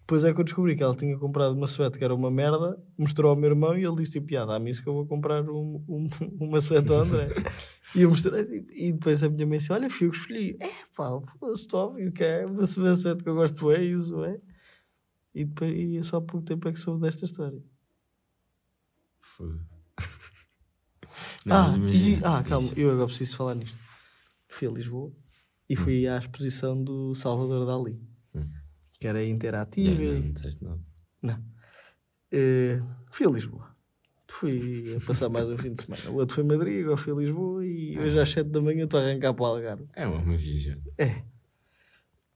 Depois 0.00 0.22
é 0.24 0.34
que 0.34 0.40
eu 0.40 0.44
descobri 0.44 0.76
que 0.76 0.82
ela 0.82 0.94
tinha 0.94 1.16
comprado 1.18 1.54
uma 1.56 1.66
suéte 1.66 1.96
que 1.98 2.04
era 2.04 2.14
uma 2.14 2.30
merda, 2.30 2.78
mostrou 2.98 3.30
ao 3.30 3.36
meu 3.36 3.50
irmão 3.50 3.76
e 3.76 3.84
ele 3.84 3.96
disse 3.96 4.12
tipo, 4.20 4.36
"Ah, 4.36 4.44
dá-me 4.44 4.70
isso 4.70 4.82
que 4.82 4.88
eu 4.88 4.92
vou 4.92 5.06
comprar 5.06 5.42
um, 5.48 5.82
um- 5.88 6.08
uma 6.40 6.60
suéte 6.60 6.90
ao 6.92 7.00
André. 7.00 7.28
e 7.94 8.02
eu 8.02 8.10
mostrei 8.10 8.44
tipo, 8.44 8.70
e 8.72 8.92
depois 8.92 9.22
a 9.22 9.30
minha 9.30 9.46
mãe 9.46 9.58
disse, 9.58 9.72
olha, 9.72 9.88
fui 9.88 10.06
eu 10.06 10.10
que 10.10 10.18
escolhi. 10.18 10.56
É 10.60 10.68
pá, 10.94 11.18
foda-se, 11.38 11.66
óbvio 11.72 12.12
que 12.12 12.22
é 12.22 12.44
uma 12.44 12.66
suéte 12.66 13.22
que 13.22 13.28
eu 13.28 13.34
gosto 13.34 13.72
e 13.72 13.94
uso 13.94 14.20
bem. 14.20 14.40
E, 15.34 15.44
depois, 15.46 15.74
e 15.74 16.04
só 16.04 16.18
há 16.18 16.20
pouco 16.20 16.44
tempo 16.46 16.68
é 16.68 16.72
que 16.72 16.78
soube 16.80 17.00
desta 17.00 17.24
história. 17.24 17.62
Foda-se. 19.20 19.64
ah, 21.50 21.70
e, 21.94 22.20
ah, 22.24 22.42
calma, 22.44 22.70
eu 22.76 22.90
agora 22.90 23.06
preciso 23.06 23.36
falar 23.38 23.54
nisto. 23.54 23.78
Fui 24.54 24.68
a 24.68 24.70
Lisboa 24.70 25.12
e 25.68 25.74
fui 25.76 26.06
à 26.06 26.16
exposição 26.18 26.80
do 26.82 27.14
Salvador 27.14 27.66
Dali, 27.66 28.00
Hum. 28.34 28.48
que 29.00 29.06
era 29.06 29.24
interativa. 29.24 29.90
não, 30.00 30.20
não 30.20 30.32
disseste 30.32 30.62
nada. 30.64 30.80
Não. 31.22 31.44
Eh, 32.30 32.80
fui 33.10 33.26
a 33.26 33.30
Lisboa. 33.30 33.74
Fui 34.30 34.96
a 34.96 35.06
passar 35.06 35.28
mais 35.28 35.48
um 35.48 35.56
fim 35.58 35.72
de 35.74 35.82
semana. 35.82 36.10
O 36.10 36.14
outro 36.16 36.34
foi 36.34 36.44
Madrid, 36.44 36.82
agora 36.82 36.96
fui 36.96 37.12
a 37.12 37.16
Lisboa 37.16 37.64
e 37.66 37.98
hoje 37.98 38.18
às 38.18 38.28
7 38.30 38.50
da 38.50 38.60
manhã 38.60 38.84
estou 38.84 38.98
a 39.00 39.02
arrancar 39.04 39.32
para 39.34 39.42
o 39.42 39.46
Algarve. 39.46 39.84
É 39.94 40.06
uma 40.06 40.36
viagem. 40.36 40.80
É. 40.98 41.22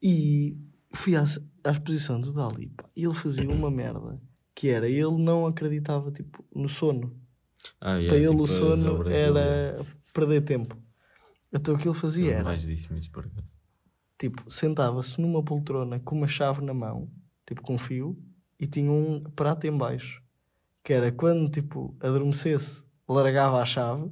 E 0.02 0.56
fui 0.92 1.16
à, 1.16 1.24
à 1.64 1.70
exposição 1.70 2.20
do 2.20 2.32
Dali 2.32 2.68
pá, 2.68 2.84
e 2.96 3.04
ele 3.04 3.14
fazia 3.14 3.48
uma 3.48 3.70
merda 3.70 4.20
que 4.54 4.68
era, 4.68 4.88
ele 4.88 5.18
não 5.18 5.46
acreditava 5.46 6.10
tipo, 6.12 6.44
no 6.54 6.68
sono. 6.68 7.16
Ah, 7.80 7.96
yeah, 7.96 8.08
Para 8.08 8.18
ele 8.18 8.30
tipo 8.30 8.42
o 8.42 8.46
sono 8.48 9.08
era 9.08 9.84
perder 10.12 10.42
tempo. 10.42 10.76
Então 11.52 11.74
o 11.74 11.78
que 11.78 11.88
ele 11.88 11.94
fazia 11.94 12.32
era, 12.34 12.44
vais 12.44 12.64
disso, 12.64 12.88
mas 12.90 13.08
por 13.08 13.24
acaso. 13.24 13.58
tipo, 14.18 14.44
sentava-se 14.50 15.20
numa 15.20 15.42
poltrona 15.42 15.98
com 16.00 16.16
uma 16.16 16.28
chave 16.28 16.62
na 16.64 16.74
mão, 16.74 17.08
tipo 17.46 17.62
com 17.62 17.78
fio, 17.78 18.18
e 18.60 18.66
tinha 18.66 18.90
um 18.90 19.22
prato 19.36 19.66
em 19.66 19.76
baixo, 19.76 20.22
que 20.82 20.92
era 20.92 21.10
quando, 21.12 21.50
tipo, 21.50 21.96
adormecesse, 22.00 22.84
largava 23.08 23.60
a 23.62 23.64
chave, 23.64 24.10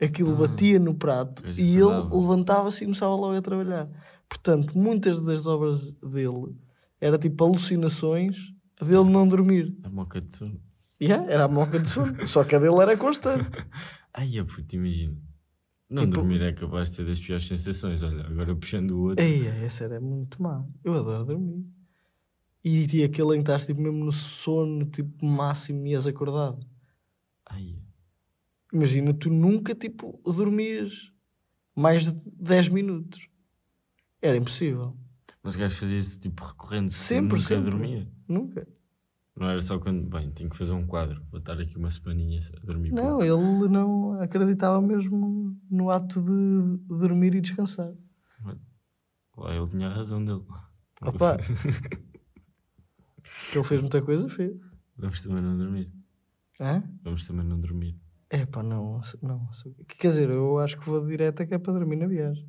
aquilo 0.00 0.34
Ah, 0.34 0.46
batia 0.46 0.78
no 0.78 0.94
prato 0.94 1.42
e 1.56 1.76
ele 1.76 2.08
levantava-se 2.12 2.84
e 2.84 2.86
começava 2.86 3.14
logo 3.14 3.34
a 3.36 3.42
trabalhar. 3.42 3.88
Portanto, 4.28 4.76
muitas 4.78 5.24
das 5.24 5.46
obras 5.46 5.90
dele 5.96 6.54
era 7.00 7.18
tipo 7.18 7.42
alucinações 7.44 8.36
dele 8.80 9.10
não 9.10 9.26
dormir. 9.26 9.76
A 9.82 9.88
moca 9.88 10.20
de 10.20 10.34
sono. 10.36 10.60
Yeah, 11.00 11.32
era 11.32 11.44
a 11.44 11.48
moca 11.48 11.78
de 11.80 11.88
sono, 11.88 12.26
só 12.26 12.44
que 12.44 12.54
a 12.54 12.58
dele 12.58 12.80
era 12.80 12.96
constante. 12.96 13.48
Ai, 14.12 14.38
a 14.38 14.44
puto, 14.44 14.76
imagina. 14.76 15.16
Não 15.90 16.02
Tipo- 16.02 16.16
dormir 16.16 16.42
é 16.42 16.52
capaz 16.52 16.90
de 16.90 16.96
ter 16.98 17.06
das 17.06 17.18
piores 17.20 17.46
sensações. 17.46 18.02
Olha, 18.02 18.26
agora 18.26 18.54
puxando 18.54 18.90
o 18.90 19.00
outro. 19.04 19.24
Ei, 19.24 19.46
essa 19.46 19.84
era 19.84 19.98
muito 20.00 20.42
má. 20.42 20.64
Eu 20.84 20.92
adoro 20.94 21.24
dormir. 21.24 21.64
E, 22.64 22.86
e 22.98 23.04
aquele 23.04 23.28
em 23.34 23.36
que 23.36 23.50
estás 23.50 23.64
tipo, 23.64 23.80
mesmo 23.80 24.04
no 24.04 24.12
sono 24.12 24.84
tipo, 24.84 25.24
máximo 25.24 25.86
e 25.86 25.94
és 25.94 26.06
acordado. 26.06 26.66
Ai, 27.46 27.76
Imagina, 28.70 29.14
tu 29.14 29.30
nunca 29.30 29.74
tipo 29.74 30.20
dormires 30.26 31.10
mais 31.74 32.04
de 32.04 32.12
10 32.38 32.68
minutos. 32.68 33.26
Era 34.20 34.36
impossível. 34.36 34.94
mas 35.42 35.54
o 35.54 35.58
gajo 35.58 35.74
fazia 35.76 35.96
isso 35.96 36.20
tipo 36.20 36.44
recorrente. 36.44 36.92
Sempre, 36.92 37.38
nunca 37.38 37.48
sempre. 37.48 37.70
dormia. 37.70 38.06
Nunca. 38.28 38.68
Não 39.38 39.48
era 39.48 39.60
só 39.60 39.78
quando. 39.78 40.08
Bem, 40.08 40.30
tenho 40.32 40.50
que 40.50 40.56
fazer 40.56 40.72
um 40.72 40.84
quadro. 40.84 41.22
Vou 41.30 41.38
estar 41.38 41.58
aqui 41.60 41.76
uma 41.76 41.90
semaninha 41.90 42.40
a 42.60 42.66
dormir. 42.66 42.90
Não, 42.90 43.18
pouco. 43.18 43.24
ele 43.24 43.68
não 43.68 44.20
acreditava 44.20 44.82
mesmo 44.82 45.56
no 45.70 45.90
ato 45.90 46.20
de 46.20 46.78
dormir 46.88 47.34
e 47.36 47.40
descansar. 47.40 47.92
Lá 49.36 49.54
ele 49.54 49.68
tinha 49.68 49.86
a 49.86 49.94
razão 49.94 50.24
dele. 50.24 50.42
Opa! 51.00 51.36
que 53.52 53.54
ele 53.56 53.64
fez 53.64 53.80
muita 53.80 54.02
coisa, 54.02 54.28
fez. 54.28 54.58
Vamos 54.96 55.22
também 55.22 55.40
não 55.40 55.56
dormir. 55.56 55.92
Hã? 56.60 56.82
Vamos 57.04 57.24
também 57.24 57.46
não 57.46 57.60
dormir. 57.60 57.96
É 58.30 58.44
pá, 58.44 58.62
não, 58.64 59.00
não. 59.22 59.48
Quer 59.98 60.08
dizer, 60.08 60.30
eu 60.30 60.58
acho 60.58 60.76
que 60.76 60.84
vou 60.84 61.06
direto 61.06 61.40
é 61.42 61.46
que 61.46 61.54
é 61.54 61.58
para 61.58 61.72
dormir 61.72 61.96
na 61.96 62.08
viagem. 62.08 62.46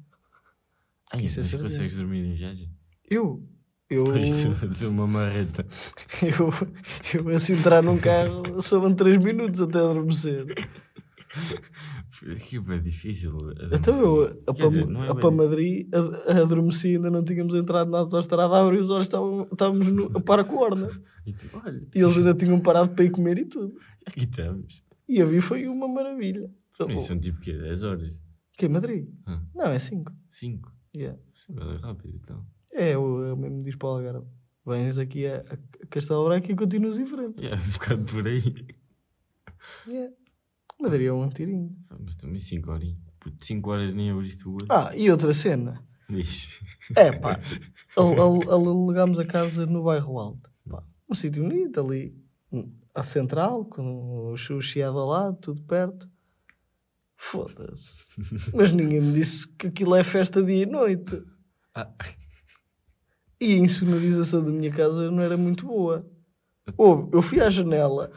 Ai, 1.13 1.23
Isso 1.23 1.39
é 1.39 1.43
mas 1.43 1.53
consegues 1.53 1.97
dormir 1.97 2.25
em 2.25 2.33
viagem? 2.33 2.71
Eu, 3.09 3.47
eu, 3.89 4.05
dizer 4.69 4.87
uma 4.87 5.07
marreta. 5.07 5.65
eu, 6.21 7.31
eu, 7.31 7.39
se 7.39 7.53
entrar 7.53 7.81
num 7.83 7.97
carro, 7.97 8.61
sobram 8.61 8.93
3 8.93 9.17
minutos 9.17 9.59
até 9.61 9.79
adormecer. 9.79 10.45
Aquilo 12.35 12.73
é 12.73 12.79
difícil. 12.79 13.31
Então 13.71 13.95
eu, 13.99 14.23
a, 14.47 14.53
Quer 14.53 14.57
para, 14.57 14.67
dizer, 14.67 14.87
não 14.87 15.03
é 15.03 15.09
a 15.09 15.13
bem 15.13 15.21
para 15.21 15.31
Madrid, 15.31 15.87
a, 15.93 16.33
a 16.33 16.41
adormeci, 16.41 16.95
ainda 16.95 17.09
não 17.09 17.23
tínhamos 17.23 17.55
entrado 17.55 17.89
na 17.91 17.99
autostrada, 17.99 18.55
abri 18.59 18.77
os 18.79 18.89
olhos, 18.89 19.07
estavam- 19.07 19.47
estávamos 19.51 19.87
no, 19.87 20.05
a 20.17 20.43
com 20.43 20.55
a 20.57 20.61
Orna. 20.61 20.89
E 21.25 21.33
tu, 21.33 21.47
olha, 21.63 21.87
E 21.95 21.99
eles 22.01 22.17
ainda 22.17 22.33
tinham 22.33 22.59
parado 22.59 22.89
para 22.89 23.05
ir 23.05 23.11
comer 23.11 23.37
e 23.37 23.45
tudo. 23.45 23.73
aqui 24.05 24.23
estamos. 24.25 24.83
E 25.07 25.21
a 25.21 25.25
vi 25.25 25.39
foi 25.39 25.67
uma 25.67 25.87
maravilha. 25.87 26.51
Isso 26.89 27.07
são 27.07 27.19
tipo 27.19 27.39
quê? 27.41 27.53
10 27.53 27.83
horas? 27.83 28.21
Que 28.57 28.65
é 28.65 28.69
Madrid? 28.69 29.07
Ah. 29.25 29.41
Não, 29.55 29.65
é 29.65 29.79
5. 29.79 30.11
5? 30.31 30.71
Yeah. 30.95 31.17
Isso 31.33 31.53
é 31.53 31.77
rápido 31.85 32.15
então. 32.15 32.45
É, 32.71 32.91
é 32.91 32.97
o 32.97 33.35
mesmo 33.35 33.63
diz 33.63 33.75
para 33.75 33.87
o 33.87 33.91
Algarve. 33.91 34.27
Vens 34.65 34.97
aqui 34.97 35.25
a, 35.25 35.39
a 35.81 35.85
Castelo 35.87 36.25
Branco 36.25 36.51
e 36.51 36.55
continuas 36.55 36.97
em 36.99 37.05
frente. 37.05 37.45
É 37.45 37.55
um 37.55 37.69
bocado 37.71 38.03
por 38.05 38.27
aí. 38.27 38.65
Yeah. 39.87 40.13
Madrid 40.79 41.07
é 41.07 41.13
um 41.13 41.29
tirinho. 41.29 41.75
Mas 41.99 42.15
também 42.15 42.39
5 42.39 42.71
horas. 42.71 42.95
5 43.41 43.69
horas 43.69 43.93
nem 43.93 44.11
abriste 44.11 44.47
o 44.47 44.53
olho. 44.53 44.67
Ah, 44.69 44.95
e 44.95 45.09
outra 45.09 45.33
cena. 45.33 45.83
Diz. 46.09 46.59
É 46.95 47.11
pá, 47.11 47.39
al- 47.95 48.19
al- 48.19 48.43
al- 48.51 48.51
alugámos 48.69 49.19
a 49.19 49.25
casa 49.25 49.65
no 49.65 49.83
bairro 49.83 50.17
Alto. 50.19 50.49
Pá, 50.69 50.83
um 51.09 51.13
sítio 51.15 51.43
bonito 51.43 51.79
ali, 51.79 52.15
à 52.95 53.03
central, 53.03 53.65
com 53.65 54.31
o 54.33 54.37
Chiado 54.61 54.97
ao 54.97 55.07
lado, 55.07 55.37
tudo 55.39 55.61
perto. 55.63 56.09
Foda-se. 57.17 58.05
Mas 58.55 58.71
ninguém 58.71 59.01
me 59.01 59.13
disse 59.13 59.47
que 59.49 59.67
aquilo 59.67 59.95
é 59.95 60.03
festa 60.03 60.41
dia 60.43 60.63
e 60.63 60.65
noite. 60.65 61.21
Ah, 61.75 61.91
E 63.41 63.53
a 63.53 63.57
insonorização 63.57 64.43
da 64.43 64.51
minha 64.51 64.71
casa 64.71 65.09
não 65.09 65.21
era 65.23 65.37
muito 65.37 65.65
boa. 65.65 66.05
Ouve, 66.77 67.09
eu 67.13 67.21
fui 67.21 67.39
à 67.41 67.49
janela, 67.49 68.11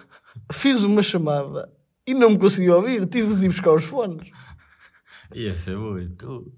fiz 0.53 0.83
uma 0.83 1.03
chamada 1.03 1.73
e 2.07 2.13
não 2.13 2.31
me 2.31 2.39
consegui 2.39 2.69
ouvir. 2.71 3.07
Tive 3.07 3.35
de 3.37 3.45
ir 3.45 3.49
buscar 3.49 3.73
os 3.73 3.85
fones. 3.85 4.31
boa. 5.77 6.01
Tu. 6.19 6.53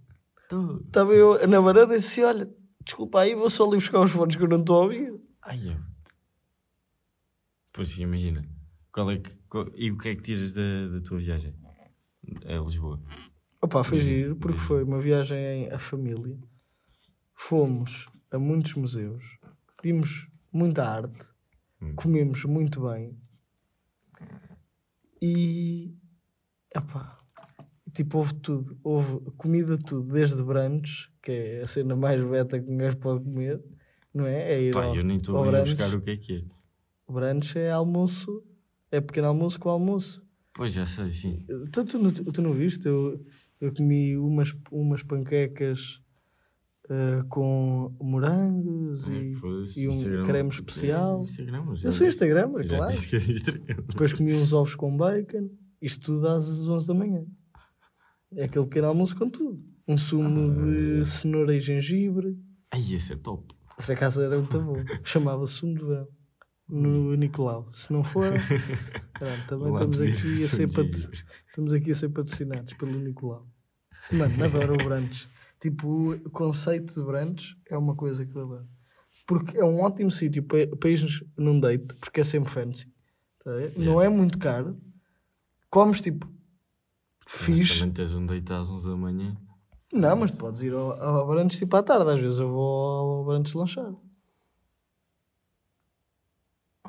Tu. 0.49 0.83
Estava 0.87 1.13
eu 1.15 1.47
na 1.47 1.61
varanda 1.61 1.95
e 1.95 1.99
disse: 1.99 2.23
Olha, 2.25 2.51
desculpa 2.85 3.21
aí, 3.21 3.35
vou 3.35 3.49
só 3.51 3.65
ali 3.67 3.77
buscar 3.77 4.01
os 4.01 4.11
fones 4.11 4.35
que 4.35 4.43
eu 4.43 4.49
não 4.49 4.61
estou 4.61 4.81
a 4.81 4.83
ouvir. 4.85 5.15
Ai, 5.43 5.69
eu. 5.69 5.77
Pois 7.73 7.97
imagina. 7.99 8.45
Qual 8.93 9.11
é 9.11 9.19
que, 9.19 9.31
qual- 9.49 9.71
e 9.75 9.91
o 9.91 9.99
que 9.99 10.09
é 10.09 10.15
que 10.17 10.23
tiras 10.23 10.53
da, 10.55 10.89
da 10.89 11.01
tua 11.01 11.19
viagem? 11.19 11.55
A 12.47 12.53
Lisboa. 12.59 13.01
Opa, 13.61 13.83
foi 13.85 14.01
giro, 14.01 14.37
porque 14.37 14.59
foi 14.59 14.83
uma 14.85 15.01
viagem 15.01 15.39
em 15.39 15.71
a 15.71 15.79
família. 15.79 16.39
Fomos 17.35 18.07
a 18.35 18.39
muitos 18.39 18.75
museus, 18.75 19.39
vimos 19.83 20.29
muita 20.53 20.85
arte, 20.89 21.27
Hum. 21.81 21.95
comemos 21.97 22.45
muito 22.45 22.81
bem 22.89 23.17
e 25.21 25.95
opá, 26.77 27.19
tipo, 27.93 28.19
houve 28.19 28.35
tudo, 28.35 28.79
houve 28.83 29.31
comida 29.37 29.79
tudo, 29.79 30.13
desde 30.13 30.43
brunch, 30.43 31.11
que 31.23 31.31
é 31.33 31.63
a 31.63 31.67
cena 31.67 31.95
mais 31.97 32.23
beta 32.23 32.61
que 32.61 32.71
um 32.71 32.77
gajo 32.77 32.97
pode 32.99 33.25
comer, 33.25 33.63
não 34.13 34.27
é? 34.27 34.53
É 34.53 34.61
ir 34.63 34.73
Pá, 34.75 34.85
ao, 34.85 34.97
eu 34.97 35.05
nem 35.05 35.17
estou 35.19 35.37
a 35.43 35.61
buscar 35.63 35.95
o 35.95 36.01
que 36.01 36.11
é 36.11 36.17
que 36.17 36.37
é. 36.39 36.45
O 37.07 37.13
brunch 37.13 37.59
é 37.59 37.71
almoço, 37.71 38.43
é 38.91 39.01
pequeno 39.01 39.29
almoço 39.29 39.59
com 39.61 39.69
almoço. 39.69 40.25
Pois 40.55 40.73
já 40.75 40.87
sei, 40.87 41.13
sim. 41.13 41.45
Tu, 41.73 41.85
tu, 41.85 41.99
não- 41.99 42.13
tu 42.13 42.43
não 42.43 42.53
viste? 42.53 42.87
Eu, 42.87 43.25
eu 43.61 43.75
comi 43.75 44.17
umas, 44.17 44.55
umas 44.71 45.03
panquecas 45.03 46.01
eh, 46.91 47.23
com 47.29 47.95
morangos 48.01 49.09
Ai, 49.09 49.33
e, 49.77 49.81
e 49.83 49.89
um 49.89 49.93
Instagram. 49.93 50.25
creme 50.27 50.49
especial. 50.51 51.19
É, 51.19 51.23
Instagram, 51.23 51.65
Eu 51.83 51.93
sou. 51.93 52.07
Instagram, 52.07 52.53
Já 52.65 52.77
claro. 52.77 52.95
Instagram. 52.95 53.77
Depois 53.89 54.13
comi 54.13 54.35
uns 54.35 54.53
ovos 54.53 54.75
com 54.75 54.97
bacon. 54.97 55.49
Isto 55.81 56.07
tudo 56.15 56.29
às 56.29 56.47
11 56.69 56.87
da 56.87 56.95
manhã. 56.95 57.25
É 58.37 58.45
aquele 58.45 58.65
pequeno 58.67 58.89
almoço 58.89 59.15
com 59.17 59.29
tudo. 59.29 59.63
Um 59.87 59.99
sumo 59.99 60.51
Ah. 60.51 60.55
de 60.55 61.07
cenoura 61.07 61.55
e 61.55 61.61
gengibre. 61.61 62.37
Ai, 62.71 62.81
esse 62.95 63.13
é 63.13 63.17
top. 63.17 63.55
Por 63.77 63.93
acaso 63.93 64.21
era 64.23 64.37
muito 64.39 64.61
bom. 64.61 64.77
Chamava 65.05 65.47
sumo 65.47 65.75
de 65.75 65.85
verão. 65.85 66.09
No 66.67 67.15
Nicolau. 67.15 67.69
Se 67.73 67.93
não 67.93 68.03
for, 68.03 68.25
pronto, 69.19 69.47
também 69.47 69.73
estamos 69.75 70.01
aqui, 70.01 70.33
a 70.33 70.49
ser 70.49 70.73
pat- 70.73 71.11
estamos 71.49 71.75
aqui 71.75 71.91
a 71.91 71.95
ser 71.95 72.09
patrocinados 72.09 72.73
pelo 72.75 72.99
Nicolau. 72.99 73.47
Mano, 74.11 74.45
adoro 74.45 74.73
o 74.75 74.77
brunch. 74.79 75.29
Tipo, 75.65 76.13
o 76.13 76.31
conceito 76.31 76.93
de 76.93 77.03
brunch 77.03 77.57
é 77.71 77.79
uma 77.79 77.97
coisa 77.97 78.27
que 78.27 78.37
eu 78.37 78.43
adoro. 78.43 78.69
Porque 79.27 79.57
é 79.57 79.65
um 79.65 79.81
ótimo 79.81 80.11
sítio 80.11 80.43
para, 80.43 80.67
para 80.77 80.91
ir 80.91 81.27
num 81.39 81.59
date, 81.59 81.95
porque 81.95 82.21
é 82.21 82.25
sempre 82.25 82.51
fancy. 82.51 82.93
tá 83.43 83.51
ver? 83.51 83.73
Não 83.75 83.99
é 83.99 84.07
muito 84.07 84.39
caro. 84.39 84.79
Comes 85.71 86.03
tipo 86.03 86.31
fixe. 87.27 87.79
também 87.79 87.95
tens 87.95 88.13
um 88.13 88.27
date 88.27 88.53
às 88.53 88.69
11 88.69 88.87
da 88.91 88.95
manhã. 88.95 89.35
Não, 89.91 90.15
mas 90.15 90.33
podes 90.33 90.61
ir 90.61 90.75
ao, 90.75 91.03
ao 91.03 91.27
brunch 91.27 91.57
tipo 91.57 91.75
à 91.79 91.83
tarde. 91.83 92.11
Às 92.11 92.21
vezes 92.21 92.39
eu 92.39 92.51
vou 92.51 93.21
ao 93.21 93.25
brunch 93.25 93.57
lanchar. 93.57 93.91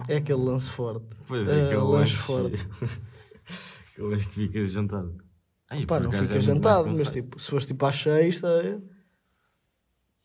É 0.10 0.18
aquele 0.18 0.40
lance 0.40 0.70
forte. 0.70 1.16
Pois 1.26 1.48
É, 1.48 1.68
aquele 1.68 1.78
lanche 1.78 1.88
lanche 1.88 2.16
forte. 2.18 2.68
aquele 3.94 4.08
lanche 4.10 4.28
que 4.28 4.34
fica 4.34 4.66
jantado. 4.66 5.16
Pá, 5.68 5.76
por 5.98 6.02
não 6.04 6.12
fica 6.12 6.36
é 6.36 6.40
jantado, 6.40 6.90
mas 6.96 7.12
tipo, 7.12 7.40
se 7.40 7.50
fores 7.50 7.66
tipo 7.66 7.86
às 7.86 7.96
seis, 7.96 8.36
está 8.36 8.48
a 8.50 8.62
ver? 8.62 8.84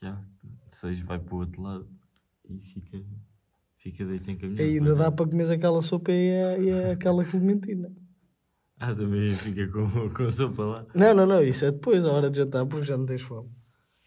Já, 0.03 0.23
seis 0.69 1.01
vai 1.01 1.19
para 1.19 1.35
o 1.35 1.39
outro 1.39 1.63
lado 1.63 1.89
e 2.49 2.59
fica, 2.61 3.03
fica 3.79 4.05
deito 4.05 4.31
encaminhado. 4.31 4.63
E 4.63 4.79
ainda 4.79 4.95
dá 4.95 5.11
para 5.11 5.27
comer 5.27 5.51
aquela 5.51 5.83
sopa 5.83 6.13
e, 6.13 6.29
é- 6.29 6.63
e 6.63 6.69
é 6.71 6.91
aquela 6.93 7.25
clementina. 7.25 7.91
Ah, 8.83 8.95
também 8.95 9.31
fica 9.35 9.69
com, 9.69 10.09
com 10.09 10.31
sopa 10.31 10.65
lá. 10.65 10.87
Não, 10.95 11.13
não, 11.13 11.27
não, 11.27 11.43
isso 11.43 11.67
é 11.67 11.71
depois, 11.71 12.03
a 12.03 12.11
hora 12.13 12.31
de 12.31 12.39
jantar, 12.39 12.65
porque 12.65 12.87
já 12.87 12.97
não 12.97 13.05
tens 13.05 13.21
fome. 13.21 13.51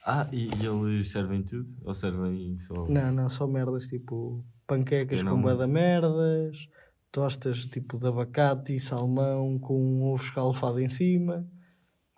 Ah, 0.03 0.27
e, 0.33 0.47
e 0.47 0.65
eles 0.65 1.11
servem 1.11 1.43
tudo? 1.43 1.69
Ou 1.83 1.93
servem 1.93 2.57
só. 2.57 2.73
Não, 2.89 3.11
não, 3.11 3.29
só 3.29 3.45
merdas 3.45 3.85
tipo 3.85 4.43
panquecas 4.65 5.19
Eu 5.19 5.27
com 5.27 5.35
não- 5.35 5.41
bué 5.43 5.67
merdas, 5.67 6.67
tostas 7.13 7.67
tipo 7.67 7.99
de 7.99 8.07
abacate 8.07 8.75
e 8.75 8.79
salmão 8.79 9.59
com 9.59 9.79
um 9.79 10.03
ovo 10.03 10.21
escalfado 10.21 10.79
em 10.79 10.89
cima. 10.89 11.47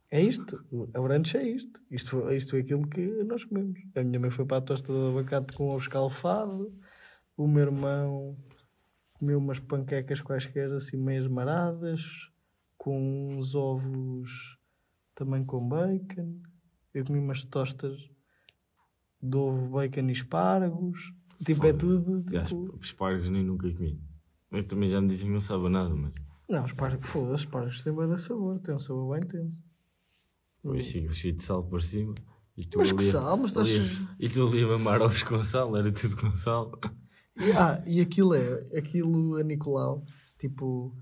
É 0.09 0.21
isto, 0.21 0.63
a 0.93 1.01
brunch 1.01 1.35
é 1.35 1.43
isto. 1.43 1.81
Isto 1.91 2.11
foi, 2.11 2.37
isto 2.37 2.51
foi 2.51 2.61
aquilo 2.61 2.87
que 2.87 3.05
nós 3.25 3.43
comemos. 3.43 3.77
A 3.93 4.03
minha 4.03 4.19
mãe 4.19 4.31
foi 4.31 4.45
para 4.45 4.57
a 4.57 4.61
tosta 4.61 4.93
de 4.93 5.09
abacate 5.09 5.53
com 5.53 5.67
ovo 5.67 5.79
escalfado, 5.79 6.73
o 7.35 7.45
meu 7.45 7.63
irmão 7.63 8.37
comeu 9.13 9.37
umas 9.37 9.59
panquecas 9.59 10.21
quaisquer 10.21 10.71
assim 10.71 10.95
meias 10.95 11.27
maradas, 11.27 12.31
com 12.77 13.35
uns 13.35 13.53
ovos 13.53 14.57
também 15.13 15.43
com 15.43 15.67
bacon. 15.67 16.39
Eu 16.93 17.03
comi 17.03 17.19
umas 17.19 17.43
tostas 17.43 18.09
de 19.21 19.37
ovo, 19.37 19.67
bacon 19.71 20.07
e 20.07 20.13
espargos. 20.13 21.13
Tipo, 21.43 21.65
é 21.65 21.73
Foda-se. 21.73 21.77
tudo. 21.77 22.23
Tipo... 22.23 22.79
espargos 22.81 23.27
nem 23.27 23.43
nunca 23.43 23.69
comi. 23.73 24.01
Eu 24.55 24.67
também 24.67 24.89
já 24.89 25.01
me 25.01 25.07
dizem 25.07 25.27
que 25.27 25.33
não 25.33 25.41
sabe 25.41 25.69
nada, 25.69 25.93
mas. 25.93 26.13
Não, 26.47 26.63
espargos, 26.65 27.09
foda-se, 27.09 27.43
espargos 27.45 27.83
têm 27.83 27.95
bem 27.95 28.07
de 28.09 28.21
sabor, 28.21 28.59
tem 28.59 28.75
um 28.75 28.79
sabor 28.79 29.11
bem 29.13 29.23
intenso. 29.25 29.57
Depois 30.63 30.87
fica 30.87 31.11
cheio 31.11 31.33
de 31.35 31.41
sal 31.43 31.63
por 31.63 31.81
cima. 31.83 32.13
E 32.57 32.65
tu 32.65 32.77
Mas 32.79 32.91
que 32.91 32.99
ali 32.99 33.09
a- 33.09 33.11
sal, 33.11 33.37
mas 33.37 33.47
estás. 33.51 33.69
ali 33.69 34.07
E 34.19 34.29
tu 34.29 34.47
ali 34.47 34.63
a 34.63 34.67
mamar 34.67 35.01
ovos 35.01 35.23
com 35.23 35.43
sal, 35.43 35.75
era 35.75 35.91
tudo 35.91 36.15
com 36.15 36.33
sal. 36.35 36.71
E, 37.37 37.51
ah, 37.51 37.83
e 37.85 37.99
aquilo 37.99 38.33
é, 38.33 38.77
aquilo 38.77 39.35
a 39.35 39.43
Nicolau, 39.43 40.05
tipo, 40.39 40.95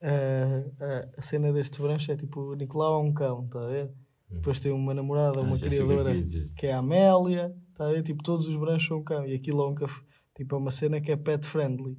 a, 0.00 1.16
a, 1.18 1.22
cena 1.22 1.52
deste 1.52 1.80
brancho 1.82 2.12
é 2.12 2.16
tipo, 2.16 2.54
Nicolau 2.54 3.02
é 3.02 3.08
um 3.08 3.12
cão, 3.12 3.44
está 3.44 3.58
a 3.64 3.68
ver? 3.68 3.90
Depois 4.30 4.60
tem 4.60 4.70
uma 4.70 4.94
namorada, 4.94 5.40
Hum. 5.40 5.44
Ah, 5.44 5.46
uma 5.48 5.58
que 5.58 5.64
é 5.64 5.68
que 5.68 5.74
criadora, 5.74 6.14
ia 6.14 6.22
dizer. 6.22 6.52
que 6.54 6.66
é 6.66 6.72
a 6.72 6.78
Amélia, 6.78 7.54
está 7.72 7.88
a 7.88 7.92
ver? 7.92 8.02
Tipo, 8.04 8.22
todos 8.22 8.46
os 8.46 8.54
branchos 8.54 8.86
são 8.86 8.98
um 8.98 9.02
cão. 9.02 9.26
E 9.26 9.34
aquilo 9.34 9.62
é, 9.62 9.66
um 9.68 9.74
caf... 9.74 10.00
tipo, 10.36 10.54
é 10.54 10.58
uma 10.58 10.70
cena 10.70 11.00
que 11.00 11.10
é 11.10 11.16
pet 11.16 11.44
friendly. 11.46 11.98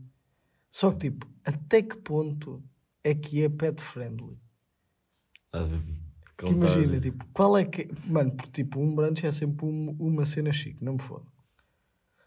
Só 0.71 0.91
que, 0.91 1.09
tipo, 1.11 1.27
até 1.45 1.81
que 1.83 1.97
ponto 1.97 2.63
é 3.03 3.13
que 3.13 3.43
é 3.43 3.49
pet 3.49 3.83
friendly? 3.83 4.39
Ah, 5.53 5.67
Que 6.37 6.47
imagina, 6.47 6.99
tipo, 6.99 7.23
qual 7.33 7.57
é 7.57 7.65
que. 7.65 7.87
Mano, 8.07 8.31
porque, 8.31 8.63
tipo, 8.63 8.79
um 8.79 8.95
brunch 8.95 9.25
é 9.27 9.31
sempre 9.31 9.65
um- 9.65 9.95
uma 9.99 10.25
cena 10.25 10.51
chique, 10.51 10.83
não 10.83 10.93
me 10.93 10.99
foda. 11.01 11.25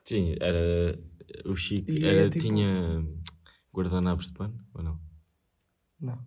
Sim, 0.04 0.36
era. 0.40 1.00
O 1.46 1.56
Chico 1.56 1.90
E 1.90 2.04
era, 2.04 2.26
é 2.26 2.30
tipo- 2.30 2.44
tinha 2.44 3.04
guardanapos 3.74 4.26
de 4.28 4.34
pano, 4.34 4.62
ou 4.74 4.82
não? 4.82 5.00
Não. 5.98 6.24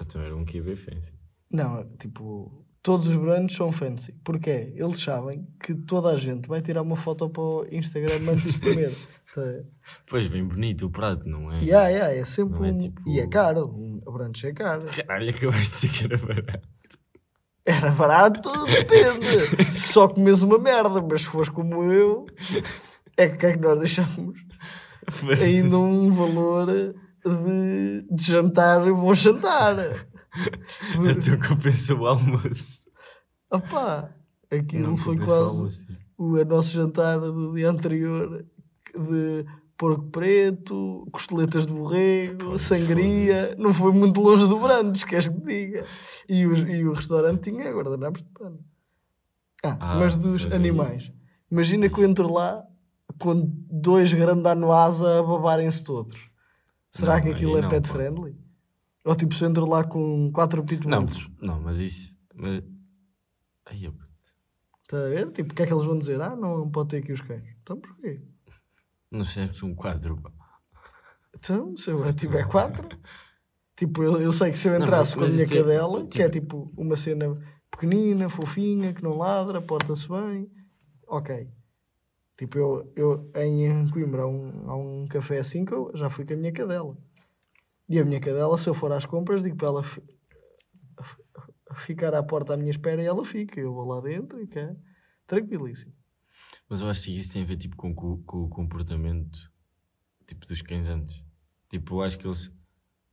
Então 0.00 0.22
era 0.22 0.34
um 0.34 0.44
QB 0.44 0.76
fancy. 0.76 1.12
Não, 1.50 1.84
tipo, 1.96 2.64
todos 2.82 3.08
os 3.08 3.16
brunches 3.16 3.56
são 3.56 3.70
fancy. 3.72 4.12
Porquê? 4.24 4.72
Eles 4.76 4.98
sabem 5.00 5.46
que 5.62 5.74
toda 5.74 6.10
a 6.10 6.16
gente 6.16 6.48
vai 6.48 6.60
tirar 6.62 6.82
uma 6.82 6.96
foto 6.96 7.28
para 7.28 7.42
o 7.42 7.66
Instagram 7.70 8.32
antes 8.32 8.54
de 8.54 8.60
comer. 8.60 8.92
Tá? 9.32 9.42
Pois, 10.08 10.26
bem 10.26 10.44
bonito 10.44 10.86
o 10.86 10.90
prato, 10.90 11.24
não 11.24 11.52
é? 11.52 11.60
yeah, 11.62 11.86
yeah, 11.86 12.12
é 12.16 12.24
sempre 12.24 12.58
Não 12.58 12.66
é 12.66 12.72
um... 12.72 12.78
tipo- 12.78 13.08
E 13.08 13.20
é 13.20 13.28
caro. 13.28 13.64
Um 13.68 14.00
brunch 14.12 14.44
é 14.44 14.52
caro. 14.52 14.86
Caralho, 14.86 15.30
acabaste 15.30 15.86
de 15.86 15.92
dizer 15.92 16.08
que 16.08 16.12
era 16.12 16.18
barato. 16.18 16.68
Era 17.64 17.90
barato, 17.92 18.50
depende. 18.66 19.70
Se 19.72 19.92
só 19.92 20.08
comes 20.08 20.42
uma 20.42 20.58
merda, 20.58 21.00
mas 21.00 21.20
se 21.20 21.28
fores 21.28 21.48
como 21.48 21.84
eu, 21.84 22.26
é 23.16 23.28
que, 23.28 23.36
que 23.36 23.46
é 23.46 23.52
que 23.52 23.60
nós 23.60 23.78
deixamos 23.78 24.36
ainda 25.40 25.78
um 25.78 26.10
valor 26.12 26.66
de, 26.66 28.02
de 28.10 28.22
jantar, 28.24 28.80
bom 28.92 29.14
jantar. 29.14 29.76
Então 31.16 31.38
compensa 31.48 31.94
o 31.94 32.06
almoço. 32.06 32.88
Opá, 33.50 34.14
aquilo 34.50 34.88
Não 34.88 34.96
foi 34.96 35.16
compensa 35.16 35.32
o 35.32 35.44
quase 35.44 35.56
almoço. 35.56 35.86
o 36.18 36.24
o 36.38 36.44
nosso 36.44 36.72
jantar 36.74 37.18
do 37.18 37.54
dia 37.54 37.68
anterior 37.70 38.44
de 38.94 39.44
porco 39.76 40.04
preto, 40.10 41.08
costeletas 41.10 41.66
de 41.66 41.72
borrego, 41.72 42.44
Pois, 42.50 42.62
sangria. 42.62 43.54
Não 43.56 43.72
foi 43.72 43.92
muito 43.92 44.20
longe 44.20 44.46
do 44.46 44.58
Brandes, 44.58 45.04
queres 45.04 45.28
que 45.28 45.40
te 45.40 45.46
diga? 45.46 45.86
E 46.28 46.46
o, 46.46 46.54
e 46.68 46.84
o 46.86 46.92
restaurante 46.92 47.50
tinha 47.50 47.72
guardanapos 47.72 48.22
de 48.22 48.28
pano. 48.28 48.58
Ah, 49.64 49.76
Ah, 49.80 49.94
mas 49.98 50.16
dos 50.16 50.44
mas 50.44 50.52
aí- 50.52 50.58
animais. 50.58 51.10
Imagina 51.50 51.88
que 51.88 51.98
eu 51.98 52.04
entro 52.08 52.30
lá 52.32 52.62
com 53.18 53.34
dois 53.70 54.12
grandanoasa 54.12 55.18
a 55.18 55.22
babarem-se 55.22 55.82
todos. 55.82 56.16
Será 56.92 57.14
Não, 57.16 57.22
que 57.22 57.28
aquilo 57.30 57.52
aí 57.54 57.58
é 57.60 57.62
não, 57.62 57.68
pet 57.70 57.88
pá. 57.88 57.94
friendly? 57.94 58.36
Ou 59.04 59.16
tipo, 59.16 59.34
se 59.34 59.44
eu 59.44 59.48
entro 59.48 59.66
lá 59.66 59.82
com 59.84 60.30
quatro 60.32 60.60
Não, 60.60 60.66
pitbulls, 60.66 61.30
não, 61.40 61.60
mas 61.60 61.78
isso. 61.78 62.14
Mas... 62.34 62.62
Ai, 63.66 63.86
eu... 63.86 63.94
está 64.82 64.98
a 65.04 65.08
ver? 65.08 65.30
Tipo, 65.32 65.52
o 65.52 65.54
que 65.56 65.62
é 65.62 65.66
que 65.66 65.72
eles 65.72 65.84
vão 65.84 65.98
dizer? 65.98 66.20
Ah, 66.20 66.36
não 66.36 66.70
pode 66.70 66.90
ter 66.90 66.96
aqui 66.98 67.12
os 67.12 67.20
cães. 67.20 67.44
Então 67.62 67.80
porquê? 67.80 68.20
Não 69.10 69.24
sei 69.24 69.48
se 69.54 69.64
um 69.64 69.74
quadro. 69.74 70.16
pá. 70.20 70.30
Então, 71.34 71.74
se 71.76 71.90
eu 71.90 72.12
tiver 72.12 72.46
quatro, 72.46 72.86
tipo, 73.76 74.02
eu, 74.02 74.20
eu 74.20 74.32
sei 74.32 74.50
que 74.50 74.58
se 74.58 74.68
eu 74.68 74.74
Não, 74.74 74.82
entrasse 74.82 75.16
mas- 75.16 75.24
com 75.24 75.30
a 75.30 75.32
minha 75.32 75.44
é- 75.44 75.48
cadela, 75.62 76.06
que 76.06 76.22
é 76.22 76.28
tipo- 76.28 76.66
tipo 76.66 76.80
uma 76.80 76.96
cena 76.96 77.34
pequenina, 77.70 78.28
fofinha, 78.28 78.92
que 78.92 79.02
não 79.02 79.16
ladra, 79.16 79.62
porta-se 79.62 80.06
bem, 80.08 80.50
ok. 81.06 81.48
Tipo, 82.36 82.58
eu, 82.58 82.92
eu 82.96 83.30
em 83.36 83.88
Coimbra 83.90 84.22
há 84.22 84.26
um, 84.26 84.70
há 84.70 84.76
um 84.76 85.06
café 85.08 85.38
assim 85.38 85.64
que 85.64 85.72
eu 85.72 85.90
já 85.94 86.08
fui 86.10 86.24
com 86.24 86.32
a 86.34 86.36
minha 86.36 86.52
cadela. 86.52 86.96
E 87.90 87.98
a 87.98 88.04
minha 88.04 88.20
cadela, 88.20 88.56
se 88.56 88.68
eu 88.68 88.72
for 88.74 88.90
às 88.92 89.04
compras, 89.04 89.42
digo 89.42 89.56
para 89.56 89.66
ela 89.68 89.82
fi- 89.84 90.00
ficar 91.74 92.14
à 92.14 92.22
porta 92.22 92.54
à 92.54 92.56
minha 92.56 92.70
espera 92.70 93.02
e 93.02 93.06
ela 93.06 93.24
fica. 93.24 93.60
Eu 93.60 93.72
vou 93.74 93.84
lá 93.84 94.00
dentro 94.00 94.40
e 94.40 94.46
cá, 94.46 94.74
tranquilíssimo. 95.26 95.92
Mas 96.68 96.80
eu 96.80 96.88
acho 96.88 97.04
que 97.04 97.18
isso 97.18 97.32
tem 97.32 97.42
a 97.42 97.46
ver 97.46 97.56
tipo, 97.56 97.76
com, 97.76 97.94
com- 97.94 98.22
com 98.22 98.44
o 98.44 98.48
comportamento 98.48 99.38
tipo, 100.26 100.46
dos 100.46 100.62
cães 100.62 100.88
antes. 100.88 101.24
Tipo, 101.68 101.96
eu 101.96 102.02
acho 102.02 102.18
que 102.18 102.26
eles, 102.26 102.44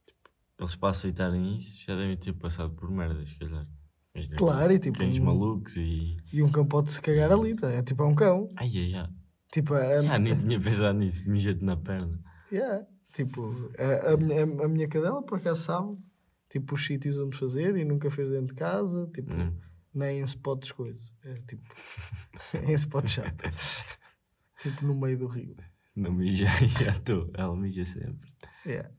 tipo, 0.05 0.19
eles 0.59 0.75
para 0.75 0.89
aceitarem 0.89 1.57
isso 1.57 1.83
já 1.85 1.95
devem 1.95 2.15
ter 2.17 2.33
passado 2.33 2.71
por 2.75 2.89
merdas, 2.91 3.29
se 3.29 3.39
calhar. 3.39 3.67
Imagina, 4.13 4.35
Claro, 4.37 4.73
e 4.73 4.79
tipo, 4.79 4.97
Cães 4.99 5.17
um- 5.19 5.23
malucos 5.25 5.75
e. 5.75 6.17
E 6.31 6.41
um 6.43 6.51
cão 6.51 6.65
pode-se 6.67 7.01
cagar 7.01 7.31
ali, 7.31 7.55
tá? 7.55 7.69
é 7.71 7.81
tipo, 7.83 8.03
é 8.03 8.05
um 8.05 8.15
cão. 8.15 8.49
Ai, 8.55 8.71
ai, 8.75 8.93
ai. 8.95 9.09
Tipo, 9.51 9.75
é, 9.75 10.01
Já 10.03 10.19
nem 10.19 10.37
tinha 10.37 10.59
pensado 10.59 10.97
nisso, 10.99 11.21
mija-te 11.27 11.63
na 11.63 11.77
perna. 11.77 12.19
Yeah. 12.51 12.85
Tipo, 13.13 13.41
a, 13.77 14.13
a, 14.13 14.17
minha, 14.17 14.43
a 14.65 14.67
minha 14.67 14.87
cadela 14.87 15.23
por 15.23 15.37
acaso 15.39 15.63
sabe 15.63 15.97
tipo, 16.49 16.75
os 16.75 16.85
sítios 16.85 17.17
onde 17.17 17.37
fazer 17.37 17.75
e 17.77 17.83
nunca 17.85 18.09
fez 18.11 18.29
dentro 18.29 18.47
de 18.47 18.53
casa, 18.55 19.09
tipo, 19.13 19.33
Hum. 19.33 19.53
nem 19.93 20.19
em 20.19 20.23
spots 20.23 20.71
coisas. 20.71 21.13
É 21.23 21.33
tipo, 21.47 21.63
em 22.67 22.73
spot 22.73 23.07
chato. 23.07 23.43
tipo, 24.61 24.85
no 24.85 24.95
meio 24.95 25.17
do 25.17 25.27
rio. 25.27 25.55
Não 25.95 26.11
mija, 26.11 26.45
já 26.81 26.91
estou. 26.91 27.29
Ela 27.33 27.55
mija 27.55 27.83
sempre. 27.85 28.31
Yeah. 28.65 28.89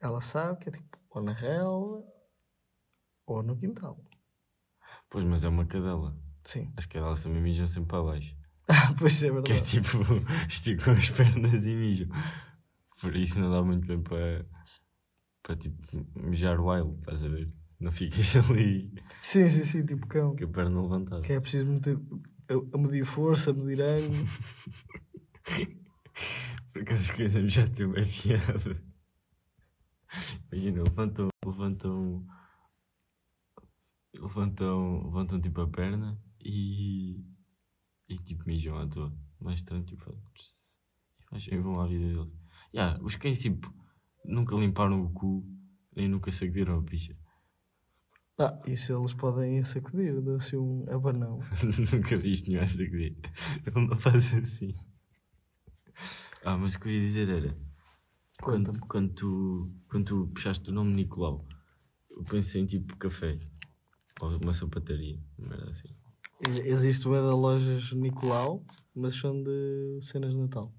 Ela 0.00 0.20
sabe 0.20 0.60
que 0.60 0.68
é 0.70 0.72
tipo, 0.72 0.98
ou 1.10 1.22
na 1.22 1.32
relva 1.32 2.04
ou 3.26 3.42
no 3.42 3.56
quintal. 3.56 4.02
Pois, 5.10 5.24
mas 5.24 5.44
é 5.44 5.48
uma 5.48 5.66
cadela. 5.66 6.16
Sim. 6.44 6.72
As 6.76 6.86
cadelas 6.86 7.22
também 7.22 7.42
mijam 7.42 7.66
sempre 7.66 7.88
para 7.90 8.02
baixo. 8.02 8.36
Ah, 8.70 8.94
pois 8.98 9.22
é 9.22 9.26
Que 9.26 9.26
é 9.26 9.32
verdade. 9.32 9.62
tipo, 9.64 9.98
esticam 10.46 10.92
as 10.94 11.08
pernas 11.08 11.64
e 11.64 11.74
mijam. 11.74 12.08
Por 13.00 13.14
isso 13.16 13.40
não 13.40 13.50
dá 13.50 13.62
muito 13.62 13.86
bem 13.86 14.02
para, 14.02 14.46
para 15.42 15.56
tipo, 15.56 15.76
mijar 16.16 16.60
wild, 16.60 16.98
estás 16.98 17.24
a 17.24 17.28
ver? 17.28 17.52
Não 17.80 17.92
ficas 17.92 18.34
ali 18.50 18.92
Sim, 19.22 19.48
sim, 19.48 19.64
sim, 19.64 19.86
tipo 19.86 20.06
cão. 20.06 20.34
com 20.34 20.44
a 20.44 20.48
perna 20.48 20.82
levantada. 20.82 21.22
Que 21.22 21.34
é 21.34 21.40
preciso 21.40 21.66
meter, 21.66 21.96
a, 22.48 22.76
a 22.76 22.78
medir 22.78 23.04
força, 23.04 23.50
a 23.50 23.54
medir 23.54 23.80
ângulo. 23.80 24.24
Por 26.72 26.82
acaso 26.82 27.14
coisas 27.14 27.52
já 27.52 27.66
tem 27.68 27.86
uma 27.86 27.94
piada. 27.94 28.82
Imagina, 30.50 30.82
levantam, 30.82 31.28
levantam, 31.44 32.26
levantam, 34.14 35.04
levantam 35.04 35.40
tipo 35.40 35.60
a 35.60 35.68
perna 35.68 36.20
e, 36.40 37.24
e 38.08 38.18
tipo 38.18 38.44
mijam 38.46 38.78
à 38.78 38.86
toa. 38.86 39.12
Mais 39.40 39.60
estranho, 39.60 39.84
tipo, 39.84 40.12
e 41.50 41.58
vão 41.58 41.80
à 41.80 41.86
vida 41.86 42.06
deles. 42.06 42.37
Yeah, 42.74 43.02
os 43.02 43.16
cães 43.16 43.40
tipo 43.40 43.72
nunca 44.24 44.54
limparam 44.56 45.02
o 45.02 45.10
cu 45.12 45.44
nem 45.96 46.08
nunca 46.08 46.30
sacudiram 46.30 46.78
a 46.78 46.82
picha. 46.82 47.16
Ah, 48.40 48.56
isso 48.66 48.92
eles 48.92 49.14
podem 49.14 49.64
sacudir, 49.64 50.20
dá-se 50.20 50.56
um 50.56 50.84
abanão. 50.88 51.40
nunca 51.92 52.16
viste 52.16 52.50
nenhum 52.50 52.62
a 52.62 52.68
sacudir. 52.68 53.16
Ele 53.66 53.86
não 53.86 53.98
faz 53.98 54.32
assim. 54.32 54.74
Ah, 56.44 56.56
mas 56.56 56.74
o 56.74 56.80
que 56.80 56.88
eu 56.88 56.92
ia 56.92 57.00
dizer 57.00 57.28
era. 57.28 57.58
Quando, 58.40 58.78
quando, 58.86 59.12
tu, 59.12 59.72
quando 59.90 60.04
tu 60.04 60.28
puxaste 60.32 60.70
o 60.70 60.72
nome 60.72 60.94
Nicolau, 60.94 61.44
eu 62.10 62.22
pensei 62.22 62.62
em 62.62 62.66
tipo 62.66 62.96
café. 62.96 63.40
Ou 64.20 64.38
uma 64.42 64.54
sapataria. 64.54 65.18
Não 65.36 65.52
era 65.52 65.70
assim. 65.70 65.88
Ex- 66.46 66.60
Existe 66.60 67.08
o 67.08 67.12
da 67.12 67.34
lojas 67.34 67.92
Nicolau, 67.92 68.64
mas 68.94 69.14
são 69.14 69.42
de 69.42 69.98
cenas 70.02 70.32
de 70.32 70.38
Natal. 70.38 70.72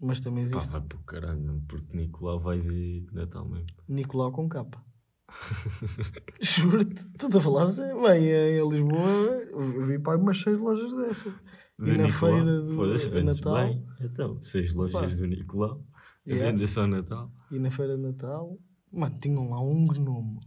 Mas 0.00 0.20
também 0.20 0.44
Pá, 0.44 0.58
existe 0.58 0.72
vai 0.72 0.80
para 0.82 0.98
o 0.98 1.02
caralho, 1.04 1.62
porque 1.68 1.96
Nicolau 1.96 2.38
vai 2.40 2.60
de 2.60 3.06
Natal 3.12 3.48
mesmo. 3.48 3.66
Nicolau 3.88 4.30
com 4.32 4.48
capa. 4.48 4.84
Juro-te, 6.40 7.04
tu 7.18 7.36
a 7.36 7.40
falar 7.40 7.68
sério? 7.70 8.00
Bem, 8.02 8.24
em 8.30 8.68
Lisboa 8.70 9.86
vi 9.86 9.98
para 9.98 10.18
umas 10.18 10.40
seis 10.40 10.58
lojas 10.58 10.92
dessas. 10.94 11.32
E 11.78 11.84
De 11.84 11.98
na 11.98 12.06
Nicolau. 12.06 12.34
feira 12.36 12.62
do 12.62 12.74
Foda-se, 12.74 13.22
Natal? 13.22 13.54
bem. 13.54 13.86
Então, 14.00 14.42
seis 14.42 14.72
lojas 14.74 14.92
Pá. 15.12 15.16
do 15.16 15.26
Nicolau. 15.26 15.84
Yeah. 16.26 16.50
venda 16.52 16.66
só 16.66 16.86
Natal. 16.86 17.30
E 17.50 17.58
na 17.58 17.70
feira 17.70 17.96
de 17.96 18.02
Natal, 18.02 18.58
mano, 18.92 19.18
tinham 19.20 19.48
lá 19.50 19.60
um 19.60 19.86
gnomo. 19.86 20.40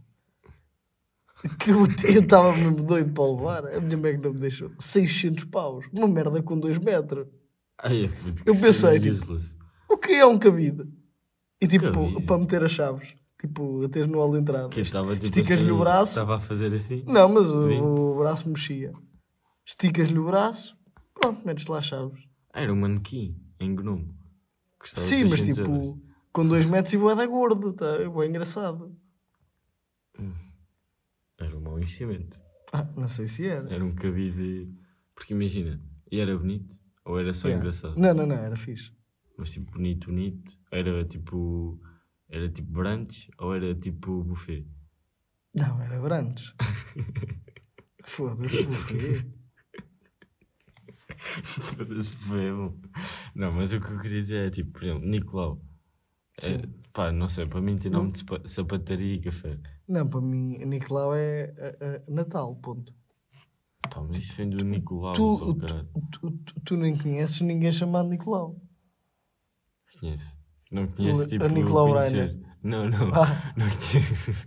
Que 1.58 1.70
eu 1.70 1.84
estava 2.20 2.52
mesmo 2.54 2.82
doido 2.84 3.12
para 3.14 3.22
o 3.24 3.36
levar. 3.36 3.66
A 3.66 3.80
minha 3.80 3.96
mãe 3.96 4.16
não 4.18 4.32
me 4.34 4.38
deixou. 4.40 4.70
600 4.78 5.44
paus. 5.44 5.86
Uma 5.90 6.06
merda 6.06 6.42
com 6.42 6.58
2 6.58 6.76
metros. 6.78 7.26
Ai, 7.82 8.10
Eu 8.46 8.54
pensei, 8.54 9.00
tipo. 9.00 9.36
O 9.88 9.96
que 9.98 10.12
é 10.12 10.26
um 10.26 10.38
cabide? 10.38 10.84
E 11.60 11.66
tipo, 11.66 11.90
Cabide? 11.92 12.22
para 12.22 12.38
meter 12.38 12.64
as 12.64 12.70
chaves. 12.72 13.14
Tipo, 13.40 13.84
a 13.84 13.88
teres 13.88 14.06
no 14.06 14.18
hall 14.18 14.32
de 14.32 14.38
entrada. 14.38 14.68
Que 14.68 14.80
estava 14.80 15.14
tipo 15.14 15.24
Esticas-lhe 15.26 15.62
assim, 15.64 15.70
o 15.70 15.78
braço. 15.78 16.12
Estava 16.12 16.36
a 16.36 16.40
fazer 16.40 16.74
assim. 16.74 17.02
Não, 17.06 17.28
mas 17.28 17.50
o, 17.50 17.84
o 17.84 18.18
braço 18.18 18.48
mexia. 18.48 18.92
Esticas-lhe 19.66 20.18
o 20.18 20.26
braço. 20.26 20.76
Pronto, 21.14 21.46
metes 21.46 21.66
lá 21.66 21.78
as 21.78 21.86
chaves. 21.86 22.20
Era 22.52 22.72
um 22.72 22.76
manequim 22.76 23.36
em. 23.58 23.76
Custava 24.78 25.06
Sim, 25.06 25.22
mas 25.24 25.40
600 25.40 25.56
tipo, 25.56 25.70
euros. 25.70 25.98
com 26.32 26.46
2 26.46 26.66
metros 26.66 26.92
e 26.94 26.98
boeda 26.98 27.26
gordo. 27.26 27.72
Tá? 27.72 27.96
É 27.96 28.26
engraçado. 28.26 28.94
Era 31.38 31.56
um 31.56 31.60
mau 31.60 31.78
investimento. 31.78 32.38
Ah, 32.72 32.86
não 32.96 33.08
sei 33.08 33.26
se 33.26 33.46
era. 33.46 33.72
Era 33.72 33.84
um 33.84 33.94
cabide. 33.94 34.70
Porque 35.14 35.34
imagina, 35.34 35.80
e 36.10 36.20
era 36.20 36.36
bonito? 36.36 36.74
Ou 37.10 37.18
era 37.18 37.32
só 37.32 37.48
Yeah. 37.48 37.60
engraçado? 37.60 37.98
Não, 37.98 38.14
não, 38.14 38.26
não, 38.26 38.36
era 38.36 38.54
fixe. 38.56 38.92
Mas 39.36 39.50
tipo, 39.52 39.72
bonito, 39.72 40.06
bonito. 40.06 40.52
Era 40.70 41.04
tipo. 41.04 41.80
Era 42.28 42.48
tipo 42.48 42.70
brunch 42.70 43.28
ou 43.38 43.54
era 43.54 43.74
tipo 43.74 44.22
buffet? 44.22 44.64
Não, 45.54 45.80
era 45.82 46.00
Brandes. 46.00 46.54
Foda-se, 48.06 48.62
buffet. 48.62 49.26
Foda-se, 51.18 52.10
buffet 52.12 52.52
bom. 52.52 52.76
Não, 53.34 53.52
mas 53.52 53.72
o 53.72 53.80
que 53.80 53.90
eu 53.92 53.98
queria 53.98 54.20
dizer 54.20 54.46
é 54.46 54.50
tipo, 54.50 54.70
por 54.72 54.84
exemplo, 54.84 55.06
Nicolau. 55.08 55.60
É, 56.42 56.66
pá, 56.92 57.10
não 57.12 57.28
sei, 57.28 57.46
para 57.46 57.60
mim 57.60 57.76
tem 57.76 57.90
nome 57.90 58.12
de 58.12 58.20
sapa- 58.20 58.42
sapataria 58.46 59.14
e 59.16 59.20
café. 59.20 59.58
Não, 59.88 60.08
para 60.08 60.20
mim, 60.20 60.58
Nicolau 60.64 61.14
é 61.14 61.52
é- 61.56 61.76
é 61.80 62.02
Natal, 62.08 62.54
ponto. 62.56 62.94
Pá, 63.92 64.00
mas 64.02 64.18
isso 64.18 64.34
vem 64.36 64.48
do 64.50 64.64
Nicolau, 64.64 65.12
Tu, 65.12 65.54
tu, 66.12 66.30
tu, 66.30 66.60
tu- 66.64 66.76
nem 66.76 66.96
conheces 66.96 67.40
ninguém 67.40 67.72
chamado 67.72 68.08
Nicolau. 68.08 68.56
Conheço. 70.00 70.38
Não 70.70 70.86
conheço 70.86 71.24
O- 71.24 71.26
tipo 71.26 71.44
a 71.44 71.48
Nicolau 71.48 71.88
conhecer. 71.92 72.38
Não, 72.62 72.88
não. 72.88 73.12
Ah, 73.14 73.52
Não 73.56 73.66
conheço. 73.68 74.46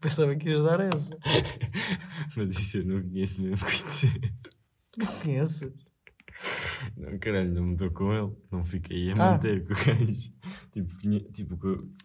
pensava 0.00 0.34
que 0.36 0.48
ias 0.50 0.64
dar 0.64 0.80
essa. 0.80 1.16
mas 2.36 2.58
isso 2.58 2.78
eu 2.78 2.84
não 2.84 3.02
conheço 3.02 3.40
mesmo 3.42 3.58
conhecer. 3.64 4.32
Não 4.96 5.06
conheces? 5.06 5.72
Não, 6.96 7.18
caralho, 7.18 7.52
não 7.52 7.62
me 7.66 7.76
dou 7.76 7.90
com 7.90 8.12
ele. 8.12 8.32
Não 8.50 8.64
fiquei 8.64 9.10
a 9.10 9.14
Ah. 9.14 9.16
manter 9.32 9.64
com 9.66 9.72
o 9.72 9.76
gajo. 9.76 10.32
Tipo, 10.72 10.96
tipo, 11.32 11.58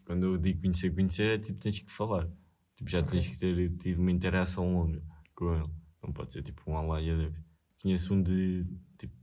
quando 0.06 0.26
eu 0.26 0.38
digo 0.38 0.62
conhecer, 0.62 0.94
conhecer, 0.94 1.40
é 1.40 1.40
tipo, 1.40 1.58
tens 1.58 1.80
que 1.80 1.92
falar. 1.92 2.30
Tipo, 2.76 2.90
já 2.90 3.02
tens 3.02 3.26
que 3.26 3.38
ter 3.38 3.78
tido 3.78 4.00
uma 4.00 4.12
interação 4.12 4.74
longa 4.74 5.02
com 5.34 5.56
ele. 5.56 5.70
Não 6.04 6.12
pode 6.12 6.34
ser 6.34 6.44
tipo 6.44 6.62
um 6.70 6.76
olá 6.76 7.02
e 7.02 7.10
adeus. 7.10 7.36
conheço 7.82 8.14
um 8.14 8.22
de 8.22 8.68
tipo, 8.98 9.16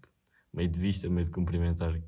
meio 0.53 0.69
de 0.69 0.81
vista, 0.81 1.09
meio 1.11 1.27
de 1.27 1.33
cumprimentar, 1.33 1.93
de 1.93 2.05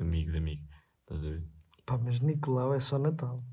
amigo 0.00 0.32
de 0.32 0.38
amigo. 0.38 0.66
Estás 1.02 1.24
a 1.24 1.30
ver? 1.30 1.44
Pá, 1.86 1.96
mas 1.96 2.18
Nicolau 2.20 2.74
é 2.74 2.80
só 2.80 2.98
Natal. 2.98 3.44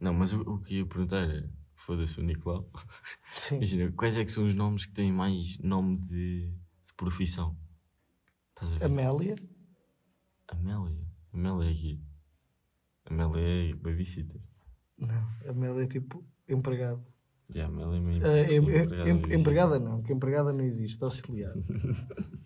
Não, 0.00 0.12
mas 0.12 0.32
o, 0.32 0.40
o 0.42 0.60
que 0.60 0.78
ia 0.78 0.86
perguntar 0.86 1.28
é: 1.30 1.48
foda-se 1.76 2.20
o 2.20 2.24
Nicolau. 2.24 2.70
Sim. 3.36 3.56
Imagina, 3.62 3.92
quais 3.92 4.16
é 4.16 4.24
que 4.24 4.32
são 4.32 4.46
os 4.46 4.56
nomes 4.56 4.84
que 4.84 4.92
têm 4.92 5.12
mais 5.12 5.58
nome 5.58 5.96
de, 5.96 6.48
de 6.50 6.94
profissão? 6.96 7.56
Estás 8.50 8.72
a 8.72 8.78
ver? 8.78 8.84
Amélia? 8.84 9.36
Amélia. 10.48 11.06
Amélia 11.32 11.70
é 11.70 11.72
aqui. 13.14 13.22
Amélia 13.22 13.70
é 13.70 13.74
babysitter. 13.74 14.40
Não, 14.98 15.28
Amélia 15.48 15.84
é 15.84 15.86
tipo 15.86 16.24
empregado. 16.48 17.04
E 17.54 17.60
a 17.60 17.66
Amélia 17.66 17.96
é 17.96 18.00
meio. 18.00 18.26
Ah, 18.26 18.40
em- 18.40 18.56
empregada 18.56 18.94
em- 18.94 19.14
babysitter. 19.14 19.38
empregada 19.40 19.78
não, 19.78 20.02
que 20.02 20.12
empregada 20.12 20.52
não 20.52 20.64
existe, 20.64 21.02
auxiliar. 21.04 21.54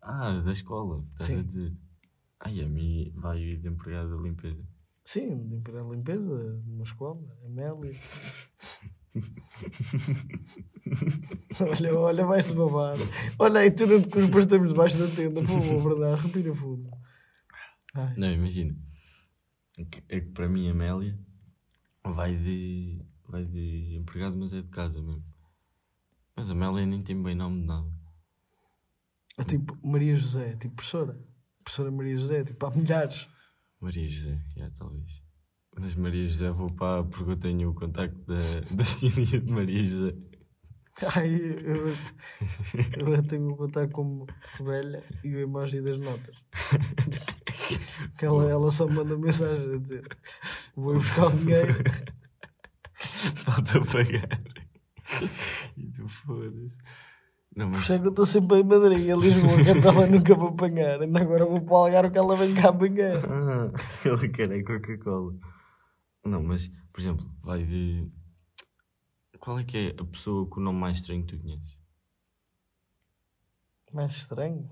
Ah, 0.00 0.40
da 0.40 0.52
escola, 0.52 1.04
estás 1.12 1.30
Sim. 1.30 1.40
a 1.40 1.42
dizer. 1.42 1.72
Ai, 2.40 2.62
a 2.62 2.68
mim 2.68 3.12
vai 3.16 3.40
de 3.40 3.68
empregada 3.68 4.16
de 4.16 4.22
limpeza. 4.22 4.62
Sim, 5.04 5.46
de 5.48 5.56
empregado 5.56 5.90
de 5.90 5.96
limpeza, 5.96 6.62
numa 6.66 6.84
escola, 6.84 7.20
Amélia. 7.44 7.92
olha, 11.60 11.98
olha, 11.98 12.24
vai-se 12.26 12.52
babar. 12.54 12.96
Olha 13.38 13.60
aí, 13.60 13.70
tu 13.70 13.86
não 13.86 14.00
te 14.00 14.18
depois 14.20 14.44
estamos 14.44 14.68
debaixo 14.68 14.98
da 14.98 15.06
tenda, 15.08 15.40
por 15.42 15.48
favor, 15.60 15.98
Bernardo, 15.98 16.22
respira 16.22 16.54
fundo. 16.54 16.90
Ai, 17.94 18.14
Não, 18.16 18.30
imagina. 18.32 18.74
É 19.78 19.84
que- 19.84 20.02
É 20.08 20.20
que 20.20 20.30
para 20.30 20.48
mim, 20.48 20.68
a 20.68 20.72
Amélia 20.72 21.18
vai 22.04 22.34
de, 22.36 23.00
vai 23.28 23.44
de 23.44 23.96
empregado, 23.96 24.36
mas 24.36 24.52
é 24.52 24.62
de 24.62 24.68
casa 24.68 25.00
mesmo. 25.00 25.24
Mas 26.36 26.48
a 26.48 26.52
Amélia 26.52 26.86
nem 26.86 27.02
tem 27.02 27.20
bem 27.22 27.34
nome 27.34 27.60
de 27.60 27.66
nada. 27.66 27.88
é 29.38 29.44
tipo 29.44 29.76
Maria 29.86 30.16
José, 30.16 30.56
tipo 30.56 30.74
professora. 30.76 31.18
Professora 31.64 31.90
Maria 31.90 32.16
José, 32.16 32.44
tipo 32.44 32.64
há 32.66 32.70
milhares. 32.70 33.28
Maria 33.80 34.08
José, 34.08 34.42
já, 34.56 34.70
talvez. 34.72 35.22
Mas 35.78 35.94
Maria 35.94 36.26
José 36.26 36.50
vou 36.50 36.72
para 36.72 37.04
porque 37.04 37.30
eu 37.32 37.36
tenho 37.36 37.70
o 37.70 37.74
contacto 37.74 38.18
da, 38.26 38.36
da 38.74 38.82
senhoria 38.84 39.40
de 39.40 39.52
Maria 39.52 39.84
José. 39.84 40.16
Ai, 41.14 41.32
eu, 41.36 41.88
eu 43.14 43.22
tenho 43.22 43.52
que 43.52 43.56
contar 43.56 43.88
como 43.90 44.26
velha 44.60 45.04
e 45.22 45.32
o 45.32 45.38
emoji 45.38 45.80
das 45.80 45.98
notas. 45.98 46.34
Que 48.16 48.24
ela, 48.24 48.50
ela 48.50 48.70
só 48.70 48.86
manda 48.86 49.16
mensagem 49.16 49.74
a 49.74 49.78
dizer: 49.78 50.18
Vou 50.76 50.94
buscar 50.94 51.26
o 51.26 51.36
dinheiro. 51.36 51.74
Falta 52.94 53.80
pagar. 53.80 54.40
E 55.76 55.90
tu 55.90 56.08
foda-se. 56.08 56.78
Não, 57.56 57.66
Por 57.66 57.74
mas 57.74 57.82
isso 57.84 57.92
é 57.94 57.98
que 57.98 58.06
eu 58.06 58.10
estou 58.10 58.26
sempre 58.26 58.60
em 58.60 58.64
Madrid 58.64 59.10
a 59.10 59.16
Lisboa, 59.16 59.56
que 59.64 59.86
ela 59.86 60.06
nunca 60.06 60.34
vou 60.34 60.48
apanhar. 60.48 61.02
Ainda 61.02 61.20
agora 61.20 61.44
vou 61.44 61.60
para 61.60 61.72
o 61.72 61.76
Algarve 61.76 62.12
que 62.12 62.18
ela 62.18 62.36
vem 62.36 62.54
cá 62.54 62.68
apanhar. 62.68 63.24
Ah, 63.24 63.72
ela 64.06 64.28
quer 64.28 64.52
é 64.52 64.62
Coca-Cola. 64.62 65.34
Não, 66.24 66.42
mas, 66.42 66.68
por 66.92 67.00
exemplo, 67.00 67.26
vai 67.42 67.64
de. 67.64 68.08
Qual 69.40 69.58
é 69.58 69.64
que 69.64 69.76
é 69.76 70.00
a 70.00 70.04
pessoa 70.04 70.46
com 70.48 70.60
o 70.60 70.62
nome 70.62 70.78
mais 70.78 70.98
estranho 70.98 71.24
que 71.24 71.36
tu 71.36 71.42
conheces? 71.42 71.76
Mais 73.92 74.12
estranho. 74.12 74.68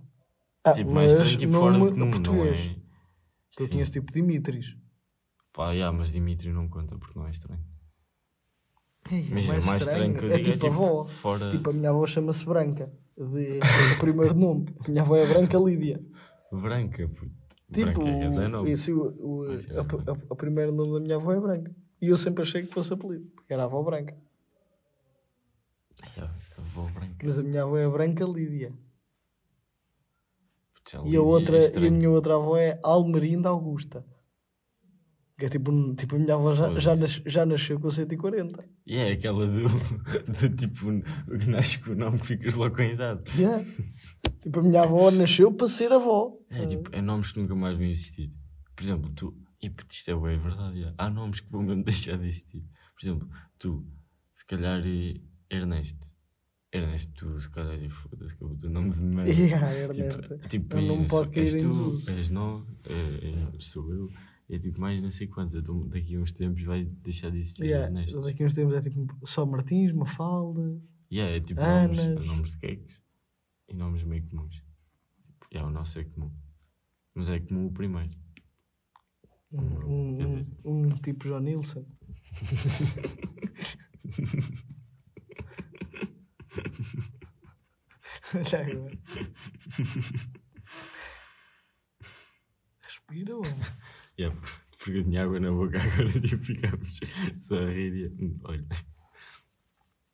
Ah, 0.67 0.75
tipo, 0.75 0.91
mais 0.93 1.13
mas 1.15 1.29
estranho, 1.29 1.39
tipo, 1.39 1.53
fora 1.61 1.73
nome 1.79 1.85
do 1.85 1.91
comum, 1.93 2.05
não 2.05 2.11
português. 2.11 2.61
é? 2.61 2.77
Que 3.53 3.63
eu 3.63 3.67
Sim. 3.67 3.73
conheço 3.73 3.93
tipo 3.93 4.13
Dimitris. 4.13 4.77
Pá, 5.53 5.75
já, 5.75 5.91
mas 5.93 6.13
Dimitri 6.13 6.53
não 6.53 6.69
conta 6.69 6.97
porque 6.99 7.19
não 7.19 7.27
é 7.27 7.31
estranho. 7.31 7.63
Ei, 9.11 9.21
Imagina, 9.29 9.61
mais, 9.65 9.83
estranho, 9.83 10.15
que 10.19 10.25
eu 10.25 10.31
é 10.33 10.39
digo 10.39 10.53
tipo 10.53 10.67
é 10.67 10.69
a 10.69 10.73
tipo 10.73 10.85
avó. 10.85 11.05
fora. 11.07 11.51
Tipo, 11.51 11.71
a 11.71 11.73
minha 11.73 11.91
avó 11.91 12.07
chama-se 12.07 12.45
Branca. 12.45 12.93
De, 13.17 13.59
é 13.59 13.95
o 13.97 13.99
primeiro 14.01 14.35
nome. 14.35 14.67
A 14.85 14.89
minha 14.91 15.03
avó 15.03 15.17
é 15.17 15.27
Branca 15.27 15.57
Lídia. 15.59 16.05
Branca, 16.53 17.09
puto. 17.09 17.31
Tipo, 17.73 18.03
Branca 18.05 18.43
é 18.43 18.49
nome. 18.49 18.71
esse, 18.73 18.93
o, 18.93 19.03
o, 19.25 19.45
é 19.53 19.55
a- 19.79 19.83
verdade. 19.83 20.11
a- 20.11 20.33
o 20.33 20.37
primeiro 20.37 20.73
nome 20.73 20.95
da 20.95 21.01
minha 21.01 21.17
avó 21.17 21.33
é 21.33 21.41
Branca. 21.41 21.75
E 22.03 22.09
eu 22.09 22.17
sempre 22.17 22.43
achei 22.43 22.63
que 22.63 22.73
fosse 22.73 22.93
apelido, 22.93 23.25
porque 23.35 23.53
era 23.53 23.63
a 23.63 23.67
avó 23.67 23.83
Branca. 23.83 24.15
A 26.19 26.25
avó 26.61 26.83
branca. 26.93 27.17
Mas 27.25 27.39
a 27.39 27.43
minha 27.43 27.63
avó 27.63 27.77
é 27.79 27.89
Branca 27.89 28.25
Lídia. 28.25 28.73
E 31.05 31.17
a, 31.17 31.21
outra, 31.23 31.59
é 31.59 31.79
e 31.79 31.87
a 31.87 31.91
minha 31.91 32.11
outra 32.11 32.35
avó 32.37 32.57
é 32.57 32.79
Almerinda 32.83 33.49
Augusta. 33.49 34.05
Que 35.39 35.47
é 35.47 35.49
tipo, 35.51 35.95
tipo 35.97 36.17
a 36.17 36.19
minha 36.19 36.35
avó 36.35 36.55
já, 36.55 36.79
já, 36.79 36.97
nas- 36.97 37.23
já 37.27 37.45
nasceu 37.45 37.79
com 37.79 37.91
140. 37.91 38.65
E 38.87 38.97
é 38.97 39.11
aquela 39.13 39.47
do, 39.47 39.65
do 40.33 40.57
tipo, 40.57 40.87
que 41.39 41.51
nasce 41.51 41.79
com 41.81 41.91
o 41.91 41.95
nome 41.95 42.19
que 42.21 42.27
ficas 42.27 42.55
logo 42.55 42.75
com 42.75 42.83
a 42.83 42.87
idade. 42.87 43.23
Yeah. 43.39 43.63
tipo, 44.41 44.61
a 44.61 44.63
minha 44.63 44.83
avó 44.83 45.11
nasceu 45.11 45.53
para 45.53 45.69
ser 45.69 45.93
avó. 45.93 46.33
É 46.49 46.65
tipo, 46.67 46.89
é 46.91 47.03
nomes 47.03 47.33
que 47.33 47.41
nunca 47.41 47.55
mais 47.55 47.77
vão 47.77 47.85
existir. 47.87 48.33
Por 48.75 48.83
exemplo, 48.83 49.11
tu. 49.11 49.37
E 49.63 49.71
isto 49.91 50.11
é 50.11 50.15
bem 50.15 50.39
verdade. 50.39 50.81
já. 50.81 50.95
Há 50.97 51.11
nomes 51.11 51.41
que 51.41 51.51
vão 51.51 51.63
mesmo 51.63 51.83
deixar 51.85 52.17
de 52.17 52.29
existir. 52.29 52.65
Por 52.99 53.07
exemplo, 53.07 53.29
tu, 53.59 53.87
se 54.35 54.47
calhar 54.47 54.81
eh, 54.87 55.21
Ernesto. 55.51 56.16
Ernesto, 56.77 57.13
tu 57.15 57.41
se 57.41 57.51
calhar 57.51 57.83
e 57.83 57.89
foda-se 57.89 58.37
que 58.37 58.45
é 58.45 58.47
o 58.47 58.71
nome 58.71 58.91
de 58.91 59.03
merda. 59.03 59.33
Yeah, 59.37 59.75
Ernesto. 59.79 60.23
Tipo, 60.23 60.49
tipo 60.49 60.75
nome 60.77 60.87
imagina, 60.87 61.09
pode 61.09 61.31
cair 61.31 61.45
és 61.47 61.55
em 61.55 61.69
tu, 61.69 62.11
és 62.11 62.31
nós, 62.31 62.65
é, 62.85 63.53
sou 63.59 63.93
eu. 63.93 64.11
É 64.49 64.59
tipo 64.59 64.81
mais 64.81 65.03
não 65.03 65.11
sei 65.11 65.27
quantos. 65.27 65.55
Então, 65.57 65.89
daqui 65.89 66.15
a 66.15 66.21
uns 66.21 66.33
tempos 66.33 66.63
vai 66.63 66.85
deixar 66.85 67.31
de 67.31 67.39
existir 67.39 67.65
Yeah. 67.65 67.87
Ernesto. 67.89 68.21
Daqui 68.21 68.43
a 68.43 68.47
uns 68.47 68.55
tempos 68.55 68.75
é 68.75 68.81
tipo 68.81 69.27
só 69.27 69.45
Martins, 69.45 69.93
Mafalda. 69.93 70.81
Yeah, 71.13 71.37
é 71.37 71.41
tipo 71.41 71.61
Anas. 71.61 71.99
nomes, 71.99 72.27
nomes 72.27 72.53
de 72.53 72.59
cakes 72.59 73.03
e 73.69 73.75
nomes 73.75 74.05
meio 74.05 74.23
comuns. 74.29 74.55
Tipo, 74.55 75.47
yeah, 75.53 75.69
o 75.69 75.73
nosso 75.73 75.99
é 75.99 76.05
comum. 76.05 76.31
Mas 77.15 77.29
é 77.29 77.41
comum 77.41 77.67
o 77.67 77.73
primeiro. 77.73 78.11
Um, 79.53 79.63
Não, 79.63 79.89
um, 79.89 80.11
um, 80.11 80.17
dizer- 80.19 80.47
um 80.65 80.89
tipo 80.97 81.27
João 81.27 81.41
Nilsson. 81.41 81.85
Olha 88.35 88.61
agora. 88.73 88.99
Respira, 92.83 93.37
homem. 93.37 93.55
Yeah, 94.19 94.41
porque 94.79 94.99
eu 94.99 95.05
tinha 95.05 95.23
água 95.25 95.41
na 95.41 95.51
boca 95.51 95.79
agora 95.83 96.21
tipo, 96.21 96.45
ficámos 96.45 97.01
só 97.39 97.57
a 97.59 97.71
rir. 97.71 98.13
e- 98.19 98.39
Olha. 98.45 98.67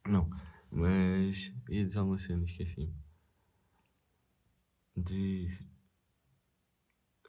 Não, 0.06 0.28
mas 0.70 1.52
ia 1.68 1.84
dizer 1.86 2.00
uma 2.00 2.18
cena, 2.18 2.44
esqueci-me. 2.44 2.92
De. 4.96 5.48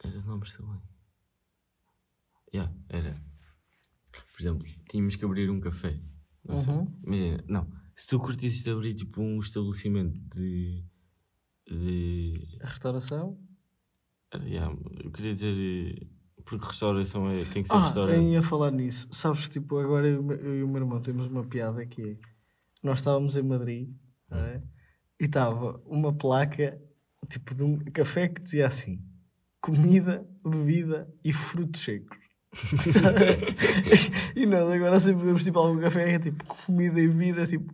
Era 0.02 0.20
nomes 0.22 0.52
também. 0.52 0.80
Yeah, 2.52 2.72
era. 2.88 3.22
Por 4.12 4.40
exemplo, 4.40 4.66
tínhamos 4.88 5.16
que 5.16 5.24
abrir 5.24 5.50
um 5.50 5.60
café. 5.60 6.00
Não 6.44 6.58
sei. 6.58 6.72
Uhum. 6.72 7.00
Imagina, 7.06 7.44
não. 7.48 7.83
Se 7.96 8.06
tu 8.06 8.18
curtisses 8.18 8.62
de 8.62 8.70
abrir 8.70 8.94
tipo 8.94 9.20
um 9.22 9.38
estabelecimento 9.40 10.18
de. 10.34 10.84
de. 11.70 12.58
A 12.60 12.66
restauração? 12.66 13.38
era, 14.32 14.44
yeah, 14.44 14.76
eu 15.02 15.10
queria 15.12 15.32
dizer. 15.32 15.54
eh, 16.02 16.06
Porque 16.44 16.66
restauração 16.66 17.30
é, 17.30 17.44
tem 17.44 17.62
que 17.62 17.68
ser 17.68 17.74
Ah, 17.76 17.84
restaurante. 17.84 18.16
eu 18.16 18.32
ia 18.32 18.42
falar 18.42 18.70
nisso. 18.70 19.08
Sabes 19.12 19.44
que 19.44 19.50
tipo, 19.50 19.78
agora 19.78 20.06
eu, 20.08 20.28
eu 20.32 20.58
e 20.58 20.62
o 20.62 20.68
meu 20.68 20.82
irmão 20.82 21.00
temos 21.00 21.26
uma 21.28 21.44
piada 21.44 21.86
que 21.86 22.02
é. 22.02 22.16
Nós 22.82 22.98
estávamos 22.98 23.36
em 23.36 23.42
Madrid 23.42 23.88
é? 24.30 24.60
e 25.20 25.24
estava 25.24 25.80
uma 25.86 26.12
placa 26.12 26.78
tipo 27.30 27.54
de 27.54 27.62
um 27.62 27.78
café 27.78 28.28
que 28.28 28.42
dizia 28.42 28.66
assim: 28.66 29.00
comida, 29.60 30.28
bebida 30.44 31.08
e 31.24 31.32
frutos 31.32 31.80
secos. 31.82 32.18
e 34.36 34.46
nós 34.46 34.68
agora 34.70 35.00
sempre 35.00 35.24
vemos 35.24 35.44
tipo 35.44 35.58
algum 35.58 35.80
café 35.80 36.04
que 36.04 36.10
é 36.10 36.18
tipo 36.18 36.44
comida 36.44 37.00
e 37.00 37.08
bebida, 37.08 37.46
tipo, 37.46 37.72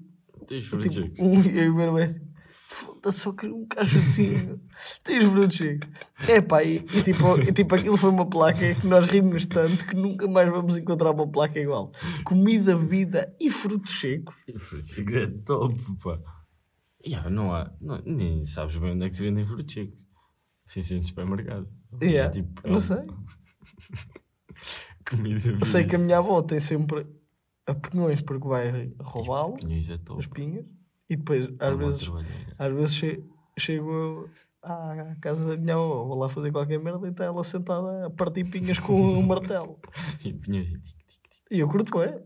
Tens 0.50 0.66
frutos 0.66 0.92
tipo 0.92 1.06
secos. 1.06 1.20
um, 1.20 1.40
e 1.48 1.68
o 1.68 1.74
meu 1.76 1.96
é 1.98 2.06
tipo, 2.08 2.26
foda-se, 2.52 3.20
só 3.20 3.32
quero 3.32 3.56
um 3.56 3.66
cajuzinho. 3.66 4.60
Tens 5.04 5.24
frutos 5.24 5.56
secos. 5.56 5.88
É 6.28 6.40
pá, 6.40 6.62
e, 6.64 6.78
e, 6.92 7.02
tipo, 7.02 7.38
e 7.40 7.52
tipo 7.52 7.74
aquilo 7.74 7.96
foi 7.96 8.10
uma 8.10 8.28
placa 8.28 8.74
que 8.74 8.86
nós 8.86 9.06
rimos 9.06 9.46
tanto 9.46 9.86
que 9.86 9.94
nunca 9.94 10.26
mais 10.26 10.50
vamos 10.50 10.76
encontrar 10.76 11.12
uma 11.12 11.26
placa 11.30 11.58
igual. 11.60 11.92
Comida, 12.24 12.76
bebida 12.76 13.32
e 13.40 13.48
frutos 13.50 13.98
secos. 14.00 14.34
E 14.48 14.58
frutos 14.58 14.90
secos 14.90 15.14
é 15.14 15.26
top, 15.46 15.74
pá. 16.02 16.18
Yeah, 17.06 17.30
não 17.30 17.54
há. 17.54 17.72
Não, 17.80 18.02
nem 18.04 18.44
sabes 18.44 18.76
bem 18.76 18.90
onde 18.92 19.06
é 19.06 19.08
que 19.08 19.16
se 19.16 19.22
vendem 19.22 19.46
frutos 19.46 19.72
secos. 19.72 20.06
Assim 20.66 20.82
sendo 20.82 21.06
supermercado. 21.06 21.68
Yeah, 22.02 22.28
É 22.28 22.30
tipo, 22.30 22.68
não 22.68 22.76
é- 22.76 22.80
sei. 22.80 22.98
Comida. 25.08 25.56
Eu 25.60 25.66
sei 25.66 25.84
que 25.84 25.96
a 25.96 25.98
minha 25.98 26.18
avó 26.18 26.42
tem 26.42 26.60
sempre 26.60 27.06
apinhões 27.70 28.20
porque 28.22 28.46
vai 28.46 28.92
roubá-lo, 29.00 29.56
Pinhões 29.56 29.88
é 29.90 29.98
as 30.18 30.26
pinhas, 30.26 30.64
e 31.08 31.16
depois 31.16 31.48
às 31.58 31.76
vezes, 31.78 32.10
às 32.58 32.72
vezes 32.74 32.94
che- 32.98 33.24
chego 33.58 34.28
à 34.62 35.16
casa 35.20 35.44
da 35.46 35.56
minha 35.56 35.74
avó, 35.74 36.04
vou 36.04 36.18
lá 36.18 36.28
fazer 36.28 36.52
qualquer 36.52 36.78
merda 36.78 37.06
e 37.06 37.10
está 37.10 37.24
ela 37.24 37.42
sentada 37.44 38.06
a 38.06 38.10
partir 38.10 38.44
pinhas 38.44 38.78
com 38.78 38.92
um 39.00 39.22
martelo. 39.26 39.78
E 40.24 40.32
pinhões. 40.32 40.68
tic, 40.68 40.82
tic, 40.82 41.06
tic. 41.06 41.20
E 41.50 41.58
eu 41.60 41.68
curto, 41.68 42.00
é? 42.02 42.22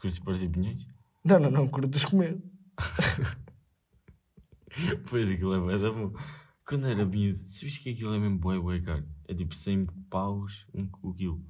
Curtes 0.00 0.18
partir 0.20 0.48
pinhões? 0.48 0.86
Não, 1.24 1.38
não, 1.38 1.50
não, 1.50 1.68
curto 1.68 1.94
os 1.94 2.04
comer. 2.04 2.38
Pois 5.08 5.28
aquilo 5.30 5.54
é 5.54 5.58
bué 5.60 5.78
da 5.78 5.90
bom. 5.90 6.12
Quando 6.66 6.86
era 6.86 7.04
miúdo, 7.04 7.38
sabes 7.38 7.78
que 7.78 7.90
aquilo 7.90 8.14
é 8.14 8.18
mesmo 8.18 8.38
bué, 8.38 8.58
bué 8.58 8.80
caro? 8.80 9.04
É 9.26 9.34
tipo 9.34 9.54
100 9.54 9.86
paus 10.10 10.66
um, 10.74 10.88
o 11.02 11.12
quilo. 11.14 11.42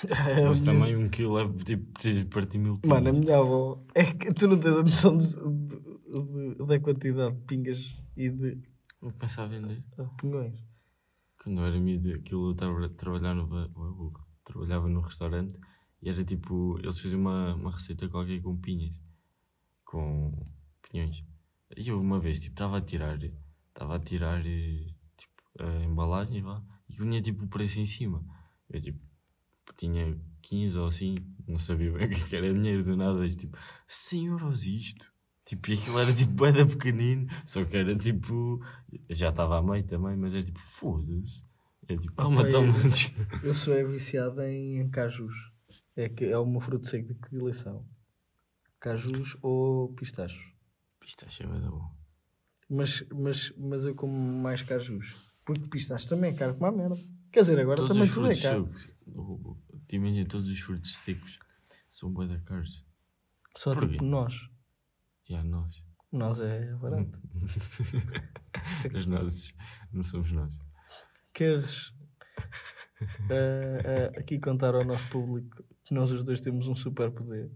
É, 0.28 0.44
Mas 0.48 0.62
também 0.64 0.96
um 0.96 1.08
quilo 1.08 1.38
é 1.38 1.48
tipo, 1.64 2.00
de 2.00 2.24
partir 2.26 2.58
mil 2.58 2.80
Mano, 2.84 3.08
a 3.08 3.12
pingas. 3.12 3.20
minha 3.20 3.38
avó. 3.38 3.84
É 3.94 4.04
que 4.04 4.28
tu 4.28 4.48
não 4.48 4.58
tens 4.58 4.76
a 4.76 4.82
noção 4.82 5.18
de- 5.18 5.26
de- 5.28 6.54
de- 6.56 6.66
da 6.66 6.80
quantidade 6.80 7.34
de 7.36 7.40
pingas 7.42 7.78
e 8.16 8.30
de 8.30 8.62
Eu 9.02 9.12
pensava 9.12 9.54
a 9.54 9.58
vender. 9.58 9.82
ah, 9.98 10.04
pingões. 10.20 10.58
Quando 11.42 11.60
eu 11.60 11.66
era 11.66 11.78
miúdo, 11.80 12.12
aquilo 12.14 12.48
eu 12.48 12.52
estava 12.52 12.86
a 12.86 12.88
trabalhar 12.88 13.34
no, 13.34 13.54
eu 13.54 14.12
trabalhava 14.44 14.88
no 14.88 15.00
restaurante 15.00 15.58
e 16.00 16.08
era 16.08 16.24
tipo, 16.24 16.78
eles 16.78 16.98
faziam 17.00 17.20
uma, 17.20 17.54
uma 17.54 17.70
receita 17.72 18.08
qualquer 18.08 18.40
com 18.40 18.56
pinhas, 18.56 18.94
com 19.84 20.46
pinhões. 20.88 21.22
E 21.76 21.88
eu 21.88 22.00
uma 22.00 22.18
vez, 22.20 22.38
tipo, 22.40 22.54
estava 22.54 22.78
a 22.78 22.80
tirar, 22.80 23.18
estava 23.68 23.96
a 23.96 23.98
tirar, 23.98 24.40
eh, 24.46 24.86
tipo, 25.16 25.42
a 25.58 25.84
embalagem, 25.84 26.42
vá, 26.42 26.62
e 26.88 26.94
tinha 26.94 27.20
tipo 27.20 27.44
o 27.44 27.48
preço 27.48 27.78
em 27.80 27.86
cima. 27.86 28.24
Eu 28.70 28.80
tipo, 28.80 29.00
tinha 29.76 30.18
15 30.42 30.78
ou 30.78 30.86
assim, 30.86 31.16
não 31.46 31.58
sabia 31.58 31.92
bem 31.92 32.06
o 32.06 32.10
que 32.10 32.34
é 32.36 32.38
era 32.38 32.52
dinheiro 32.52 32.82
do 32.82 32.96
nada, 32.96 33.18
mas, 33.18 33.34
tipo, 33.36 33.56
100 33.86 34.26
euros 34.26 34.64
isto. 34.64 35.10
Tipo, 35.44 35.70
e 35.70 35.74
aquilo 35.74 35.98
era 35.98 36.12
tipo 36.14 36.32
bem 36.32 36.66
pequenino, 36.66 37.26
só 37.44 37.64
que 37.64 37.76
era 37.76 37.96
tipo, 37.96 38.60
já 39.10 39.30
estava 39.30 39.58
a 39.58 39.62
meio 39.62 39.84
também, 39.84 40.16
mas 40.16 40.34
era 40.34 40.44
tipo, 40.44 40.60
foda-se. 40.60 41.44
É 41.88 41.96
tipo, 41.96 42.14
toma, 42.14 42.48
toma. 42.48 42.72
eu- 42.78 43.42
Eu 43.50 43.54
sou 43.54 43.74
é 43.74 43.82
viciado 43.84 44.40
em 44.42 44.88
cajus. 44.88 45.34
É 45.96 46.08
que 46.08 46.24
é 46.26 46.38
o 46.38 46.46
meu 46.46 46.60
fruto 46.60 46.86
seco 46.86 47.08
de 47.08 47.14
predileção. 47.14 47.84
Cajus 48.80 49.36
ou 49.42 49.92
pistachos. 49.94 50.52
Pistache 51.00 51.42
é 51.42 51.46
da 51.46 51.70
bom. 51.70 51.90
Mas, 52.70 53.04
mas, 53.12 53.52
mas 53.58 53.84
eu 53.84 53.94
como 53.94 54.16
mais 54.16 54.62
cajus. 54.62 55.14
Porque 55.44 55.68
pistachos 55.68 56.08
também 56.08 56.30
é 56.32 56.34
caro 56.34 56.54
como 56.54 56.66
a 56.66 56.72
merda. 56.72 56.96
Quer 57.32 57.40
dizer, 57.40 57.58
agora 57.58 57.78
Todos 57.78 57.96
também 57.96 58.10
tudo 58.10 58.30
é 58.30 58.36
caro. 58.36 58.70
imagina, 59.90 60.28
todos 60.28 60.48
os 60.48 60.60
frutos 60.60 60.94
secos 60.96 61.38
são 61.88 62.12
bué 62.12 62.26
da 62.26 62.38
caros. 62.40 62.84
Só 63.56 63.74
Porquê? 63.74 63.92
tipo 63.92 64.04
nós. 64.04 64.34
E 65.28 65.34
a 65.34 65.42
nós. 65.42 65.82
Nós 66.12 66.38
é 66.40 66.74
barato. 66.74 67.18
As 68.94 69.06
nozes, 69.06 69.54
não 69.90 70.04
somos 70.04 70.30
nós. 70.30 70.54
Queres 71.32 71.94
eh, 73.30 73.82
eh, 73.84 74.20
aqui 74.20 74.38
contar 74.38 74.74
ao 74.74 74.84
nosso 74.84 75.08
público 75.08 75.64
que 75.84 75.94
nós 75.94 76.10
os 76.10 76.22
dois 76.22 76.40
temos 76.40 76.68
um 76.68 76.74
super 76.74 77.10
poder 77.10 77.50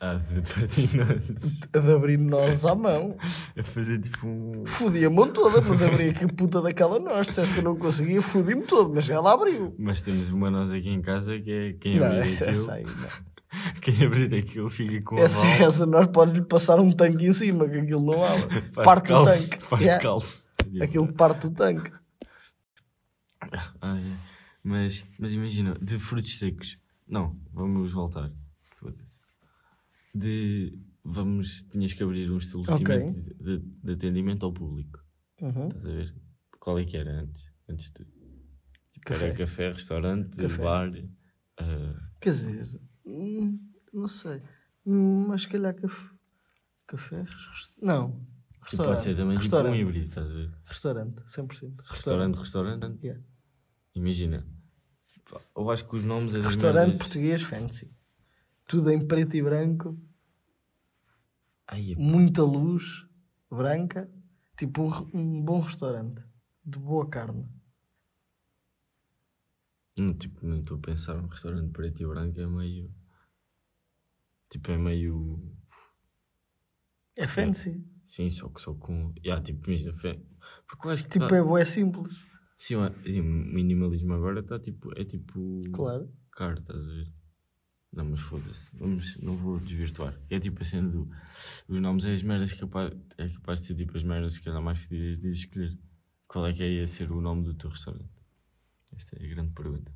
Ah, 0.00 0.14
de 0.14 0.40
partir 0.54 0.96
nozes. 0.96 1.58
de 1.72 1.92
abrir 1.92 2.18
nós 2.18 2.64
à 2.64 2.74
mão. 2.74 3.16
A 3.56 3.62
fazer 3.64 3.98
tipo 3.98 4.26
um. 4.28 4.64
Fodia-me 4.66 5.28
toda, 5.32 5.60
mas 5.60 5.82
abri 5.82 6.10
aqui 6.10 6.24
a 6.24 6.28
puta 6.28 6.62
daquela 6.62 6.98
nós. 7.00 7.26
Disseste 7.26 7.54
que 7.54 7.60
eu 7.60 7.64
não 7.64 7.76
conseguia, 7.76 8.22
fodi-me 8.22 8.62
todo, 8.62 8.94
mas 8.94 9.08
ela 9.10 9.32
abriu. 9.32 9.74
Mas 9.78 10.00
temos 10.00 10.30
uma 10.30 10.50
noz 10.50 10.72
aqui 10.72 10.88
em 10.88 11.02
casa 11.02 11.38
que 11.40 11.50
é 11.50 11.72
quem 11.72 11.98
Não, 11.98 12.06
abrir 12.06 12.30
essa, 12.30 12.44
aquilo. 12.44 12.60
essa 12.62 12.72
aí 12.74 12.84
não. 12.84 13.28
Quem 13.80 14.04
abrir 14.06 14.34
aquilo 14.34 14.68
fica 14.68 15.00
com 15.02 15.16
a 15.16 15.20
Essa, 15.20 15.40
vala. 15.40 15.64
essa 15.64 15.86
nós 15.86 16.06
podes-lhe 16.08 16.44
passar 16.44 16.78
um 16.78 16.92
tanque 16.92 17.24
em 17.26 17.32
cima, 17.32 17.66
que 17.66 17.78
aquilo 17.78 18.04
não 18.04 18.22
abre. 18.22 18.60
Parte 18.84 19.06
de 19.06 19.12
o 19.14 19.24
tanque. 19.24 19.64
Faz 19.64 19.82
Yeah. 19.82 20.02
calço. 20.02 20.46
Aquilo 20.82 21.10
parte 21.14 21.46
o 21.46 21.50
tanque. 21.50 21.90
Ah, 23.80 23.96
é. 23.98 24.16
mas, 24.62 25.02
mas 25.18 25.32
imagina, 25.32 25.74
de 25.80 25.98
frutos 25.98 26.38
secos. 26.38 26.78
Não, 27.08 27.34
vamos 27.50 27.90
voltar. 27.92 28.30
Foda-se. 28.76 29.18
De. 30.14 30.78
Vamos. 31.04 31.62
Tinhas 31.70 31.92
que 31.94 32.02
abrir 32.02 32.30
um 32.30 32.36
estabelecimento 32.38 33.22
de, 33.22 33.58
de- 33.58 33.64
de 33.84 33.92
atendimento 33.92 34.44
ao 34.44 34.52
público. 34.52 34.98
Uhum. 35.40 35.68
Estás 35.68 35.86
a 35.86 35.90
ver? 35.90 36.14
Qual 36.60 36.78
é 36.78 36.84
que 36.84 36.96
era 36.96 37.20
antes? 37.20 37.50
Antes 37.68 37.90
de. 37.92 38.04
Tipo, 38.92 39.06
Café. 39.06 39.26
Era 39.28 39.34
café, 39.36 39.72
restaurante, 39.72 40.36
Café. 40.38 40.62
bar. 40.62 40.90
ah, 41.60 42.10
Quer 42.20 42.30
dizer, 42.30 42.80
hum, 43.06 43.58
não 43.92 44.08
sei. 44.08 44.42
Hum, 44.84 45.26
mas 45.28 45.42
se 45.42 45.48
calhar 45.48 45.74
café. 45.74 46.10
Café? 46.86 47.24
Não. 47.80 48.26
que 48.68 48.76
pode 48.76 49.00
ser 49.02 49.14
também 49.14 49.36
tipo 49.36 49.38
um 49.38 49.42
restaurante. 49.42 49.78
híbrido, 49.80 50.06
estás 50.08 50.26
a 50.30 50.34
ver? 50.34 50.50
Restaurante, 50.64 51.22
100%. 51.22 51.90
Restaurante, 51.90 52.34
restaurante. 52.36 52.98
Yeah. 53.02 53.22
Imagina. 53.94 54.46
Eu 55.56 55.70
acho 55.70 55.86
que 55.88 55.94
os 55.96 56.04
nomes 56.04 56.34
é 56.34 56.40
Restaurante 56.40 56.98
português 56.98 57.42
fancy. 57.42 57.90
Tudo 58.68 58.90
em 58.92 59.04
preto 59.04 59.34
e 59.36 59.42
branco, 59.42 59.98
Ai, 61.66 61.92
é 61.92 61.96
muita 61.96 62.42
luz 62.42 63.06
branca. 63.50 64.08
Tipo 64.56 64.82
um, 64.82 65.10
um 65.18 65.42
bom 65.42 65.60
restaurante. 65.60 66.22
De 66.64 66.78
boa 66.78 67.08
carne. 67.08 67.48
Não, 69.98 70.14
tipo, 70.14 70.46
não 70.46 70.60
estou 70.60 70.76
a 70.76 70.80
pensar 70.80 71.16
um 71.16 71.26
restaurante 71.26 71.72
preto 71.72 72.02
e 72.02 72.06
branco 72.06 72.38
é 72.40 72.46
meio. 72.46 72.94
Tipo, 74.50 74.70
é 74.70 74.78
meio. 74.78 75.42
É 77.16 77.26
fancy. 77.26 77.84
Sim, 78.04 78.30
só, 78.30 78.48
que- 78.48 78.60
só 78.62 78.74
com. 78.74 79.12
Yeah, 79.24 79.42
tipo, 79.42 79.68
imagina. 79.70 79.92
Porque 79.92 80.86
eu 80.86 80.90
acho 80.90 81.04
que. 81.04 81.10
Tipo, 81.10 81.26
tá- 81.26 81.36
é 81.36 81.42
bué 81.42 81.64
simples. 81.64 82.14
Sim, 82.58 82.76
o 82.76 82.90
minimalismo 83.24 84.12
agora 84.14 84.40
está 84.40 84.58
tipo. 84.58 84.90
É 84.98 85.04
tipo. 85.04 85.62
Claro. 85.72 86.12
Caro, 86.32 86.60
estás 86.60 86.86
a 86.88 86.92
ver? 86.92 87.12
Não, 87.92 88.04
mas 88.04 88.20
foda-se. 88.20 88.70
Vamos, 88.76 89.16
não 89.18 89.36
vou 89.36 89.58
desvirtuar. 89.58 90.18
É 90.28 90.38
tipo 90.38 90.60
a 90.60 90.64
cena 90.64 90.88
do. 90.88 91.08
Os 91.66 91.80
nomes 91.80 92.04
é 92.04 92.12
as 92.12 92.22
merdas 92.22 92.52
capaz, 92.52 92.92
é 93.16 93.28
capaz 93.28 93.60
de 93.60 93.66
ser 93.66 93.74
tipo 93.74 93.96
as 93.96 94.02
merdas 94.02 94.38
que 94.38 94.44
calhar 94.44 94.62
mais 94.62 94.80
fedidas 94.80 95.18
de 95.18 95.30
escolher. 95.30 95.76
Qual 96.26 96.46
é 96.46 96.52
que 96.52 96.62
é 96.62 96.70
ia 96.70 96.86
ser 96.86 97.10
o 97.10 97.20
nome 97.20 97.44
do 97.44 97.54
teu 97.54 97.70
restaurante? 97.70 98.10
Esta 98.94 99.16
é 99.16 99.24
a 99.24 99.28
grande 99.28 99.52
pergunta. 99.52 99.90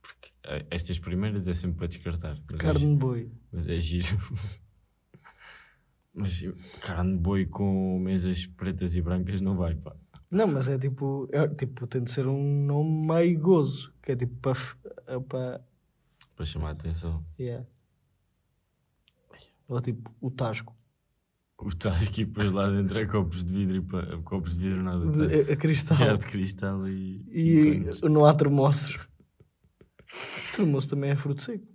Porque 0.00 0.30
eh, 0.44 0.66
estas 0.70 0.98
primeiras 0.98 1.46
é 1.46 1.54
sempre 1.54 1.78
para 1.78 1.86
descartar. 1.88 2.38
É, 2.50 2.56
Carne 2.56 2.94
de 2.94 2.96
boi. 2.96 3.30
mas 3.52 3.68
é 3.68 3.78
giro. 3.78 4.08
mas 6.14 6.42
carne 6.80 7.16
de 7.16 7.18
boi 7.18 7.46
com 7.46 7.98
mesas 7.98 8.46
pretas 8.46 8.96
e 8.96 9.02
brancas 9.02 9.40
não 9.40 9.56
vai, 9.56 9.74
pá. 9.74 9.94
Não, 10.30 10.46
mas 10.46 10.66
é 10.66 10.78
tipo, 10.78 11.28
é, 11.30 11.46
tipo, 11.46 11.86
tem 11.86 12.02
de 12.02 12.10
ser 12.10 12.26
um 12.26 12.64
nome 12.64 13.06
meio 13.06 13.38
gozo. 13.38 13.92
Que 14.02 14.12
é 14.12 14.16
tipo 14.16 14.34
para. 14.36 14.58
é 15.06 15.20
para 15.20 15.60
Para 16.36 16.46
chamar 16.46 16.68
a 16.68 16.72
atenção. 16.72 17.24
yeah. 17.38 17.66
Ou 19.68 19.80
tipo, 19.80 20.10
o 20.20 20.30
Tasco. 20.30 20.76
O 21.58 21.68
estás 21.68 22.02
aqui 22.02 22.24
depois 22.24 22.50
lá 22.50 22.68
dentro 22.68 22.98
é 22.98 23.06
copos 23.06 23.44
de 23.44 23.54
vidro 23.54 23.76
e 23.76 23.80
pa- 23.80 24.20
copos 24.24 24.54
de 24.58 24.68
vidro 24.68 24.82
nada. 24.82 25.04
tá? 25.12 25.26
De, 25.26 25.50
a, 25.50 25.52
a 25.52 25.56
cristal. 25.56 26.02
É 26.02 26.16
de 26.16 26.26
cristal 26.26 26.88
e. 26.88 27.24
E 27.30 27.80
panos. 27.84 28.00
não 28.02 28.24
há 28.26 28.34
termossos. 28.34 29.08
Termoço 30.56 30.90
também 30.90 31.10
é 31.10 31.16
fruto 31.16 31.42
seco. 31.42 31.66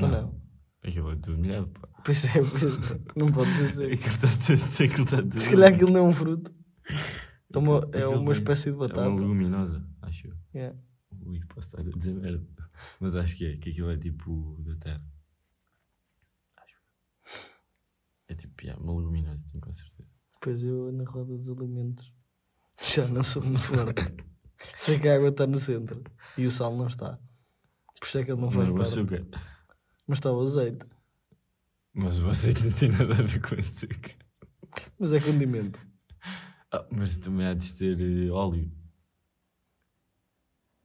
Ou 0.00 0.08
não? 0.08 0.40
Aquilo 0.82 1.10
é 1.10 1.16
tudo 1.16 1.38
molhado, 1.38 1.68
pá. 1.68 1.88
Pois 2.04 2.24
é, 2.26 2.42
pois 2.42 2.62
é. 2.64 3.00
Não 3.16 3.32
pode 3.32 3.50
ser 3.52 3.68
seco. 3.72 3.94
Aquilo 3.94 4.14
está 4.14 4.28
tudo. 4.28 4.84
Aquilo 4.84 5.04
está 5.04 5.16
tudo 5.22 5.40
Se 5.40 5.50
calhar 5.50 5.72
aquilo 5.74 5.90
não 5.90 6.00
é 6.00 6.02
um 6.02 6.12
fruto. 6.14 6.54
É 7.52 7.58
uma, 7.58 7.88
é 7.92 8.06
uma 8.06 8.32
espécie 8.32 8.64
de 8.64 8.70
É 8.70 8.72
uma 8.74 8.88
batata. 8.88 9.08
leguminosa, 9.08 9.88
acho 10.02 10.26
eu. 10.28 10.34
Yeah. 10.54 10.78
Ui, 11.24 11.40
posso 11.48 11.68
estar 11.68 11.80
a 11.80 11.84
dizer 11.98 12.12
merda. 12.14 12.46
Mas 13.00 13.14
acho 13.14 13.36
que 13.36 13.46
é, 13.46 13.56
que 13.56 13.70
aquilo 13.70 13.90
é 13.90 13.96
tipo 13.96 14.56
da 14.60 14.76
terra. 14.76 15.04
Acho. 16.56 16.76
É 18.28 18.34
tipo, 18.34 18.62
yeah, 18.62 18.82
uma 18.82 18.96
leguminosa, 18.96 19.44
tenho 19.50 19.62
com 19.62 19.72
certeza. 19.72 20.08
Pois 20.40 20.62
eu, 20.62 20.92
na 20.92 21.04
roda 21.04 21.36
dos 21.36 21.48
alimentos, 21.48 22.12
já 22.82 23.06
não 23.08 23.22
sou 23.22 23.42
muito 23.42 23.60
forte. 23.60 24.14
Sei 24.76 24.98
que 24.98 25.08
a 25.08 25.16
água 25.16 25.28
está 25.28 25.46
no 25.46 25.58
centro 25.58 26.02
e 26.36 26.46
o 26.46 26.50
sal 26.50 26.76
não 26.76 26.86
está. 26.86 27.18
Por 27.98 28.06
isso 28.06 28.18
é 28.18 28.24
que 28.24 28.32
ele 28.32 28.40
não 28.40 28.50
faz 28.50 28.68
Não, 28.68 28.74
o 28.74 28.80
açúcar. 28.80 29.26
Mas 30.06 30.18
está 30.18 30.32
o 30.32 30.40
azeite. 30.40 30.86
Mas 31.92 32.18
o 32.20 32.28
azeite 32.28 32.64
não 32.64 32.72
tem 32.72 32.88
nada 32.90 33.14
a 33.14 33.22
ver 33.22 33.40
com 33.40 33.54
açúcar. 33.54 34.16
Mas 34.98 35.12
é 35.12 35.20
condimento. 35.20 35.80
Ah, 36.70 36.86
mas 36.90 37.16
também 37.18 37.46
há 37.46 37.54
de 37.54 37.72
ter 37.72 38.00
eh, 38.00 38.30
óleo. 38.30 38.70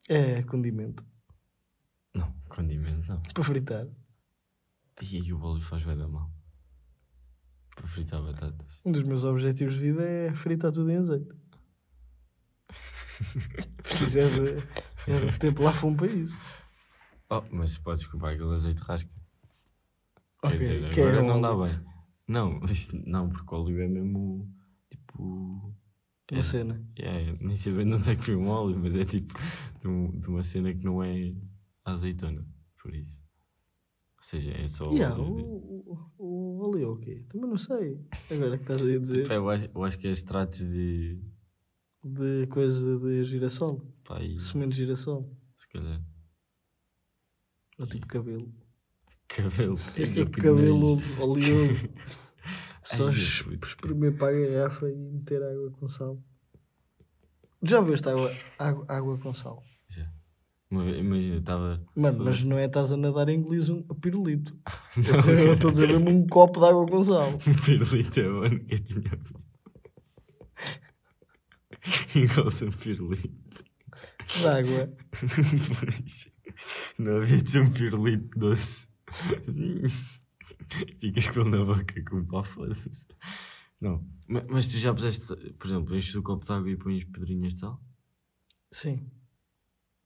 É 0.07 0.43
condimento. 0.43 1.03
Condimento 2.49 3.07
não. 3.09 3.21
Para 3.21 3.43
fritar. 3.43 3.87
E 5.01 5.15
aí 5.17 5.33
o 5.33 5.41
óleo 5.41 5.61
faz 5.61 5.83
vai 5.83 5.95
dar 5.95 6.07
mal. 6.07 6.29
Para 7.75 7.87
fritar 7.87 8.21
batatas. 8.21 8.81
Um 8.83 8.91
dos 8.91 9.03
meus 9.03 9.23
objetivos 9.23 9.75
de 9.75 9.81
vida 9.81 10.03
é 10.03 10.31
fritar 10.35 10.71
tudo 10.71 10.89
em 10.91 10.97
azeite. 10.97 11.29
Preciso 13.83 14.19
é 14.19 14.29
de, 14.29 15.11
é 15.11 15.31
de 15.31 15.39
tempo 15.39 15.63
lá 15.63 15.71
fumo 15.73 15.95
para 15.97 16.07
isso. 16.07 16.37
Oh, 17.29 17.41
mas 17.51 17.77
podes 17.77 18.05
comprar 18.07 18.31
aquele 18.31 18.55
azeite 18.55 18.81
rasca. 18.81 19.09
Quer 20.41 20.47
Ok, 20.47 20.57
dizer, 20.59 20.93
que 20.93 21.01
é 21.01 21.07
agora 21.07 21.23
um 21.23 21.27
não 21.27 21.41
dá 21.41 21.55
bem. 21.55 21.85
Não, 22.27 22.59
isto- 22.65 22.97
não, 23.05 23.29
porque 23.29 23.53
o 23.53 23.57
óleo 23.59 23.81
é 23.81 23.87
mesmo 23.87 24.49
tipo. 24.89 25.75
Uma 26.31 26.39
é- 26.39 26.43
cena. 26.43 26.83
é, 26.97 27.33
nem 27.39 27.55
sei 27.57 27.73
bem 27.73 27.87
de 27.87 27.93
onde 27.95 28.09
é 28.11 28.15
que 28.15 28.23
foi 28.23 28.35
um 28.35 28.47
óleo, 28.49 28.77
mas 28.79 28.95
é 28.95 29.03
tipo 29.05 29.33
de, 29.81 29.87
um- 29.87 30.19
de 30.19 30.27
uma 30.27 30.43
cena 30.43 30.73
que 30.73 30.83
não 30.83 31.03
é 31.03 31.33
azeitona. 31.91 32.45
Por 32.81 32.93
isso. 32.95 33.21
Ou 34.17 34.23
seja, 34.23 34.51
é 34.51 34.67
só. 34.67 34.91
Yeah, 34.91 35.15
óleo 35.17 35.35
de- 35.35 35.43
o, 35.43 36.09
o, 36.17 36.69
o 36.71 36.77
E 36.77 36.81
eu, 36.81 36.91
o 36.93 36.97
quê? 36.97 37.25
Também 37.29 37.49
não 37.49 37.57
sei. 37.57 37.99
Agora 38.31 38.57
que 38.57 38.63
estás 38.63 38.81
aí 38.81 38.95
a 38.95 38.99
dizer. 38.99 39.27
Pá, 39.27 39.33
eu, 39.35 39.49
acho, 39.49 39.69
eu 39.73 39.83
acho 39.83 39.97
que 39.99 40.07
é 40.07 40.11
extratos 40.11 40.59
de. 40.59 41.15
De 42.03 42.47
coisas 42.47 43.01
de 43.01 43.25
girassol. 43.25 43.81
Pá, 44.05 44.17
aí, 44.19 44.39
Sementes 44.39 44.77
de 44.77 44.83
girassol. 44.85 45.29
se 45.57 45.67
calhar. 45.69 46.01
Ou 47.77 47.85
tipo 47.87 48.07
cabelo. 48.07 48.53
Cabelo. 49.27 49.77
Que 49.93 50.25
cabelo 50.41 50.97
oleoso. 51.21 51.87
Só 52.83 53.09
espremer 53.11 54.17
para 54.17 54.35
a 54.35 54.39
garrafa 54.49 54.89
e 54.89 54.95
meter 54.95 55.43
água 55.43 55.69
com 55.71 55.87
sal. 55.87 56.19
Já 57.61 57.79
viste 57.81 58.09
água, 58.09 58.31
água, 58.57 58.85
água 58.87 59.17
com 59.19 59.33
sal? 59.33 59.63
Eu 60.71 61.39
estava. 61.39 61.83
Mano, 61.95 62.23
mas 62.25 62.43
não 62.43 62.57
é 62.57 62.65
estás 62.65 62.91
a 62.91 62.97
nadar 62.97 63.27
em 63.29 63.39
inglês 63.39 63.69
um 63.69 63.81
pirulito. 63.81 64.55
Eu 65.47 65.53
estou 65.53 65.69
a 65.69 65.71
dizer 65.73 65.87
mesmo 65.87 66.09
um 66.09 66.27
copo 66.27 66.59
de 66.59 66.65
água 66.67 66.85
com 66.85 67.01
sal. 67.03 67.31
Pirulito 67.65 68.19
é 68.19 68.23
bom, 68.29 68.41
nunca 68.49 68.79
tinha 68.79 69.01
visto. 69.17 69.39
Igual-se 72.15 72.65
um 72.65 72.71
pirulito. 72.71 73.63
De 74.37 74.47
água. 74.47 74.93
Não 76.99 77.15
havia 77.17 77.41
de 77.41 77.49
ser 77.51 77.61
um 77.61 77.71
pirulito 77.71 78.37
doce. 78.37 78.87
Ficas 80.99 81.29
com 81.29 81.41
ele 81.41 81.49
na 81.49 81.65
boca 81.65 82.03
com 82.07 82.25
pau, 82.25 82.43
foda-se. 82.43 83.07
Não. 83.81 84.05
Ma- 84.27 84.45
Mas 84.49 84.67
tu 84.67 84.77
já 84.77 84.93
puseste, 84.93 85.25
por 85.57 85.65
exemplo, 85.67 85.95
enches 85.97 86.13
o 86.13 86.21
copo 86.21 86.45
de 86.45 86.51
água 86.51 86.69
e 86.69 86.77
pões 86.77 87.03
pedrinhas 87.05 87.53
de 87.53 87.59
sal? 87.61 87.81
Sim. 88.71 89.09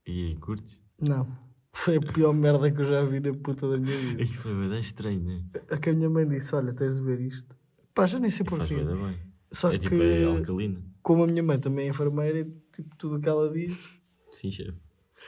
E 0.05 0.27
aí 0.27 0.35
curtes? 0.37 0.81
Não. 1.01 1.27
Foi 1.75 1.97
a 1.97 1.99
pior 2.01 2.33
merda 2.33 2.69
que 2.71 2.81
eu 2.81 2.85
já 2.85 3.03
vi 3.03 3.19
na 3.19 3.33
puta 3.33 3.67
da 3.69 3.77
minha 3.77 3.97
vida. 3.97 4.21
Aquilo 4.23 4.63
é 4.65 4.69
bem 4.69 4.79
estranho, 4.79 5.21
né? 5.23 5.43
A 5.71 5.77
que 5.77 5.89
a 5.89 5.93
minha 5.93 6.09
mãe 6.09 6.27
disse: 6.27 6.53
Olha, 6.55 6.73
tens 6.73 6.95
de 6.97 7.01
ver 7.01 7.19
isto. 7.21 7.55
Pá, 7.95 8.05
já 8.05 8.19
nem 8.19 8.29
sei 8.29 8.45
Faz 8.45 8.69
porquê. 8.69 8.83
bem, 8.83 8.95
bem. 8.95 9.19
Só 9.51 9.69
É 9.69 9.77
que, 9.77 9.79
tipo, 9.89 9.95
é 10.01 10.23
alcalina. 10.25 10.81
como 11.01 11.23
a 11.23 11.27
minha 11.27 11.41
mãe 11.43 11.59
também 11.59 11.87
é 11.87 11.89
enfermeira, 11.89 12.43
tipo, 12.71 12.95
tudo 12.97 13.15
o 13.17 13.19
que 13.21 13.29
ela 13.29 13.51
diz. 13.51 13.99
Sim, 14.31 14.51
chefe. 14.51 14.73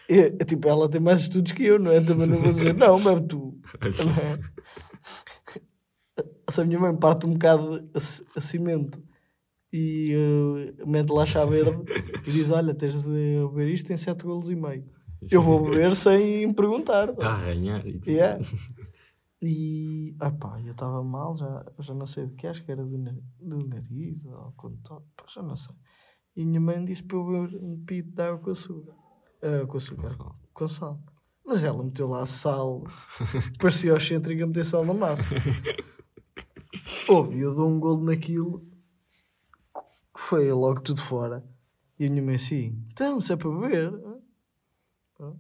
É, 0.10 0.20
é 0.20 0.30
tipo, 0.46 0.68
ela 0.68 0.90
tem 0.90 1.00
mais 1.00 1.22
estudos 1.22 1.52
que 1.52 1.64
eu, 1.64 1.80
não 1.80 1.92
é? 1.92 2.02
Também 2.02 2.28
não 2.28 2.40
vou 2.42 2.52
dizer, 2.54 2.74
não, 2.76 3.02
bebe 3.02 3.28
tu. 3.28 3.60
Não 3.82 4.12
é? 4.12 4.40
Se 6.50 6.62
a 6.62 6.66
minha 6.66 6.80
mãe 6.80 6.96
parte 6.96 7.26
um 7.26 7.34
bocado 7.34 7.90
a, 7.94 7.98
a 7.98 8.42
cimento 8.42 9.02
e 9.76 10.14
eh, 10.80 10.86
mete 10.86 11.10
lá 11.12 11.26
chá 11.26 11.44
verde 11.46 11.78
e 12.26 12.32
diz: 12.32 12.50
Olha, 12.52 12.74
tens 12.74 13.04
de 13.04 13.10
beber 13.50 13.70
isto 13.74 13.92
em 13.92 13.98
7 13.98 14.24
golos 14.26 14.50
e 14.50 14.56
meio. 14.56 14.86
Eu 15.32 15.42
vou 15.42 15.64
beber 15.70 15.96
sem 15.96 16.54
perguntar. 16.54 17.12
tá? 17.14 17.28
Arranhar 17.34 17.86
e 17.88 17.94
tudo. 17.94 18.10
Yeah. 18.12 18.40
E 19.42 20.16
ah 20.20 20.32
pá, 20.32 20.60
eu 20.66 20.72
estava 20.72 21.04
mal, 21.04 21.36
já, 21.36 21.66
já 21.80 21.94
não 21.94 22.08
sei 22.08 22.26
de 22.26 22.34
que, 22.36 22.48
acho 22.48 22.64
que 22.64 22.72
era 22.72 22.84
do, 22.84 22.98
na- 22.98 23.14
do 23.40 23.68
nariz 23.68 24.26
ou 24.26 24.54
com 24.58 24.72
to- 24.78 25.04
pá, 25.16 25.26
já 25.28 25.44
não 25.44 25.56
sei. 25.56 25.76
E 26.36 26.44
minha 26.46 26.60
mãe 26.60 26.84
disse 26.84 27.04
para 27.04 27.18
eu 27.18 27.26
beber 27.26 27.60
um 27.62 27.84
pito 27.86 28.10
de 28.12 28.22
água 28.24 28.40
com 28.40 28.50
açúcar. 28.52 28.94
Ah, 29.44 29.66
com 29.68 29.78
açúcar, 29.78 30.02
Gonçalo. 30.08 30.36
com 30.54 30.68
sal. 30.68 31.04
Mas 31.46 31.64
ela 31.64 31.84
meteu 31.84 32.08
lá 32.08 32.26
sal, 32.26 32.84
parecia 33.60 33.92
ao 33.92 33.98
excêntrico 33.98 34.42
a 34.42 34.48
meter 34.48 34.66
sal 34.66 34.84
na 34.86 34.94
massa. 34.96 35.24
Ouve, 37.08 37.38
eu 37.40 37.54
dou 37.54 37.70
um 37.70 37.80
golo 37.80 38.04
naquilo 38.04 38.66
que 40.16 40.22
foi 40.22 40.52
logo 40.52 40.82
tudo 40.82 41.02
fora. 41.02 41.44
E 42.00 42.08
a 42.08 42.10
minha 42.10 42.24
mãe 42.24 42.36
assim, 42.36 42.82
então, 42.92 43.22
se 43.22 43.32
é 43.34 43.36
para 43.36 43.50
beber, 43.50 43.94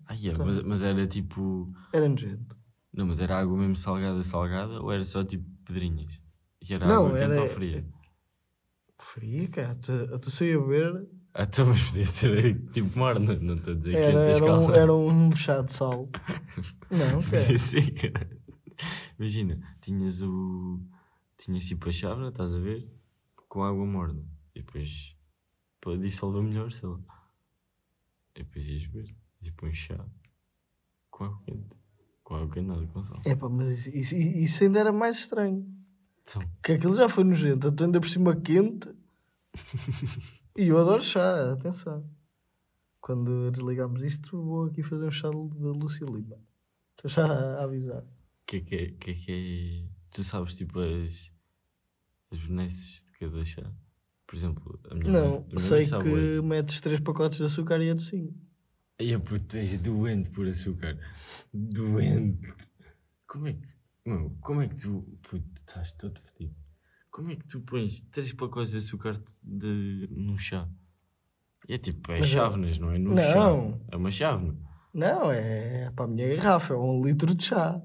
Ah, 0.07 0.13
yeah, 0.13 0.37
Tá. 0.37 0.45
mas, 0.45 0.63
mas 0.63 0.83
era 0.83 1.05
tipo. 1.07 1.73
era 1.91 2.07
nojento. 2.07 2.55
Não, 2.93 3.05
mas 3.07 3.19
era 3.19 3.37
água 3.39 3.57
mesmo 3.57 3.75
salgada, 3.75 4.23
salgada 4.23 4.81
ou 4.81 4.89
era 4.91 5.03
só 5.03 5.23
tipo 5.23 5.43
pedrinhas? 5.65 6.21
E 6.61 6.73
era 6.73 6.87
Não, 6.87 7.07
água 7.07 7.17
quente 7.19 7.31
era- 7.33 7.41
ou 7.41 7.49
fria? 7.49 7.85
Fria, 8.97 9.47
cara, 9.49 9.75
tu, 9.75 10.19
tu 10.19 10.31
só 10.31 10.45
ia 10.45 10.57
beber, 10.59 11.05
Ah, 11.33 11.43
então, 11.43 11.65
mas 11.65 11.83
podia 11.89 12.05
ter 12.07 12.71
tipo 12.71 12.97
morna, 12.97 13.35
não 13.35 13.55
estou 13.55 13.73
a 13.73 13.75
dizer 13.75 13.93
era, 13.95 14.25
quente, 14.25 14.41
era, 14.43 14.57
um, 14.59 14.71
era 14.73 14.93
um 14.95 15.35
chá 15.35 15.61
de 15.61 15.73
sal. 15.73 16.09
Não, 16.89 17.21
cara. 17.21 17.57
Ser, 17.59 17.91
cara. 17.93 18.29
Imagina, 19.19 19.59
tinhas 19.81 20.21
o. 20.21 20.79
Tinhas 21.37 21.65
tipo 21.65 21.89
a 21.89 21.91
chávena, 21.91 22.29
estás 22.29 22.53
a 22.53 22.59
ver? 22.59 22.89
Com 23.49 23.63
água 23.63 23.85
morna. 23.85 24.23
E 24.55 24.61
depois. 24.61 25.15
Para 25.81 25.97
dissolver 25.97 26.41
melhor, 26.41 26.71
sei 26.71 26.89
lá. 26.89 26.99
E 28.35 28.43
depois 28.43 28.67
ias 28.69 28.85
beber. 28.87 29.15
Tipo 29.41 29.67
um 29.67 29.73
chá. 29.73 30.03
Com 31.11 31.25
água 31.25 31.41
quente. 31.45 31.75
Com 32.23 32.35
água 32.35 32.49
quente, 32.49 32.67
nada 32.67 32.87
com 32.87 33.03
sal. 33.03 33.21
Epá, 33.25 33.47
mas 33.47 33.69
isso, 33.85 33.89
isso, 33.95 34.15
isso 34.15 34.63
ainda 34.63 34.79
era 34.79 34.91
mais 34.91 35.17
estranho. 35.19 35.65
Então, 36.21 36.41
Que 36.63 36.71
aquilo 36.73 36.95
já 36.95 37.07
foi 37.07 37.23
nojento, 37.23 37.71
tu 37.71 37.83
ainda 37.83 37.99
por 38.01 38.09
cima 38.09 38.35
quente. 38.35 38.91
E 40.57 40.69
eu 40.69 40.77
adoro 40.77 41.03
chá, 41.03 41.51
atenção. 41.51 42.09
Quando 43.01 43.51
desligamos 43.51 44.01
isto, 44.01 44.41
vou 44.41 44.67
aqui 44.67 44.81
fazer 44.81 45.05
um 45.05 45.11
chá 45.11 45.29
de 45.29 45.35
Lúcia 45.35 46.05
Lima. 46.05 46.37
Estou 46.91 47.11
já 47.11 47.25
a 47.59 47.63
avisar. 47.65 48.05
que 48.47 48.57
é 48.57 48.61
que 48.61 48.75
é, 48.75 48.91
que 48.91 49.11
é 49.11 49.13
que 49.13 49.31
é. 49.85 49.91
Tu 50.11 50.23
sabes 50.23 50.55
tipo 50.55 50.79
as. 50.79 51.29
As 52.31 52.39
benesses 52.39 53.03
de 53.03 53.11
cada 53.19 53.43
chá? 53.43 53.69
Por 54.27 54.35
exemplo, 54.35 54.79
a 54.89 54.95
minha 54.95 55.11
mãe- 55.11 55.21
Não, 55.21 55.27
a 55.27 55.39
minha 55.39 55.47
mãe 55.49 55.57
sei 55.57 55.83
sabe 55.83 56.03
que 56.05 56.09
hoje. 56.09 56.41
metes 56.41 56.81
três 56.81 56.99
pacotes 56.99 57.37
de 57.37 57.45
açúcar 57.45 57.81
e 57.81 57.89
é 57.89 57.93
docinho. 57.93 58.33
Ai, 58.99 59.13
a 59.13 59.19
puta, 59.19 59.57
és 59.57 59.77
doente 59.77 60.29
por 60.31 60.47
açúcar. 60.47 60.97
Doente. 61.53 62.53
Como 63.27 63.47
é 63.47 63.53
que. 63.53 63.67
Não, 64.05 64.29
como 64.41 64.61
é 64.61 64.67
que 64.67 64.75
tu. 64.75 65.01
Puto, 65.21 65.43
estás 65.59 65.91
todo 65.93 66.19
fedido. 66.19 66.55
Como 67.11 67.31
é 67.31 67.35
que 67.35 67.45
tu 67.47 67.61
pões 67.61 68.01
três 68.01 68.33
pacotes 68.33 68.71
de 68.71 68.77
açúcar 68.77 69.13
de, 69.43 70.07
num 70.11 70.37
chá? 70.37 70.67
É 71.67 71.77
tipo, 71.77 72.11
é 72.11 72.19
Mas 72.19 72.27
é- 72.27 72.29
chávenas, 72.31 72.77
não 72.77 72.91
é? 72.91 72.97
Num 72.99 73.13
Não. 73.15 73.21
chá. 73.23 73.79
É 73.91 73.95
uma 73.95 74.11
chávena. 74.11 74.55
Não, 74.93 75.31
é 75.31 75.91
para 75.91 76.05
a 76.05 76.07
minha 76.07 76.35
garrafa, 76.35 76.73
é 76.73 76.77
um 76.77 77.03
litro 77.03 77.33
de 77.35 77.43
chá. 77.43 77.81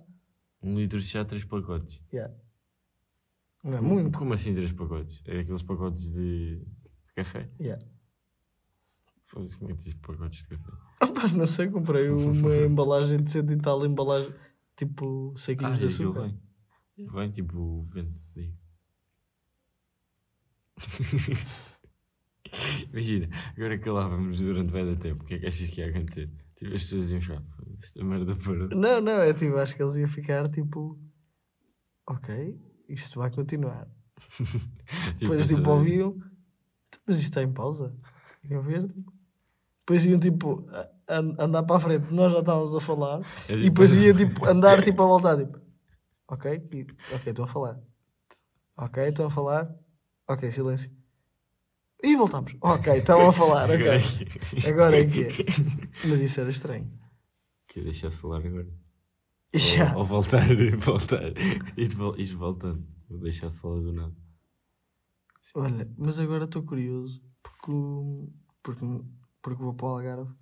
Um 0.62 0.74
litro 0.76 1.01
de 1.01 1.07
chá, 1.07 1.24
três 1.24 1.45
pacotes. 1.45 2.01
Yeah. 2.12 2.32
Não 3.62 3.78
é 3.78 3.80
muito. 3.80 4.18
Como 4.18 4.32
assim 4.32 4.54
três 4.54 4.72
pacotes? 4.72 5.22
É 5.26 5.40
aqueles 5.40 5.62
pacotes 5.62 6.11
de, 6.12 6.56
de 6.58 7.12
café? 7.14 7.50
Yeah. 7.61 7.84
Foda-se, 9.26 9.56
como 9.56 9.70
é 9.70 9.74
que 9.74 9.82
diz 9.84 9.94
pacotes 9.94 10.40
de 10.42 10.48
café? 10.48 10.72
Opa, 11.04 11.28
não 11.28 11.46
sei, 11.46 11.68
comprei 11.68 12.08
uma 12.11 12.56
embalagem 12.56 13.22
de 13.22 13.30
cento 13.30 13.52
e 13.52 13.58
tal, 13.58 13.84
embalagem 13.86 14.34
tipo 14.76 15.32
Ah, 15.34 15.38
saquinhos 15.38 15.78
de 15.78 15.84
e 15.84 15.88
aquilo 15.88 16.11
açúcar. 16.11 16.22
vem. 16.96 17.08
Vem 17.08 17.30
tipo 17.30 17.84
vento, 17.92 18.18
digo. 18.34 18.54
Imagina, 22.92 23.28
agora 23.56 23.78
que 23.78 23.88
lá 23.88 24.08
vamos 24.08 24.40
durante 24.40 24.72
bem 24.72 24.84
da 24.84 24.96
tempo, 25.00 25.22
o 25.22 25.26
que 25.26 25.34
é 25.34 25.38
que 25.38 25.46
achas 25.46 25.68
que 25.68 25.80
ia 25.80 25.88
acontecer? 25.88 26.28
Tipo, 26.56 26.74
as 26.74 26.82
pessoas 26.82 27.11
iam 27.11 27.20
ficar, 27.20 27.42
"Foda-se, 27.42 27.84
esta 27.84 28.04
merda 28.04 28.34
parou. 28.36 28.68
Não, 28.70 29.00
não, 29.00 29.20
é 29.20 29.32
tipo, 29.32 29.56
acho 29.56 29.74
que 29.76 29.82
eles 29.82 29.96
iam 29.96 30.08
ficar 30.08 30.48
tipo, 30.50 30.98
ok, 32.06 32.58
isto 32.93 33.18
vai 33.20 33.30
continuar. 33.30 33.88
Depois 35.18 35.49
tipo 35.49 35.70
ouviam, 35.70 36.16
mas 37.07 37.16
isto 37.18 37.28
está 37.30 37.43
em 37.43 37.53
pausa. 37.53 37.95
Iam 38.45 38.62
ver, 38.62 38.86
tipo. 38.86 39.12
Depois 39.80 40.05
iam 40.05 40.20
tipo 40.20 40.66
a- 40.70 40.88
andar 41.45 41.62
para 41.64 41.76
a 41.76 41.80
frente, 41.80 42.12
nós 42.12 42.32
já 42.32 42.41
estávamos 42.41 42.74
a 42.74 42.80
falar, 42.80 43.20
É 43.49 43.55
e 43.55 43.57
tipo- 43.57 43.62
depois 43.62 43.97
ia 43.97 44.14
tipo 44.14 44.47
andar 44.47 44.82
tipo 44.84 45.03
a 45.03 45.07
voltar, 45.07 45.36
tipo, 45.36 45.59
ok, 46.28 46.62
e- 46.72 46.86
ok, 47.14 47.30
estão 47.30 47.45
a 47.45 47.49
falar. 47.49 47.80
Ok, 48.76 49.03
estão 49.09 49.26
a 49.26 49.30
falar. 49.30 49.74
Ok, 50.28 50.51
silêncio. 50.53 50.91
E 52.03 52.16
voltamos. 52.16 52.57
Ok, 52.62 52.95
estão 52.97 53.28
a 53.28 53.32
falar, 53.32 53.68
ok. 53.68 53.86
Agora 53.88 53.97
é 53.97 54.01
que- 54.01 54.68
Agora 54.70 54.97
é 55.01 55.07
que 55.07 55.24
é. 55.24 55.28
Mas 56.09 56.20
isso 56.20 56.41
era 56.41 56.51
estranho. 56.51 56.91
Quer 57.68 57.82
deixar 57.84 58.09
de 58.09 58.16
falar 58.16 58.38
agora? 58.47 58.68
Já. 59.55 59.92
Ou, 59.92 60.01
ou 60.01 60.05
voltar, 60.05 60.46
voltar, 60.78 61.22
ir, 61.76 61.90
ir 62.18 62.34
voltando. 62.36 62.86
Vou 63.09 63.18
deixar 63.18 63.51
de 63.51 63.59
falar 63.59 63.80
do 63.80 63.92
nada. 63.92 64.14
Olha, 65.55 65.90
mas 65.98 66.18
agora 66.18 66.44
estou 66.44 66.62
curioso 66.62 67.20
porque, 67.42 67.72
porque, 68.62 68.86
porque 69.42 69.62
vou 69.62 69.74
para 69.74 69.86
o 69.86 69.90
Algarve 69.90 70.34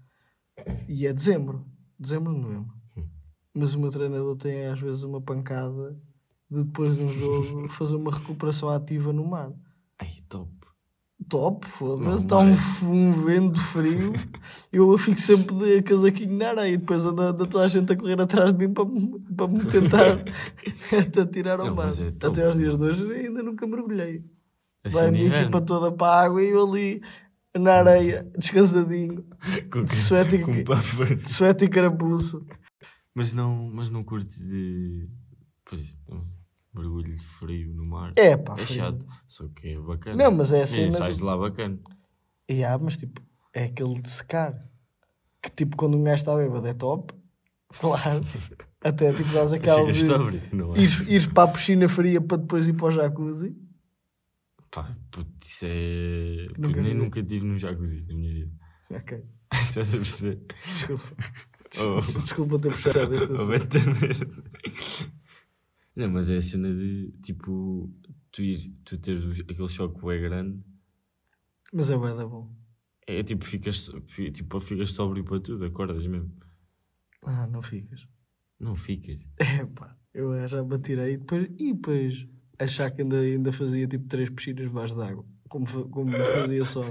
e 0.87 1.07
é 1.07 1.13
dezembro, 1.13 1.65
dezembro, 1.99 2.33
novembro. 2.33 2.75
Hum. 2.97 3.09
Mas 3.55 3.75
o 3.75 3.81
meu 3.81 3.91
treinador 3.91 4.37
tem 4.37 4.67
às 4.67 4.79
vezes 4.79 5.03
uma 5.03 5.21
pancada 5.21 5.99
de 6.51 6.63
depois 6.65 6.97
de 6.97 7.05
um 7.05 7.09
jogo 7.09 7.69
fazer 7.73 7.97
uma 7.97 8.11
recuperação 8.11 8.69
ativa 8.69 9.13
no 9.13 9.27
mar. 9.27 9.53
Top. 11.29 11.66
Foda-se, 11.66 12.24
está 12.24 12.39
um, 12.39 12.55
um 12.85 13.24
vento 13.24 13.61
frio. 13.61 14.12
Eu 14.72 14.97
fico 14.99 15.18
sempre 15.20 15.55
de 15.57 15.83
casaquinho 15.83 16.37
na 16.39 16.49
areia 16.51 16.74
e 16.74 16.76
depois 16.79 17.05
anda, 17.05 17.24
anda 17.31 17.47
toda 17.47 17.64
a 17.64 17.68
gente 17.68 17.93
a 17.93 17.97
correr 17.97 18.20
atrás 18.20 18.53
de 18.53 18.66
mim 18.66 18.72
para, 18.72 18.85
me- 18.87 19.20
para 19.37 19.49
me 19.49 19.64
tentar 19.66 20.18
até 21.01 21.26
tirar 21.26 21.61
ao 21.61 21.74
mar. 21.74 21.89
é. 21.89 22.26
Até 22.26 22.45
aos 22.47 22.57
dias 22.57 22.79
de 22.79 22.85
hoje 22.85 23.12
ainda 23.12 23.43
nunca 23.43 23.66
mergulhei. 23.66 24.24
Assim 24.85 24.97
Vai 24.97 25.09
a 25.09 25.11
minha 25.11 25.24
inverno. 25.26 25.45
equipa 25.45 25.61
toda 25.61 25.93
para 25.93 26.12
a 26.12 26.22
água 26.24 26.43
e 26.43 26.49
eu 26.51 26.66
ali 26.66 27.03
na 27.57 27.72
areia, 27.74 28.31
descansadinho, 28.39 29.24
Com, 29.72 29.85
de 29.85 29.95
suéte 29.95 30.37
e- 30.37 31.14
de 31.16 31.29
suéte 31.29 31.64
e 31.64 31.68
carapuço. 31.68 32.47
Mas 33.14 33.35
não, 33.35 33.68
mas 33.72 33.91
não 33.91 34.05
curtes 34.05 34.39
de. 34.47 35.09
Pois 35.68 35.99
não. 36.09 36.24
Mergulho 36.79 37.18
frio 37.20 37.74
no 37.74 37.87
mar. 37.89 38.12
É 38.16 38.37
pá, 38.37 38.55
É 38.55 38.64
frio. 38.64 38.79
chato, 38.79 39.07
só 39.26 39.49
que 39.49 39.68
é 39.68 39.79
bacana. 39.81 40.16
Não, 40.24 40.31
mas 40.33 40.53
é 40.53 40.61
a 40.61 40.64
E 40.64 40.91
sais 40.93 41.16
de- 41.18 41.22
lá 41.24 41.37
bacana. 41.37 41.79
E 42.49 42.64
há, 42.64 42.79
mas 42.79 42.97
tipo, 42.97 43.20
é 43.53 43.64
aquele 43.64 44.01
de 44.01 44.09
secar. 44.09 44.59
Que 45.43 45.51
tipo, 45.51 45.76
quando 45.76 45.97
um 45.97 46.05
gajo 46.05 46.16
está 46.16 46.37
bêbado 46.37 46.66
é 46.66 46.74
top. 46.74 47.12
Claro. 47.81 48.24
Até 48.83 49.12
tipo, 49.12 49.31
dás 49.33 49.53
aquela 49.53 49.93
de 49.93 50.01
sóbrio, 50.05 50.41
não 50.53 50.74
é? 50.74 50.79
ires, 50.79 51.01
ires 51.09 51.26
para 51.26 51.51
a 51.51 51.53
piscina 51.53 51.89
fria 51.89 52.20
para 52.20 52.37
depois 52.37 52.68
ir 52.68 52.72
para 52.74 52.87
o 52.87 52.91
jacuzzi. 52.93 53.57
Pá, 54.70 54.97
puto, 55.11 55.31
isso 55.45 55.64
é. 55.66 56.47
Puto, 56.49 56.61
Nunca 56.61 56.81
nem 56.83 56.93
vi. 56.93 56.99
nunca 56.99 57.22
tive 57.22 57.45
num 57.45 57.59
jacuzzi 57.59 58.05
na 58.07 58.14
minha 58.14 58.33
vida. 58.33 58.53
Ok, 58.91 59.24
Estás 59.53 59.95
a 59.95 59.97
perceber? 59.99 60.41
desculpa. 60.76 61.05
Oh. 61.81 62.01
Desculpa 62.20 62.59
ter 62.61 62.70
puxado 62.72 63.14
este 63.14 63.33
assunto. 63.35 65.09
Não, 65.99 66.09
mas 66.09 66.31
é 66.31 66.37
a 66.37 66.41
cena 66.41 66.73
de 66.73 67.13
tipo. 67.25 67.93
Tu, 68.31 68.43
ir, 68.43 68.73
tu 68.85 68.97
teres 68.99 69.41
aquele 69.41 69.69
choque 69.69 70.01
bem 70.07 70.23
grande. 70.23 70.63
Mas 71.73 71.91
é 71.91 71.97
bué 71.97 72.15
da 72.15 72.25
bom. 72.25 72.49
É 73.05 73.21
tipo, 73.25 73.45
ficas, 73.45 73.91
tipo, 74.33 74.61
ficas 74.61 74.93
sóbrio 74.93 75.25
para 75.25 75.41
tudo, 75.41 75.65
acordas 75.65 76.07
mesmo. 76.07 76.31
Ah, 77.25 77.49
não 77.49 77.61
ficas. 77.61 78.07
Não 78.61 78.77
ficas. 78.77 79.19
É 79.41 79.67
pá, 79.67 79.97
eu 80.15 80.47
já 80.47 80.63
me 80.63 80.77
atirei 80.77 81.15
e 81.15 81.17
depois, 81.17 81.49
e 81.59 81.75
depois 81.75 82.27
achar 82.61 82.93
que 82.93 83.03
ainda, 83.03 83.19
ainda 83.19 83.53
fazia 83.53 83.89
tipo 83.89 84.07
três 84.07 84.31
piscinas 84.31 84.67
debaixo 84.67 84.97
d'água. 84.97 85.27
Como, 85.49 85.67
como 85.89 86.13
fazia 86.13 86.65
só. 86.65 86.85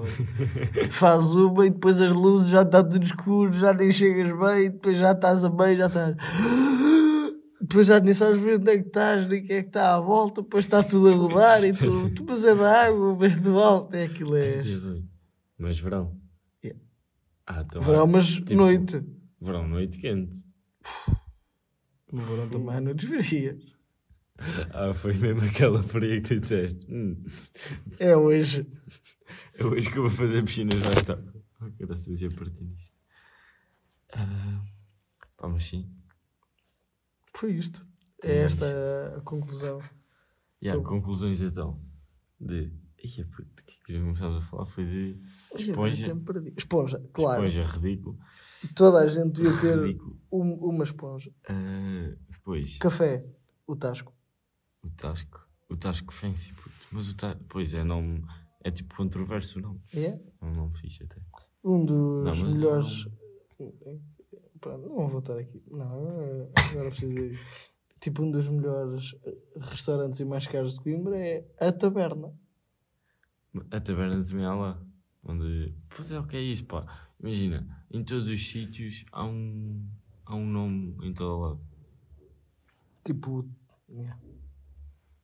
Faz 0.92 1.28
uma 1.28 1.66
e 1.66 1.70
depois 1.70 2.02
as 2.02 2.12
luzes 2.12 2.50
já 2.50 2.64
está 2.64 2.84
tudo 2.84 3.06
escuro, 3.06 3.54
já 3.54 3.72
nem 3.74 3.90
chegas 3.90 4.38
bem, 4.38 4.66
e 4.66 4.70
depois 4.70 4.98
já 4.98 5.14
estás 5.14 5.46
a 5.46 5.50
meio, 5.50 5.78
já 5.78 5.88
estás. 5.88 6.18
Depois 7.60 7.88
já 7.88 8.00
nem 8.00 8.14
sabes 8.14 8.40
ver 8.40 8.60
onde 8.60 8.70
é 8.72 8.78
que 8.78 8.88
estás, 8.88 9.28
nem 9.28 9.44
quem 9.44 9.56
é 9.58 9.62
que 9.64 9.70
está 9.70 9.96
à 9.96 10.00
volta, 10.00 10.42
depois 10.44 10.66
está 10.66 10.84
tudo 10.84 11.10
a 11.10 11.16
rodar 11.16 11.64
e 11.64 11.74
tu, 11.74 12.10
tu 12.14 12.24
mas 12.28 12.46
é 12.46 12.54
da 12.54 12.86
água, 12.86 13.16
bem 13.16 13.36
do 13.40 13.58
alto, 13.60 13.96
é 13.96 14.04
aquilo 14.04 14.36
é. 14.36 14.64
Jesus. 14.64 15.04
Mas 15.58 15.80
verão. 15.80 16.20
Yeah. 16.64 16.80
Ah, 17.48 17.62
então. 17.68 17.82
Verão, 17.82 18.06
mas 18.08 18.28
tipo- 18.28 18.54
noite. 18.56 19.04
Verão, 19.42 19.68
noite 19.68 19.98
quente. 19.98 20.46
No 22.12 22.24
verão 22.26 22.48
também 22.50 22.76
há 22.76 22.82
noites 22.82 23.10
frias. 23.10 23.62
Ah, 24.72 24.94
foi 24.94 25.16
mesmo 25.16 25.42
aquela 25.42 25.82
fria 25.82 26.22
que 26.22 26.28
tu 26.36 26.40
disseste. 26.40 26.86
Hum, 26.94 27.24
É 27.98 28.16
hoje. 28.16 28.68
é 29.56 29.66
hoje 29.66 29.90
que 29.92 29.98
eu 29.98 30.04
vou 30.04 30.12
fazer 30.12 30.44
piscinas 30.46 30.80
lá 30.80 30.92
está. 30.92 31.18
Graças 31.80 32.22
a 32.22 32.30
partir 32.30 32.64
disto. 32.66 32.96
Ah, 34.14 34.62
pá, 35.38 35.48
mas 35.50 35.66
sim. 35.66 35.90
Foi 37.38 37.52
isto. 37.54 37.86
É 38.24 38.38
esta 38.38 38.66
a 39.18 39.22
conclusão. 39.22 39.80
E 40.62 40.68
há 40.70 40.74
Tô- 40.74 40.82
conclusões 40.84 41.42
então. 41.42 41.80
De. 42.40 42.72
Ia, 43.04 43.26
puto, 43.28 43.62
o 43.62 43.66
que 43.66 43.76
é 43.76 43.86
que 43.86 43.94
já 43.94 44.00
começámos 44.00 44.38
a 44.38 44.42
falar? 44.48 44.66
Foi 44.66 44.84
de 44.84 45.22
Esponja. 45.56 46.14
Esponja, 46.58 47.10
claro. 47.14 47.46
esponja 47.46 47.64
ridículo. 47.70 48.18
Toda 48.76 49.00
a 49.04 49.08
gente 49.08 49.34
devia 49.34 49.56
ter 49.62 50.00
um- 50.32 50.56
uma 50.56 50.84
esponja. 50.84 51.32
Ah, 51.48 52.16
depois, 52.30 52.78
Café, 52.80 53.24
o 53.68 53.76
Tasco. 53.76 54.12
o 54.84 54.90
Tasco. 54.90 55.48
O 55.70 55.78
Tasco 55.78 56.12
Fancy, 56.14 56.54
puto. 56.54 56.88
Mas 56.92 57.08
o 57.10 57.16
Tasco. 57.16 57.44
Pois 57.48 57.74
é, 57.76 57.84
nome. 57.84 58.26
É 58.64 58.72
tipo 58.72 58.96
controverso 58.96 59.60
o 59.60 59.62
nome. 59.62 59.82
É 59.94 60.20
um 60.42 60.52
nome 60.54 60.76
fixe 60.78 61.04
até. 61.04 61.22
um 61.64 61.86
dos 61.86 62.26
Não, 62.26 62.36
melhores. 62.52 63.06
Pronto, 64.60 64.88
não 64.88 64.96
vou 64.96 65.10
voltar 65.10 65.38
aqui. 65.38 65.62
Não, 65.70 66.50
agora 66.72 66.90
preciso. 66.90 67.40
Tipo, 68.00 68.24
um 68.24 68.32
dos 68.32 68.48
melhores 68.48 69.16
eh, 69.24 69.38
restaurantes 69.60 70.20
e 70.20 70.26
mais 70.26 70.46
caros 70.46 70.76
de 70.76 70.82
Coimbra 70.82 71.18
é 71.18 71.46
a 71.60 71.72
Taberna. 71.72 72.32
A 73.72 73.80
taberna 73.80 74.24
também 74.24 74.46
há 74.46 74.54
lá. 74.54 74.82
Onde. 75.24 75.74
Pois 75.90 76.12
é, 76.12 76.20
o 76.20 76.28
que 76.28 76.38
é 76.38 76.42
isso, 76.42 76.66
pá. 76.66 77.10
Imagina, 77.20 77.86
em 77.92 78.04
todos 78.04 78.30
os 78.30 78.50
sítios 78.50 79.06
há 79.12 79.26
um. 79.26 79.84
Há 80.26 80.36
um 80.36 80.46
nome 80.46 80.96
em 81.04 81.14
todo 81.14 81.40
lado. 81.40 81.62
Tipo, 83.04 83.50
yeah. 83.90 84.20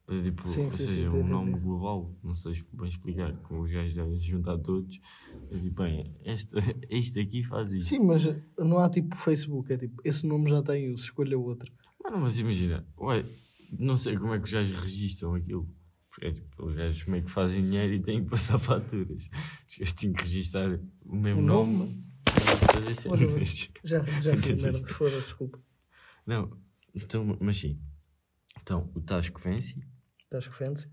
É 0.06 0.22
tipo, 0.22 0.46
Sim, 0.48 0.66
ou 0.66 0.72
sim, 0.72 0.86
seja, 0.86 1.10
sim, 1.10 1.18
a 1.18 1.20
um 1.20 1.28
nome 1.28 1.58
global. 1.60 2.14
Não 2.22 2.36
sei 2.36 2.62
bem 2.74 2.90
explicar. 2.90 3.34
Com 3.44 3.62
os 3.62 3.72
gajos 3.72 3.96
devem 3.96 4.20
se 4.20 4.26
juntar 4.26 4.58
todos. 4.60 5.00
Mas 5.50 5.62
tipo, 5.64 5.82
bem, 5.82 6.14
este, 6.26 6.56
este 6.90 7.20
aqui 7.22 7.44
faz 7.44 7.72
isto. 7.72 7.88
sim, 7.90 8.00
mas 8.00 8.24
não 8.58 8.80
há 8.80 8.90
tipo 8.90 9.16
Facebook. 9.16 9.72
É 9.72 9.78
tipo, 9.78 10.02
esse 10.04 10.28
nome 10.28 10.50
já 10.50 10.62
tem 10.62 10.92
uso, 10.94 11.04
escolha 11.06 11.38
outro. 11.40 11.72
Mano, 12.04 12.20
mas 12.20 12.38
imagina, 12.38 12.86
ué, 13.00 13.26
não 13.80 13.96
sei 13.96 14.18
como 14.18 14.34
é 14.34 14.38
que 14.40 14.44
os 14.44 14.52
gajos 14.52 14.78
registram 14.78 15.36
aquilo. 15.36 15.68
Porque 16.10 16.26
é 16.28 16.32
tipo, 16.34 16.66
os 16.66 16.76
gajos 16.76 17.06
meio 17.06 17.24
que 17.24 17.32
fazem 17.32 17.64
dinheiro 17.64 17.94
e 17.94 18.02
têm 18.02 18.24
que 18.26 18.30
passar 18.30 18.60
faturas. 18.60 19.30
Os 19.68 19.78
gajos 19.78 19.94
têm 19.94 20.12
que 20.12 20.24
registrar 20.24 20.80
o 21.06 21.16
mesmo 21.16 21.42
O 21.42 21.46
nome. 21.46 21.78
nome? 21.78 22.04
Fazer 22.74 22.94
cenas. 22.96 23.72
Já, 23.84 24.00
já 24.22 24.36
fiz 24.38 24.62
merda, 24.62 24.86
foda-se, 24.94 25.18
desculpa. 25.22 25.60
Não, 26.26 26.56
então, 26.94 27.38
mas 27.40 27.58
sim. 27.58 27.80
Então, 28.62 28.92
o 28.94 29.02
Tasco 29.02 29.40
Fancy, 29.42 29.82
Tasco 30.34 30.54
Fancy. 30.56 30.88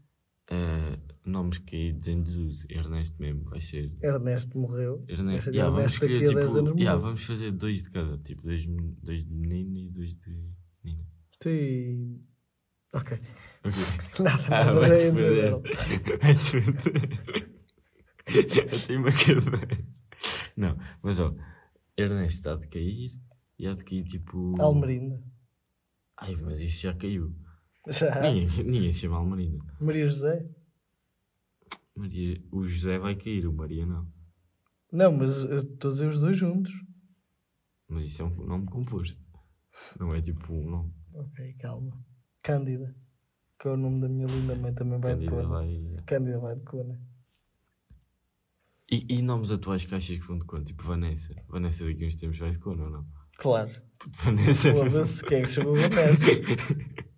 eh, 0.51 0.99
nomes 1.25 1.59
caídos 1.59 2.09
em 2.09 2.23
desuso, 2.23 2.67
Ernesto 2.69 3.17
mesmo, 3.19 3.45
vai 3.49 3.61
ser. 3.63 3.91
Ernesto 4.03 4.59
morreu. 4.59 5.03
Ernesto, 5.09 5.49
Ernesto 5.49 5.51
yeah, 5.51 5.71
vamos 5.75 5.93
daqui 5.99 6.05
a 6.15 6.19
10 6.19 6.29
tipo. 6.29 6.59
anos 6.59 6.77
yeah, 6.77 7.01
vamos 7.01 7.25
fazer 7.25 7.51
dois 7.53 7.83
de 7.83 7.91
cada, 7.91 8.19
tipo, 8.19 8.43
dois, 8.43 8.67
dois 8.67 9.25
de 9.25 9.33
menino 9.33 9.79
e 9.79 9.89
dois 9.91 10.15
de 10.15 10.31
menina. 10.85 11.05
Sim. 11.43 12.23
Ok. 12.93 13.19
Ok. 13.65 13.73
Nada, 14.25 14.43
Ah, 14.47 14.65
nada, 14.65 14.81
vai-te 14.81 15.05
ia 15.05 15.13
dizer 15.13 15.51
foder. 15.53 17.51
Eu 18.73 18.81
tenho 18.87 19.01
uma 19.01 19.11
cadeira. 19.11 19.85
Não, 20.57 20.77
mas 21.03 21.19
ó, 21.21 21.35
Ernesto 21.97 22.39
está 22.41 22.55
de 22.57 22.69
cair 22.69 23.11
e 23.59 23.67
há 23.67 23.75
de 23.75 23.85
cair 23.85 24.05
tipo. 24.05 24.61
Almerinda. 24.61 25.23
Ai, 26.17 26.37
mas 26.37 26.61
isso 26.61 26.83
já 26.83 26.93
caiu. 26.95 27.35
Já. 27.89 28.21
Ninguém, 28.21 28.65
ninguém 28.65 28.93
se 28.93 29.01
chama 29.01 29.17
Almerina. 29.17 29.65
Maria 29.81 30.07
José? 30.07 30.47
Maria, 31.97 32.43
o 32.53 32.67
José 32.67 32.99
vai 32.99 33.15
cair, 33.17 33.47
o 33.47 33.53
Maria 33.53 33.87
não. 33.87 34.07
Não, 34.93 35.13
mas 35.13 35.37
eu 35.39 35.59
estou 35.59 35.91
a 35.91 35.93
dizer 35.95 36.09
os 36.09 36.21
dois 36.21 36.37
juntos. 36.37 36.73
Mas 37.89 38.05
isso 38.05 38.23
é 38.23 38.25
um 38.25 38.31
nome 38.47 38.67
composto. 38.67 39.21
Não 39.99 40.15
é 40.15 40.21
tipo 40.21 40.53
um 40.53 40.71
nome. 40.71 40.95
Ok, 41.15 41.55
calma. 41.55 41.99
Cândida. 42.43 42.95
Que 43.59 43.69
é 43.69 43.73
o 43.73 43.77
nome 43.77 44.01
da 44.01 44.09
minha 44.09 44.27
linda 44.27 44.55
mãe, 44.55 44.75
também 44.75 44.99
vai 44.99 45.17
de 45.17 45.27
cona. 45.27 45.49
vai. 45.49 45.97
Cândida 46.07 46.39
vai 46.39 46.57
de 46.57 46.65
cona. 46.65 47.01
E, 48.91 49.07
e 49.09 49.23
nomes 49.23 49.51
atuais 49.51 49.85
que 49.85 49.95
achas 49.95 50.19
que 50.19 50.27
vão 50.27 50.39
de 50.39 50.45
cona? 50.45 50.65
Tipo 50.65 50.83
Vanessa. 50.83 51.35
Vanessa 51.49 51.85
daqui 51.85 52.07
uns 52.07 52.17
tempos 52.17 52.39
vai 52.39 52.51
de 52.51 52.59
cona 52.59 52.85
ou 52.85 52.91
não? 52.91 53.07
Claro. 53.37 53.71
Vanessa. 54.25 54.75
Foda-se, 54.75 55.25
quem 55.25 55.39
é 55.39 55.43
que 55.43 55.47
se 55.49 55.55
chama 55.57 55.73
Vanessa? 55.73 56.27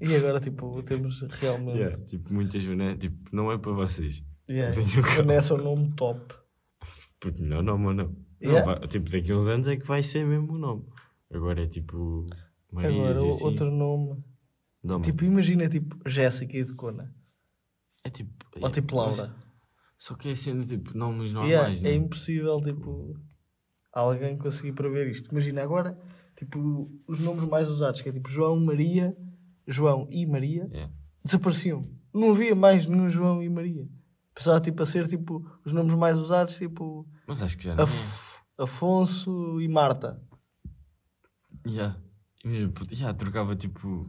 E 0.00 0.14
agora, 0.16 0.40
tipo, 0.40 0.82
temos 0.82 1.20
realmente. 1.22 1.78
Yeah, 1.78 2.04
tipo, 2.06 2.32
muitas 2.32 2.64
Vanessa. 2.64 2.96
Tipo, 2.98 3.16
não 3.34 3.50
é 3.52 3.58
para 3.58 3.72
vocês. 3.72 4.22
Yeah. 4.48 4.74
Vanessa 5.16 5.54
é 5.54 5.56
um 5.56 5.62
nome 5.62 5.92
top. 5.96 6.34
Puto, 7.20 7.42
melhor 7.42 7.62
nome 7.62 7.86
ou 7.86 7.94
não? 7.94 8.04
Não, 8.06 8.14
Yeah. 8.50 8.74
vai- 8.78 8.88
tipo, 8.88 9.10
daqui 9.10 9.32
a 9.32 9.36
uns 9.36 9.48
anos 9.48 9.68
é 9.68 9.76
que 9.76 9.86
vai 9.86 10.02
ser 10.02 10.26
mesmo 10.26 10.52
o 10.54 10.58
nome. 10.58 10.84
Agora 11.32 11.62
é 11.62 11.66
tipo. 11.66 12.26
Maria 12.72 12.90
Agora, 13.10 13.22
o- 13.22 13.28
assim. 13.28 13.44
outro 13.44 13.70
nome. 13.70 14.22
Nome. 14.82 15.04
Tipo, 15.04 15.24
imagina, 15.24 15.68
tipo, 15.68 15.96
Jéssica 16.08 16.58
e 16.58 16.64
de 16.64 16.74
Cona. 16.74 17.14
é 18.04 18.10
tipo. 18.10 18.32
Ou 18.60 18.70
tipo 18.70 18.96
mas- 18.96 19.18
Laura. 19.18 19.34
Só 19.96 20.14
que 20.14 20.28
é 20.28 20.34
sendo 20.34 20.66
tipo 20.66 20.96
nomes 20.98 21.32
Yeah, 21.32 21.56
normais, 21.56 21.80
é 21.80 21.82
né? 21.84 21.94
impossível, 21.94 22.60
tipo, 22.60 23.16
alguém 23.92 24.36
conseguir 24.36 24.72
prever 24.72 25.08
isto. 25.08 25.30
Imagina 25.30 25.62
agora, 25.62 25.98
tipo, 26.36 26.58
os 27.08 27.18
nomes 27.20 27.44
mais 27.44 27.70
usados, 27.70 28.02
que 28.02 28.08
é 28.08 28.12
tipo 28.12 28.28
João, 28.28 28.60
Maria, 28.60 29.16
João 29.66 30.06
e 30.10 30.26
Maria, 30.26 30.68
Yeah. 30.72 30.92
desapareciam. 31.24 31.88
Não 32.12 32.30
havia 32.32 32.54
mais 32.54 32.86
nenhum 32.86 33.08
João 33.10 33.42
e 33.42 33.48
Maria. 33.48 33.88
Passava, 34.34 34.60
tipo, 34.60 34.82
a 34.82 34.86
ser, 34.86 35.06
tipo, 35.06 35.44
os 35.64 35.72
nomes 35.72 35.94
mais 35.94 36.18
usados, 36.18 36.56
tipo, 36.56 37.06
Mas 37.26 37.40
acho 37.42 37.56
que 37.56 37.64
já 37.64 37.74
não. 37.74 37.84
Af- 37.84 38.40
Afonso 38.58 39.60
e 39.60 39.68
Marta. 39.68 40.20
Yeah. 41.66 41.98
Puto, 42.74 42.92
yeah, 42.94 43.16
trocava 43.16 43.56
tipo. 43.56 44.06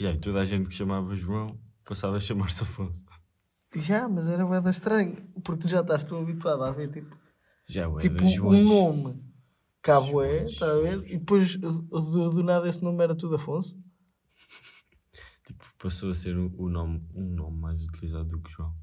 Yeah, 0.00 0.18
toda 0.20 0.40
a 0.40 0.44
gente 0.44 0.68
que 0.68 0.74
chamava 0.74 1.16
João 1.16 1.46
passava 1.84 2.16
a 2.16 2.20
chamar-se 2.20 2.62
Afonso. 2.62 3.04
Já, 3.74 4.08
mas 4.08 4.26
era 4.28 4.44
bem 4.60 4.70
estranho, 4.70 5.16
porque 5.42 5.62
tu 5.62 5.68
já 5.68 5.80
estás 5.80 6.04
tão 6.04 6.20
habituado 6.20 6.62
a 6.64 6.70
ver, 6.70 6.88
tipo, 6.90 7.16
Já, 7.66 7.88
ué, 7.88 8.00
tipo 8.00 8.24
um 8.24 8.62
nome. 8.64 9.22
Cabo 9.82 10.22
é, 10.22 10.44
está 10.44 10.66
a 10.70 10.74
ver? 10.80 11.04
E 11.06 11.18
depois, 11.18 11.56
do, 11.56 12.30
do 12.30 12.42
nada, 12.42 12.68
esse 12.68 12.82
nome 12.82 13.02
era 13.02 13.14
tudo 13.14 13.36
Afonso. 13.36 13.78
Tipo, 15.78 15.84
passou 15.84 16.10
a 16.10 16.14
ser 16.14 16.36
o, 16.36 16.68
nome, 16.68 17.06
um 17.14 17.34
nome 17.34 17.56
mais 17.56 17.84
utilizado 17.84 18.28
do 18.28 18.40
que 18.40 18.50
João. 18.50 18.74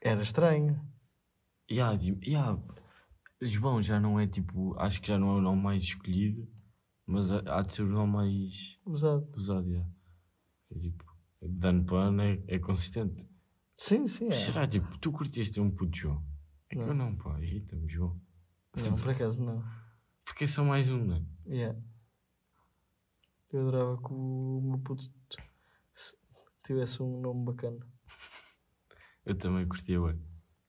Era 0.00 0.22
estranho. 0.22 0.80
Yeah, 1.70 1.96
tipo, 1.96 2.24
yeah, 2.24 2.58
João 3.40 3.82
já 3.82 4.00
não 4.00 4.18
é 4.18 4.26
tipo. 4.26 4.74
Acho 4.78 5.00
que 5.00 5.08
já 5.08 5.18
não 5.18 5.36
é 5.36 5.38
o 5.38 5.40
nome 5.40 5.62
mais 5.62 5.82
escolhido, 5.82 6.48
mas 7.06 7.30
há, 7.30 7.62
de 7.62 7.72
ser 7.72 7.82
o 7.82 7.88
nome 7.88 8.12
mais 8.12 8.78
Usado. 8.84 9.28
usado. 9.36 9.68
Yeah. 9.68 9.88
É 10.70 10.78
tipo. 10.78 11.04
para 11.86 11.98
ano 11.98 12.22
é, 12.22 12.42
é 12.48 12.58
consistente. 12.58 13.28
Sim, 13.76 14.06
sim. 14.06 14.28
É. 14.28 14.34
será 14.34 14.66
tipo, 14.66 14.98
tu 14.98 15.12
curtiste 15.12 15.60
um 15.60 15.70
puto 15.70 15.96
João? 15.96 16.24
É 16.70 16.74
que 16.74 16.80
Não. 16.80 16.88
eu 16.88 16.94
não, 16.94 17.16
pá, 17.16 17.38
irrita-me, 17.40 17.88
João. 17.88 18.20
Não, 18.76 18.96
por 18.96 19.10
acaso 19.10 19.44
não. 19.44 19.62
Porque 20.24 20.44
é 20.44 20.46
só 20.46 20.64
mais 20.64 20.88
um, 20.90 21.04
né? 21.04 21.24
Yeah. 21.46 21.78
Eu 23.52 23.60
adorava 23.68 23.98
que 23.98 24.12
o 24.12 24.60
meu 24.62 24.78
puto 24.78 25.10
tivesse 26.62 27.02
um 27.02 27.20
nome 27.20 27.44
bacana. 27.44 27.78
Eu 29.24 29.34
também 29.36 29.66
curtia, 29.66 30.00
ué. 30.00 30.16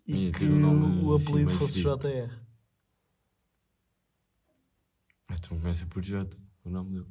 E 0.05 0.31
que 0.31 0.45
um 0.45 0.59
nome 0.59 1.03
o 1.03 1.15
assim 1.15 1.25
apelido 1.25 1.49
bem 1.49 1.57
fosse. 1.57 1.81
JR. 1.81 2.43
Então 5.31 5.57
começa 5.57 5.85
por 5.87 6.03
J, 6.03 6.37
o 6.63 6.69
nome 6.69 6.91
dele. 6.91 7.07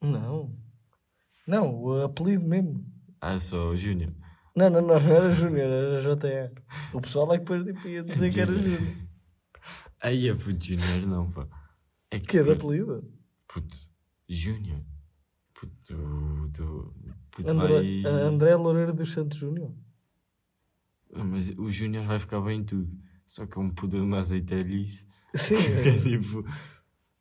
Não. 0.00 0.56
Não, 1.46 1.74
o 1.74 2.02
apelido 2.02 2.44
mesmo. 2.44 2.84
Ah, 3.20 3.38
só 3.40 3.70
o 3.70 3.76
Júnior. 3.76 4.12
Não, 4.54 4.68
não, 4.68 4.82
não, 4.82 5.00
não 5.00 5.16
era 5.16 5.30
Júnior, 5.32 5.66
era 5.66 6.00
JR. 6.00 6.52
O 6.92 7.00
pessoal 7.00 7.32
é 7.32 7.38
que 7.38 7.44
depois 7.44 7.64
tipo, 7.64 7.88
ia 7.88 8.04
dizer 8.04 8.32
que 8.32 8.40
era 8.40 8.52
Júnior. 8.52 8.96
Aí 10.00 10.28
é 10.28 10.34
puto 10.34 10.64
Júnior, 10.64 11.06
não, 11.06 11.30
pá. 11.30 11.48
É 12.10 12.20
Que 12.20 12.38
é 12.38 12.42
de 12.42 12.52
apelido? 12.52 13.10
Puto, 13.48 13.76
Júnior. 14.28 14.84
Puto, 15.54 16.48
do. 16.48 16.94
Puto 17.32 17.48
André, 17.50 18.02
vai. 18.02 18.04
a 18.06 18.10
André 18.26 18.54
Loureiro 18.56 18.92
dos 18.94 19.12
Santos 19.12 19.38
Júnior. 19.38 19.72
Ah, 21.14 21.24
Mas 21.24 21.50
o 21.56 21.70
Júnior 21.70 22.04
vai 22.04 22.18
ficar 22.18 22.40
bem 22.40 22.60
em 22.60 22.64
tudo. 22.64 22.90
Só 23.26 23.46
que 23.46 23.58
é 23.58 23.60
um 23.60 23.70
puto 23.70 23.96
de 23.96 24.02
uma 24.02 24.18
azeitelice. 24.18 25.06
Sim, 25.34 25.56
É 25.84 25.98
tipo, 25.98 26.44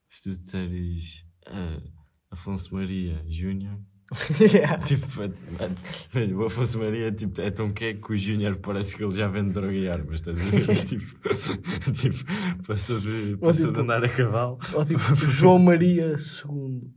se 0.10 0.24
tu 0.24 0.30
disseres 0.32 1.26
ah, 1.48 1.82
Afonso 2.30 2.76
Maria 2.76 3.24
Júnior, 3.30 3.80
yeah. 4.42 4.78
tipo, 4.80 5.08
é- 5.24 6.20
é- 6.22 6.34
o 6.34 6.44
Afonso 6.46 6.78
Maria 6.80 7.10
tipo, 7.14 7.40
é 7.40 7.50
tão 7.50 7.72
que 7.72 7.94
que 7.94 8.12
o 8.12 8.18
Júnior 8.18 8.58
parece 8.58 8.98
que 8.98 9.04
ele 9.06 9.14
já 9.14 9.30
vende 9.30 9.52
droga 9.54 9.72
e 9.74 9.88
armas, 9.88 10.16
estás 10.16 10.38
a 10.42 10.50
ver? 10.50 10.66
tipo, 10.86 11.92
tipo, 11.94 12.66
passou 12.68 13.00
de, 13.00 13.38
passou 13.38 13.68
de 13.68 13.68
tipo- 13.70 13.80
andar 13.80 14.04
a 14.04 14.10
cavalo. 14.10 14.60
Ou 14.74 14.84
tipo 14.84 15.00
João 15.16 15.60
Maria 15.60 16.18
II. 16.18 16.92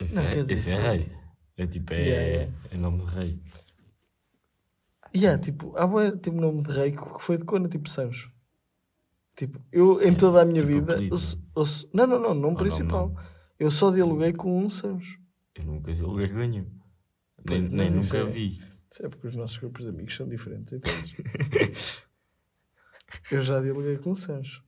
Esse 0.00 0.16
Não, 0.16 0.22
é, 0.24 0.40
esse 0.48 0.72
é 0.72 0.90
rei. 0.90 1.12
É 1.56 1.66
tipo, 1.66 1.92
é, 1.92 2.00
Yeah, 2.00 2.26
yeah. 2.26 2.52
é 2.70 2.76
nome 2.76 2.98
de 3.04 3.10
rei. 3.14 3.38
E 5.14 5.26
há 5.26 5.38
tipo, 5.38 5.76
há 5.76 5.86
bué, 5.86 6.10
tipo 6.16 6.40
nome 6.40 6.62
de 6.62 6.70
rei 6.72 6.92
que 6.92 6.98
foi 7.20 7.36
de 7.36 7.44
cona, 7.44 7.68
tipo 7.68 7.88
Sancho. 7.88 8.32
Tipo, 9.36 9.60
eu 9.70 10.00
em 10.02 10.14
toda 10.14 10.40
a 10.42 10.44
minha 10.44 10.60
Tipo 10.62 10.72
vida. 10.72 11.02
eu 11.02 11.14
s- 11.16 11.36
eu 11.54 11.64
não, 11.92 12.06
não, 12.06 12.18
não, 12.20 12.34
nome 12.34 12.56
principal. 12.56 13.08
nome, 13.10 13.20
Eu 13.58 13.70
só 13.70 13.90
dialoguei 13.90 14.32
com 14.32 14.58
um 14.64 14.68
Sancho. 14.70 15.20
Eu 15.54 15.64
nunca 15.64 15.92
dialoguei 15.94 16.28
com 16.28 16.36
nenhum. 16.38 16.66
Nem, 17.48 17.62
nem 17.68 17.90
nunca 17.90 18.16
é- 18.18 18.24
vi. 18.24 18.60
Isso 18.90 19.06
é 19.06 19.08
porque 19.08 19.28
os 19.28 19.36
nossos 19.36 19.56
grupos 19.58 19.82
de 19.82 19.88
amigos 19.88 20.14
são 20.16 20.28
diferentes. 20.28 20.80
eu 23.30 23.40
já 23.40 23.60
dialoguei 23.60 23.98
com 23.98 24.10
o 24.12 24.16
Sancho. 24.16 24.62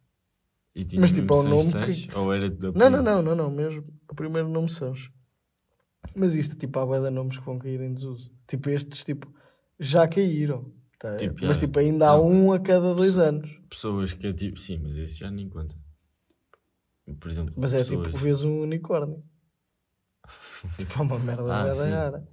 Mas, 0.98 1.12
tipo, 1.12 1.32
é 1.34 1.36
um 1.38 1.42
Sancho 1.42 1.48
nome 1.50 1.86
que- 1.86 1.94
Sancho, 1.94 2.18
Ou 2.18 2.32
era 2.32 2.50
de 2.50 2.60
Não, 2.72 2.90
não, 2.90 3.02
não, 3.02 3.22
não, 3.22 3.34
não, 3.34 3.50
mesmo. 3.50 3.84
O 4.08 4.14
primeiro 4.14 4.48
nome 4.48 4.68
Sancho. 4.68 5.12
Mas 6.16 6.34
isto, 6.34 6.56
tipo, 6.56 6.78
há 6.78 7.00
de 7.00 7.10
nomes 7.10 7.38
que 7.38 7.44
vão 7.44 7.58
cair 7.58 7.80
em 7.80 7.92
desuso. 7.94 8.30
Tipo, 8.46 8.70
estes, 8.70 9.04
tipo, 9.04 9.32
já 9.78 10.06
caíram. 10.06 10.72
tá? 10.98 11.16
Tipo, 11.16 11.34
mas, 11.46 11.56
já- 11.56 11.66
tipo, 11.66 11.78
ainda 11.78 12.08
há 12.10 12.20
um 12.20 12.52
a 12.52 12.60
cada 12.60 12.94
dois 12.94 13.18
anos. 13.18 13.50
Pessoas 13.68 14.12
que 14.12 14.26
é 14.28 14.32
tipo. 14.32 14.58
Sim, 14.58 14.78
mas 14.78 14.96
esse 14.96 15.18
já 15.18 15.30
nem 15.30 15.48
conta. 15.48 15.74
Por 17.20 17.30
exemplo, 17.30 17.52
Mas 17.56 17.74
é 17.74 17.78
pessoas... 17.78 18.06
tipo, 18.06 18.18
vês 18.18 18.42
um 18.44 18.60
unicórnio. 18.62 19.22
tipo, 20.78 20.98
é 20.98 21.02
uma 21.02 21.18
merda 21.18 21.42
Ah, 21.54 21.64
da 21.74 21.84
rara. 21.88 22.28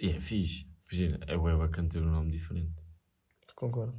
E 0.00 0.10
é 0.10 0.20
fixe. 0.20 0.66
Imagina, 0.90 1.18
é 1.26 1.36
bué 1.36 1.54
bacana 1.56 1.88
ter 1.88 2.02
um 2.02 2.10
nome 2.10 2.30
diferente. 2.32 2.72
Concordo. 3.54 3.94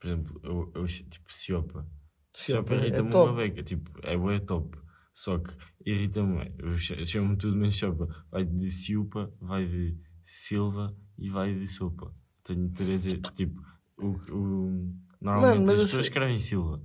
Por 0.00 0.06
exemplo, 0.06 0.40
eu, 0.42 0.70
eu 0.74 0.86
tipo 0.86 1.34
Siopa. 1.34 1.86
Siopa 2.34 2.68
Siopa 2.68 2.74
é 2.74 2.76
irrita-me 2.78 3.10
top. 3.10 3.30
uma 3.30 3.36
beca. 3.36 3.62
Tipo, 3.62 3.90
é 4.02 4.16
bué 4.16 4.40
top. 4.40 4.78
Só 5.20 5.36
que 5.40 5.50
irrita-me. 5.84 6.52
Eu 6.58 6.76
ch- 6.76 7.04
chamo 7.04 7.36
tudo 7.36 7.56
menos 7.56 7.76
Siopa. 7.76 8.06
Vai 8.30 8.44
de 8.44 8.70
Siopa, 8.70 9.32
vai 9.40 9.66
de 9.66 9.98
Silva 10.22 10.94
e 11.18 11.28
vai 11.28 11.52
de 11.58 11.66
Sopa. 11.66 12.14
Tenho 12.44 12.68
três. 12.70 13.02
Tipo, 13.34 13.60
o, 13.98 14.10
o, 14.32 14.94
normalmente 15.20 15.66
mas 15.66 15.80
as 15.80 15.88
pessoas 15.88 16.06
escrevem 16.06 16.38
Silva. 16.38 16.80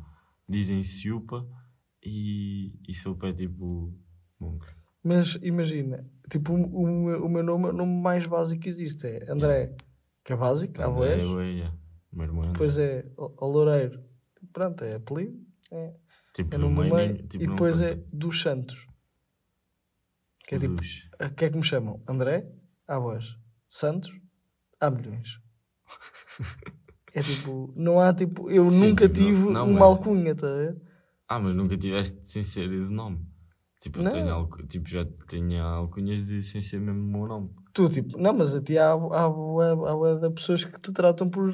Dizem 0.49 0.81
Siopa 0.81 1.47
e, 2.03 2.73
e 2.87 2.93
Sopa 2.95 3.27
é 3.27 3.33
tipo. 3.33 3.93
monk. 4.39 4.65
Mas 5.03 5.35
imagina, 5.43 6.03
tipo, 6.27 6.53
o, 6.53 6.85
o, 6.85 7.25
o 7.25 7.29
meu 7.29 7.43
nome, 7.43 7.67
o 7.67 7.73
nome 7.73 8.01
mais 8.01 8.25
básico 8.25 8.61
que 8.63 8.69
existe 8.69 9.05
é 9.05 9.31
André, 9.31 9.75
que 10.23 10.33
é 10.33 10.35
básico, 10.35 10.81
há 10.81 10.85
André, 10.87 11.17
bués. 11.17 11.27
bué, 11.29 11.51
yeah. 11.51 11.77
O 12.11 12.15
meu 12.17 12.25
irmão 12.25 12.43
é 12.45 12.51
Depois 12.53 12.77
é 12.79 13.05
o 13.15 13.45
o 13.45 13.47
Loureiro. 13.47 14.01
Pronto, 14.51 14.83
é 14.83 14.95
apelido. 14.95 15.37
É, 15.71 15.93
Tipo, 16.33 16.55
é 16.55 16.57
do 16.57 16.63
do 16.67 16.69
meio, 16.71 16.95
meio. 16.95 17.17
tipo, 17.27 17.43
e 17.43 17.47
depois 17.47 17.79
é 17.81 17.95
dos 18.11 18.41
Santos. 18.41 18.87
Que 20.47 20.55
é 20.55 20.59
tipo, 20.59 20.75
Dos- 20.75 21.09
a 21.19 21.29
que 21.29 21.45
é 21.45 21.49
que 21.49 21.57
me 21.57 21.63
chamam? 21.63 22.01
André, 22.07 22.51
há 22.87 22.99
boas. 22.99 23.37
Santos, 23.69 24.11
há 24.79 24.89
milhões. 24.89 25.39
é 27.13 27.21
tipo, 27.21 27.71
não 27.75 27.99
há 27.99 28.13
tipo, 28.13 28.49
eu 28.49 28.69
Sim, 28.69 28.89
nunca 28.89 29.07
tipo, 29.07 29.19
tive 29.25 29.43
não, 29.51 29.65
uma 29.65 29.73
mas- 29.73 29.81
alcunha, 29.83 30.35
tá 30.35 30.47
a 30.47 30.55
ver? 30.55 30.81
Ah, 31.27 31.39
mas 31.39 31.55
nunca 31.55 31.77
tiveste 31.77 32.19
sem 32.27 32.43
ser 32.43 32.67
de 32.69 32.75
nome. 32.77 33.25
Tipo, 33.79 33.99
eu 33.99 34.03
Não. 34.03 34.11
tenho 34.11 34.29
alcu- 34.29 34.65
tipo, 34.67 34.87
já 34.89 35.05
tinha 35.27 35.61
alcunhas 35.63 36.25
de 36.25 36.41
sem 36.43 36.61
ser 36.61 36.79
mesmo 36.79 37.01
o 37.01 37.05
meu 37.19 37.27
nome. 37.27 37.49
Tu, 37.73 37.89
tipo, 37.89 38.17
não, 38.17 38.33
mas 38.33 38.53
a 38.55 38.61
ti 38.61 38.77
há, 38.77 38.91
há, 38.93 39.25
há, 39.25 40.19
de 40.19 40.29
pessoas 40.33 40.63
que 40.63 40.79
te 40.79 40.91
tratam 40.93 41.29
por 41.29 41.51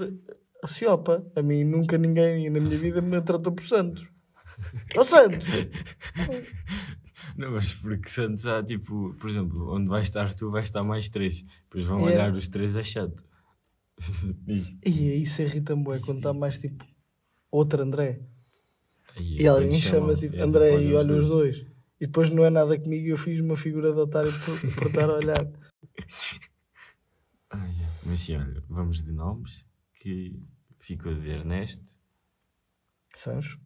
Ciopa. 0.66 1.26
A 1.36 1.42
mim 1.42 1.64
nunca 1.64 1.98
ninguém 1.98 2.50
na 2.50 2.60
minha 2.60 2.78
vida 2.78 3.02
me 3.02 3.22
tratou 3.22 3.52
por 3.54 3.64
Santos. 3.66 4.10
Ó 4.96 5.04
Santos! 5.04 5.48
Não, 7.36 7.52
mas 7.52 7.74
porque 7.74 8.10
Santos 8.10 8.46
há 8.46 8.64
tipo, 8.64 9.14
por 9.20 9.30
exemplo, 9.30 9.74
onde 9.74 9.88
vais 9.88 10.08
estar 10.08 10.34
tu, 10.34 10.50
vais 10.52 10.66
estar 10.66 10.84
mais 10.84 11.10
três. 11.10 11.44
Depois 11.64 11.86
vão 11.86 12.00
Yeah. 12.00 12.26
olhar 12.26 12.34
os 12.36 12.48
três 12.48 12.76
a 12.76 12.84
chato. 12.84 13.24
e, 14.86 15.22
isso 15.22 15.42
irrita-me 15.42 15.84
bué 15.84 16.00
quando 16.00 16.18
está 16.18 16.34
mais 16.34 16.60
tipo 16.60 16.86
outro 17.52 17.82
André. 17.82 18.22
E 19.18 19.48
alguém 19.48 19.72
chama 19.80 20.16
tipo 20.16 20.36
é, 20.36 20.42
André 20.42 20.72
olha 20.72 20.84
e 20.84 20.94
olha 20.96 21.16
os 21.16 21.30
dois. 21.30 21.66
E 22.00 22.06
depois 22.06 22.30
não 22.30 22.46
é 22.46 22.50
nada 22.50 22.80
comigo 22.80 23.08
e 23.08 23.10
eu 23.10 23.18
fiz 23.18 23.40
uma 23.42 23.58
figura 23.58 23.92
de 23.94 24.00
otário 24.00 24.32
por, 24.32 24.76
por 24.76 24.88
estar 24.88 25.10
a 25.10 25.16
olhar. 25.16 25.38
Ai. 27.52 27.76
mas 28.06 28.22
sim, 28.22 28.36
olha, 28.38 28.64
vamos 28.70 29.02
de 29.04 29.12
nomes 29.12 29.66
que 29.96 30.40
ficou 30.80 31.14
de 31.14 31.30
Ernesto. 31.30 31.98
Sancho. 33.14 33.60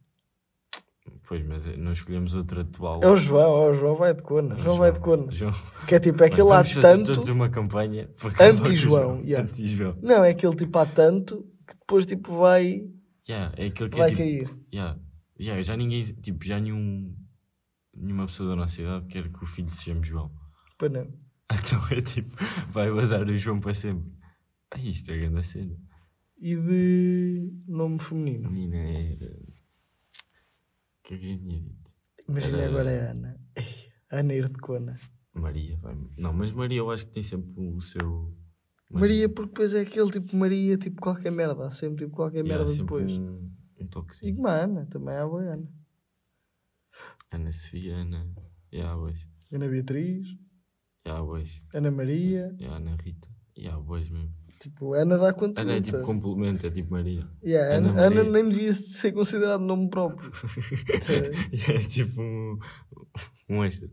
Pois, 1.33 1.43
mas 1.47 1.77
não 1.79 1.91
escolhemos 1.91 2.35
outro 2.35 2.61
atual. 2.61 2.99
É 3.01 3.07
o 3.07 3.15
João, 3.15 3.63
é 3.63 3.71
o 3.71 3.73
João 3.73 3.95
vai 3.95 4.13
de 4.13 4.21
cona. 4.21 4.55
João 4.59 4.77
vai 4.77 4.91
de 4.91 4.99
cona. 4.99 5.31
João. 5.31 5.51
Que 5.87 5.95
é 5.95 5.99
tipo, 5.99 6.21
é 6.21 6.27
aquele 6.27 6.51
há 6.51 6.63
tanto. 6.63 7.11
todos 7.11 7.27
uma 7.27 7.49
campanha 7.49 8.07
Anti-João, 8.39 9.19
yeah. 9.23 9.49
Anti-João. 9.49 9.97
Não, 9.99 10.23
é 10.23 10.29
aquele 10.29 10.55
tipo 10.55 10.77
há 10.77 10.85
tanto 10.85 11.41
que 11.67 11.73
depois 11.73 12.05
tipo 12.05 12.37
vai, 12.37 12.83
Yeah, 13.27 13.51
é 13.57 13.65
aquele 13.65 13.89
que 13.89 13.97
vai 13.97 14.11
é 14.11 14.11
tipo, 14.11 14.21
cair. 14.21 14.59
Yeah. 14.71 14.99
Yeah, 15.39 15.63
já 15.63 15.75
ninguém, 15.75 16.03
tipo, 16.03 16.45
já 16.45 16.59
nenhum, 16.59 17.15
nenhuma 17.95 18.27
pessoa 18.27 18.49
da 18.49 18.55
nossa 18.55 18.79
idade 18.79 19.07
quer 19.07 19.31
que 19.31 19.43
o 19.43 19.47
filho 19.47 19.71
se 19.71 19.85
chame 19.85 20.05
João. 20.05 20.31
Pois 20.77 20.91
não. 20.91 21.07
Então 21.51 21.81
é 21.89 22.01
tipo, 22.01 22.35
vai 22.69 22.91
vazar 22.91 23.27
o 23.27 23.37
João 23.39 23.59
para 23.59 23.73
sempre. 23.73 24.11
Ah, 24.69 24.77
isto 24.77 25.09
é 25.09 25.17
grande 25.17 25.47
cena. 25.47 25.75
E 26.39 26.55
de 26.55 27.51
nome 27.67 27.97
feminino. 27.97 28.51
Menina 28.51 28.77
era. 28.77 29.35
O 31.03 31.07
que 31.07 31.13
é 31.15 31.17
que 31.17 31.37
tinha 31.37 31.59
dito? 31.59 31.91
Imagina 32.29 32.57
Era- 32.59 32.67
agora 32.69 32.91
é 32.91 33.07
a 33.07 33.11
Ana. 33.11 33.39
Ana 34.11 34.33
ir 34.33 34.47
de 34.47 34.55
cona. 34.59 34.99
Maria, 35.33 35.77
vai. 35.77 35.95
Não, 36.17 36.31
mas 36.31 36.51
Maria 36.51 36.77
eu 36.77 36.91
acho 36.91 37.05
que 37.05 37.11
tem 37.11 37.23
sempre 37.23 37.59
o 37.59 37.81
seu. 37.81 38.33
Maria, 38.89 39.27
porque 39.27 39.49
depois 39.49 39.73
é 39.73 39.81
aquele 39.81 40.11
tipo 40.11 40.35
Maria, 40.35 40.77
tipo 40.77 41.01
qualquer 41.01 41.31
merda. 41.31 41.65
Há 41.65 41.71
sempre 41.71 42.05
tipo 42.05 42.15
qualquer 42.15 42.43
merda 42.43 42.71
depois. 42.73 43.11
Um, 43.17 43.37
um 43.37 43.51
E 43.79 43.85
toquezinho. 43.87 44.35
como 44.35 44.47
a 44.47 44.51
Ana, 44.61 44.85
também 44.85 45.15
há 45.15 45.25
boa 45.27 45.41
Ana. 45.41 45.67
Ana 47.31 47.51
Sofia, 47.51 47.95
Ana. 47.97 48.33
Yeah, 48.71 48.95
bois. 48.95 49.27
Ana 49.51 49.67
Beatriz, 49.67 50.27
Yeah, 51.05 51.21
bois. 51.25 51.61
Ana 51.73 51.91
Maria. 51.91 52.55
Yeah, 52.59 52.77
Ana 52.77 52.95
Rita. 52.95 53.27
Yeah, 53.57 53.79
bois 53.81 54.09
mesmo. 54.09 54.33
Tipo, 54.63 54.93
Ana 54.93 55.17
dá 55.17 55.33
conta. 55.33 55.61
Ana 55.61 55.73
é 55.73 55.81
tipo 55.81 56.01
complemento, 56.03 56.65
é 56.65 56.71
tipo 56.71 56.89
Maria. 56.91 57.27
Yeah, 57.43 57.75
Ana 57.77 57.89
Ana, 57.89 58.01
Ana 58.03 58.15
Maria. 58.23 58.31
nem 58.31 58.47
devia 58.49 58.73
ser 58.73 59.11
considerado 59.11 59.59
nome 59.61 59.89
próprio. 59.89 60.31
É 61.69 61.79
tipo 61.87 62.21
um, 62.21 62.57
um 63.49 63.63
extra. 63.65 63.89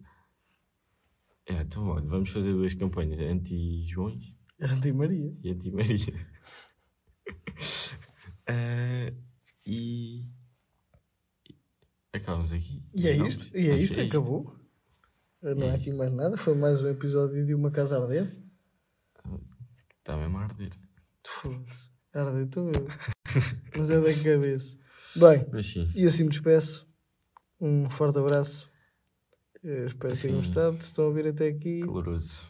É, 1.47 1.63
então 1.63 1.89
olha, 1.89 2.07
vamos 2.07 2.31
fazer 2.31 2.53
duas 2.53 2.73
campanhas: 2.75 3.19
anti-Joões 3.21 4.37
Ana 4.61 4.95
Maria. 4.95 5.35
e 5.43 5.51
anti-Maria. 5.51 6.15
Eh, 8.47 9.13
e. 9.65 10.25
Acabamos 12.13 12.53
aqui. 12.53 12.83
E 12.95 13.07
é 13.07 13.13
Acabamos? 13.13 13.35
isto, 13.37 13.57
e 13.57 13.69
é 13.69 13.73
Acho 13.75 13.85
isto, 13.85 13.95
que 13.95 14.01
acabou. 14.01 14.57
Não 15.43 15.63
É 15.67 15.71
há 15.71 15.75
aqui 15.75 15.91
isto. 15.91 15.97
mais 15.97 16.13
nada. 16.13 16.37
Foi 16.37 16.55
mais 16.57 16.83
um 16.83 16.89
episódio 16.89 17.47
de 17.47 17.55
Uma 17.55 17.71
Casa 17.71 18.01
Ardente. 18.03 18.37
Está 20.01 20.17
mesmo 20.17 20.39
a 20.39 20.43
arder. 20.43 20.73
Foda-se. 21.27 21.91
Arde, 22.13 22.43
estou 22.45 22.69
eu. 22.73 22.87
Mas 23.77 23.91
é 23.91 24.01
da 24.01 24.15
cabeça. 24.15 24.77
Bem, 25.15 25.47
Mas 25.53 25.67
sim. 25.67 25.91
e 25.95 26.05
assim 26.05 26.25
me 26.25 26.31
despeço. 26.31 26.89
Um 27.61 27.89
forte 27.91 28.19
abraço. 28.19 28.71
Eu 29.63 29.87
espero 29.87 30.15
que 30.15 30.21
tenham 30.21 30.39
Assim- 30.39 30.47
gostado. 30.49 30.83
Se 30.83 30.89
estão 30.91 31.05
a 31.05 31.09
ouvir 31.09 31.27
até 31.29 31.49
aqui, 31.49 31.81
Caloroso. 31.81 32.45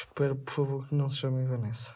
espero 0.00 0.36
por 0.36 0.52
favor 0.52 0.88
que 0.88 0.94
não 0.94 1.08
se 1.08 1.16
chamem 1.16 1.46
Vanessa. 1.46 1.94